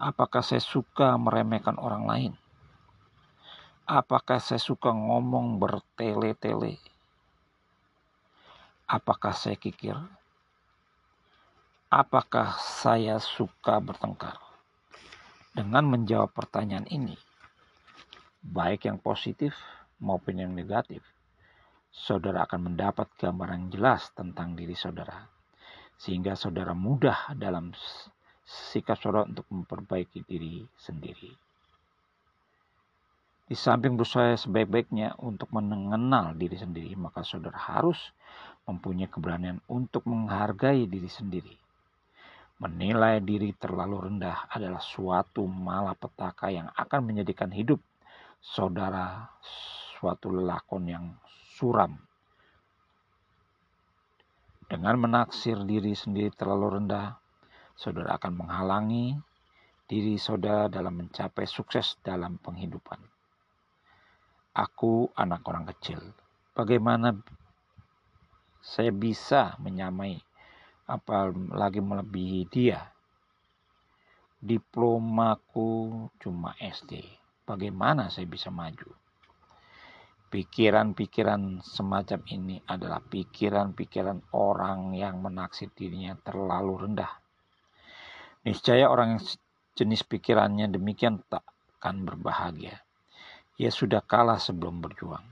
[0.00, 2.32] Apakah saya suka meremehkan orang lain?
[3.84, 6.80] Apakah saya suka ngomong bertele-tele?
[8.88, 10.00] Apakah saya kikir?
[11.96, 14.36] Apakah saya suka bertengkar?
[15.56, 17.16] Dengan menjawab pertanyaan ini,
[18.44, 19.56] baik yang positif
[19.96, 21.00] maupun yang negatif,
[21.88, 25.24] saudara akan mendapat gambaran jelas tentang diri saudara,
[25.96, 27.72] sehingga saudara mudah dalam
[28.44, 31.32] sikap saudara untuk memperbaiki diri sendiri.
[33.48, 38.12] Di samping berusaha sebaik-baiknya untuk mengenal diri sendiri, maka saudara harus
[38.68, 41.64] mempunyai keberanian untuk menghargai diri sendiri.
[42.56, 47.84] Menilai diri terlalu rendah adalah suatu malapetaka yang akan menjadikan hidup
[48.40, 49.28] saudara
[50.00, 51.04] suatu lelakon yang
[51.52, 52.00] suram.
[54.66, 57.20] Dengan menaksir diri sendiri terlalu rendah,
[57.76, 59.14] saudara akan menghalangi
[59.84, 62.98] diri saudara dalam mencapai sukses dalam penghidupan.
[64.56, 66.00] Aku anak orang kecil.
[66.56, 67.12] Bagaimana
[68.64, 70.18] saya bisa menyamai
[70.86, 72.80] apalagi melebihi dia?
[74.38, 77.02] Diplomaku cuma SD.
[77.46, 78.90] Bagaimana saya bisa maju?
[80.26, 87.26] Pikiran-pikiran semacam ini adalah pikiran-pikiran orang yang menaksir dirinya terlalu rendah
[88.46, 89.22] Niscaya orang yang
[89.74, 91.42] jenis pikirannya demikian tak
[91.82, 92.78] akan berbahagia.
[93.58, 95.26] Ia sudah kalah sebelum berjuang.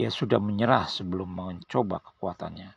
[0.00, 2.72] Ia sudah menyerah sebelum mencoba kekuatannya.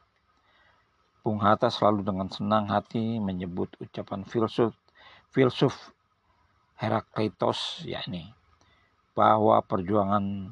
[1.21, 4.73] Bung Hatta selalu dengan senang hati menyebut ucapan filsuf
[5.29, 5.93] filsuf
[6.81, 8.33] Herakleitos yakni
[9.13, 10.49] bahwa perjuangan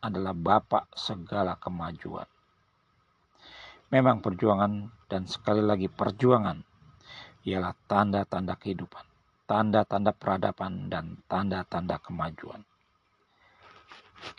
[0.00, 2.24] adalah bapak segala kemajuan.
[3.92, 6.64] Memang perjuangan dan sekali lagi perjuangan
[7.44, 9.04] ialah tanda-tanda kehidupan,
[9.44, 12.64] tanda-tanda peradaban, dan tanda-tanda kemajuan.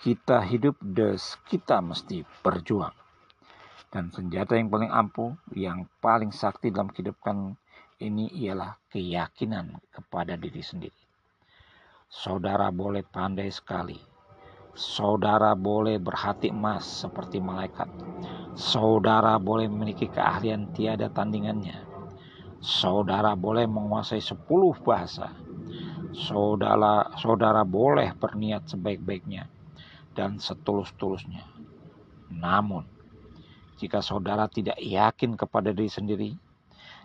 [0.01, 3.02] Kita hidup des kita mesti berjuang.
[3.94, 7.53] Dan senjata yang paling ampuh, yang paling sakti dalam kehidupan
[8.02, 11.02] ini ialah keyakinan kepada diri sendiri.
[12.10, 14.02] Saudara boleh pandai sekali.
[14.74, 17.86] Saudara boleh berhati emas seperti malaikat.
[18.57, 21.94] Saudara boleh memiliki keahlian tiada tandingannya
[22.64, 25.36] Saudara boleh menguasai sepuluh bahasa.
[26.15, 29.52] Saudara, saudara boleh berniat sebaik-baiknya
[30.15, 31.44] dan setulus-tulusnya.
[32.32, 32.88] Namun,
[33.84, 36.31] jika saudara tidak yakin kepada diri sendiri,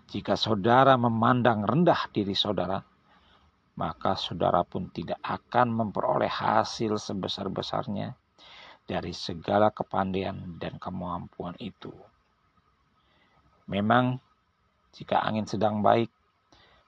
[0.07, 2.79] jika saudara memandang rendah diri saudara,
[3.75, 8.15] maka saudara pun tidak akan memperoleh hasil sebesar-besarnya
[8.87, 11.91] dari segala kepandaian dan kemampuan itu.
[13.67, 14.23] Memang
[14.95, 16.15] jika angin sedang baik,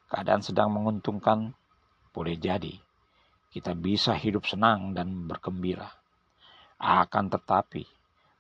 [0.06, 1.50] keadaan sedang menguntungkan,
[2.14, 2.78] boleh jadi
[3.50, 5.90] kita bisa hidup senang dan bergembira.
[6.78, 7.82] Akan tetapi,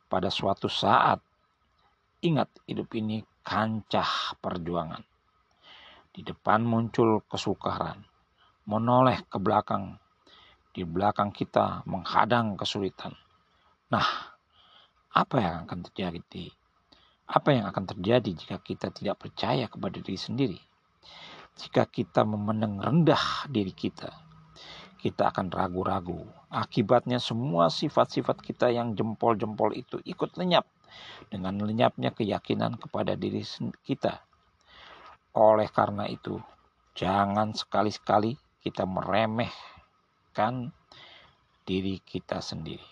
[0.06, 1.18] pada suatu saat,
[2.20, 5.04] ingat hidup ini kancah perjuangan.
[6.10, 8.04] Di depan muncul kesukaran,
[8.68, 9.96] menoleh ke belakang,
[10.70, 13.16] di belakang kita menghadang kesulitan.
[13.90, 14.06] Nah,
[15.10, 16.50] apa yang akan terjadi
[17.30, 20.58] apa yang akan terjadi jika kita tidak percaya kepada diri sendiri?
[21.54, 24.10] Jika kita memandang rendah diri kita,
[24.98, 26.26] kita akan ragu-ragu.
[26.50, 30.66] Akibatnya semua sifat-sifat kita yang jempol-jempol itu ikut lenyap
[31.30, 33.42] dengan lenyapnya keyakinan kepada diri
[33.86, 34.22] kita.
[35.36, 36.42] Oleh karena itu,
[36.98, 40.74] jangan sekali-sekali kita meremehkan
[41.62, 42.86] diri kita sendiri.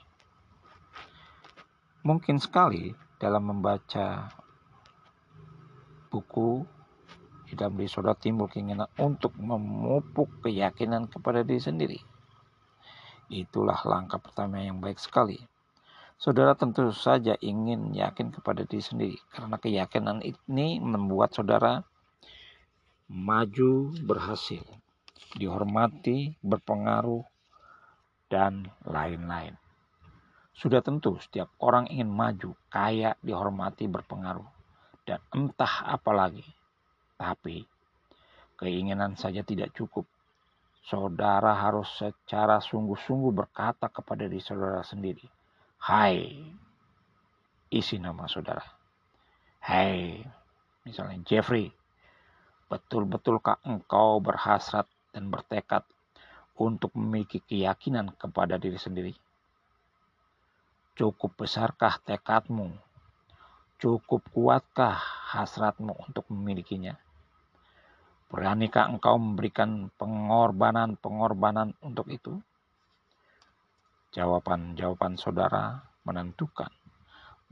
[2.06, 4.30] Mungkin sekali dalam membaca
[6.08, 6.64] buku
[7.48, 11.98] di dalam diri timbul keinginan untuk memupuk keyakinan kepada diri sendiri.
[13.28, 15.36] Itulah langkah pertama yang baik sekali.
[16.18, 21.86] Saudara tentu saja ingin yakin kepada diri sendiri karena keyakinan ini membuat saudara
[23.06, 24.66] maju berhasil,
[25.38, 27.22] dihormati, berpengaruh,
[28.26, 29.54] dan lain-lain.
[30.58, 34.50] Sudah tentu setiap orang ingin maju, kaya, dihormati, berpengaruh,
[35.06, 36.42] dan entah apa lagi.
[37.14, 37.62] Tapi
[38.58, 40.02] keinginan saja tidak cukup.
[40.82, 45.37] Saudara harus secara sungguh-sungguh berkata kepada diri saudara sendiri,
[45.78, 46.34] Hai,
[47.70, 48.66] isi nama saudara.
[49.62, 50.18] Hai,
[50.82, 51.70] misalnya Jeffrey,
[52.66, 55.86] betul-betulkah engkau berhasrat dan bertekad
[56.58, 59.14] untuk memiliki keyakinan kepada diri sendiri?
[60.98, 62.74] Cukup besarkah tekadmu?
[63.78, 64.98] Cukup kuatkah
[65.30, 66.98] hasratmu untuk memilikinya?
[68.26, 72.34] Beranikah engkau memberikan pengorbanan-pengorbanan untuk itu?
[74.08, 76.72] Jawaban-jawaban saudara menentukan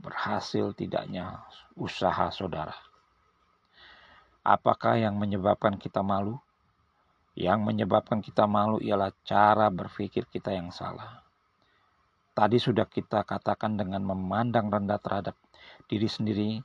[0.01, 1.45] berhasil tidaknya
[1.77, 2.73] usaha saudara.
[4.41, 6.41] Apakah yang menyebabkan kita malu?
[7.37, 11.21] Yang menyebabkan kita malu ialah cara berpikir kita yang salah.
[12.33, 15.37] Tadi sudah kita katakan dengan memandang rendah terhadap
[15.85, 16.57] diri sendiri,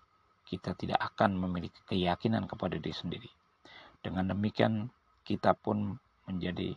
[0.49, 3.31] kita tidak akan memiliki keyakinan kepada diri sendiri.
[4.01, 4.89] Dengan demikian,
[5.21, 6.73] kita pun menjadi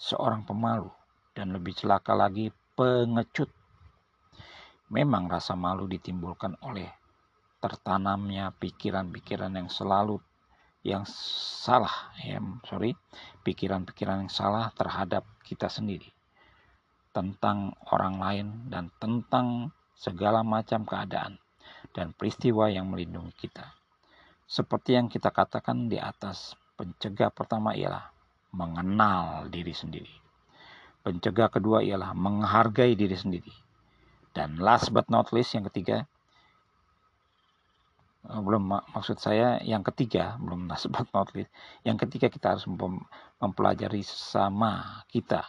[0.00, 1.03] seorang pemalu
[1.34, 3.50] dan lebih celaka lagi pengecut.
[4.88, 6.88] Memang rasa malu ditimbulkan oleh
[7.58, 10.20] tertanamnya pikiran-pikiran yang selalu
[10.84, 12.36] yang salah ya
[12.68, 12.92] sorry
[13.40, 16.12] pikiran-pikiran yang salah terhadap kita sendiri
[17.16, 21.40] tentang orang lain dan tentang segala macam keadaan
[21.94, 23.70] dan peristiwa yang melindungi kita.
[24.44, 28.10] Seperti yang kita katakan di atas, pencegah pertama ialah
[28.50, 30.23] mengenal diri sendiri.
[31.04, 33.52] Pencegah kedua ialah menghargai diri sendiri.
[34.32, 36.08] Dan last but not least yang ketiga,
[38.24, 41.52] eh, belum maksud saya yang ketiga belum last but not least
[41.84, 42.64] yang ketiga kita harus
[43.36, 45.44] mempelajari sesama kita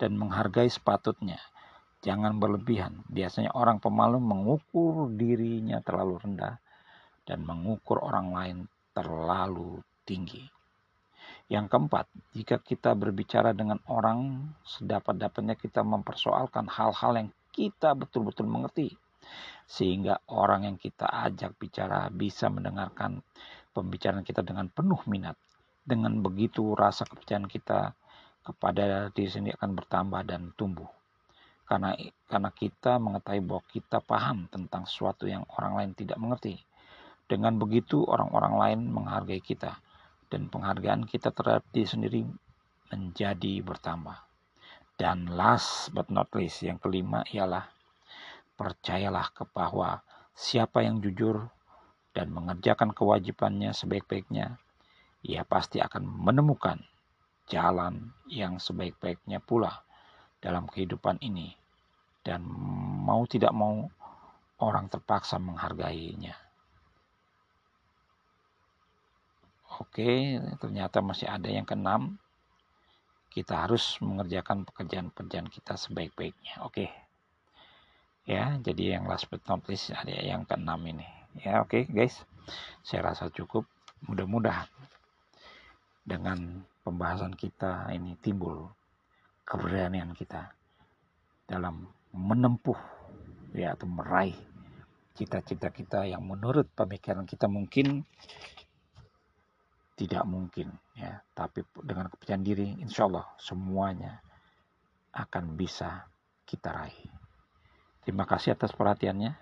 [0.00, 1.38] dan menghargai sepatutnya.
[2.00, 3.04] Jangan berlebihan.
[3.08, 6.56] Biasanya orang pemalu mengukur dirinya terlalu rendah
[7.24, 8.56] dan mengukur orang lain
[8.92, 10.44] terlalu tinggi.
[11.44, 18.96] Yang keempat, jika kita berbicara dengan orang, sedapat-dapatnya kita mempersoalkan hal-hal yang kita betul-betul mengerti.
[19.68, 23.20] Sehingga orang yang kita ajak bicara bisa mendengarkan
[23.76, 25.36] pembicaraan kita dengan penuh minat.
[25.84, 27.92] Dengan begitu rasa kepercayaan kita
[28.40, 30.88] kepada diri sendiri akan bertambah dan tumbuh.
[31.68, 31.92] Karena
[32.24, 36.56] karena kita mengetahui bahwa kita paham tentang sesuatu yang orang lain tidak mengerti.
[37.28, 39.83] Dengan begitu orang-orang lain menghargai kita
[40.34, 42.20] dan penghargaan kita terhadap diri sendiri
[42.90, 44.18] menjadi bertambah.
[44.98, 47.70] Dan last but not least yang kelima ialah
[48.58, 50.02] percayalah ke bahwa
[50.34, 51.46] siapa yang jujur
[52.10, 54.58] dan mengerjakan kewajibannya sebaik-baiknya,
[55.22, 56.82] ia pasti akan menemukan
[57.46, 59.86] jalan yang sebaik-baiknya pula
[60.42, 61.54] dalam kehidupan ini
[62.26, 62.42] dan
[63.06, 63.86] mau tidak mau
[64.58, 66.43] orang terpaksa menghargainya.
[69.82, 72.20] Oke, ternyata masih ada yang keenam.
[73.34, 76.62] Kita harus mengerjakan pekerjaan-pekerjaan kita sebaik-baiknya.
[76.62, 76.86] Oke.
[78.24, 81.04] Ya, jadi yang last but not least ada yang keenam ini.
[81.42, 82.22] Ya, oke guys.
[82.86, 83.66] Saya rasa cukup.
[84.06, 84.68] Mudah-mudahan
[86.04, 88.68] dengan pembahasan kita ini timbul
[89.48, 90.52] keberanian kita
[91.48, 92.76] dalam menempuh
[93.56, 94.36] ya atau meraih
[95.16, 98.04] cita-cita kita yang menurut pemikiran kita mungkin
[99.94, 101.22] tidak mungkin ya.
[101.32, 104.18] Tapi dengan kepercayaan diri insya Allah semuanya
[105.14, 106.06] akan bisa
[106.44, 107.10] kita raih.
[108.02, 109.32] Terima kasih atas perhatiannya.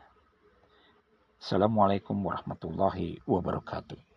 [1.43, 4.12] Assalamualaikum warahmatullahi wabarakatuh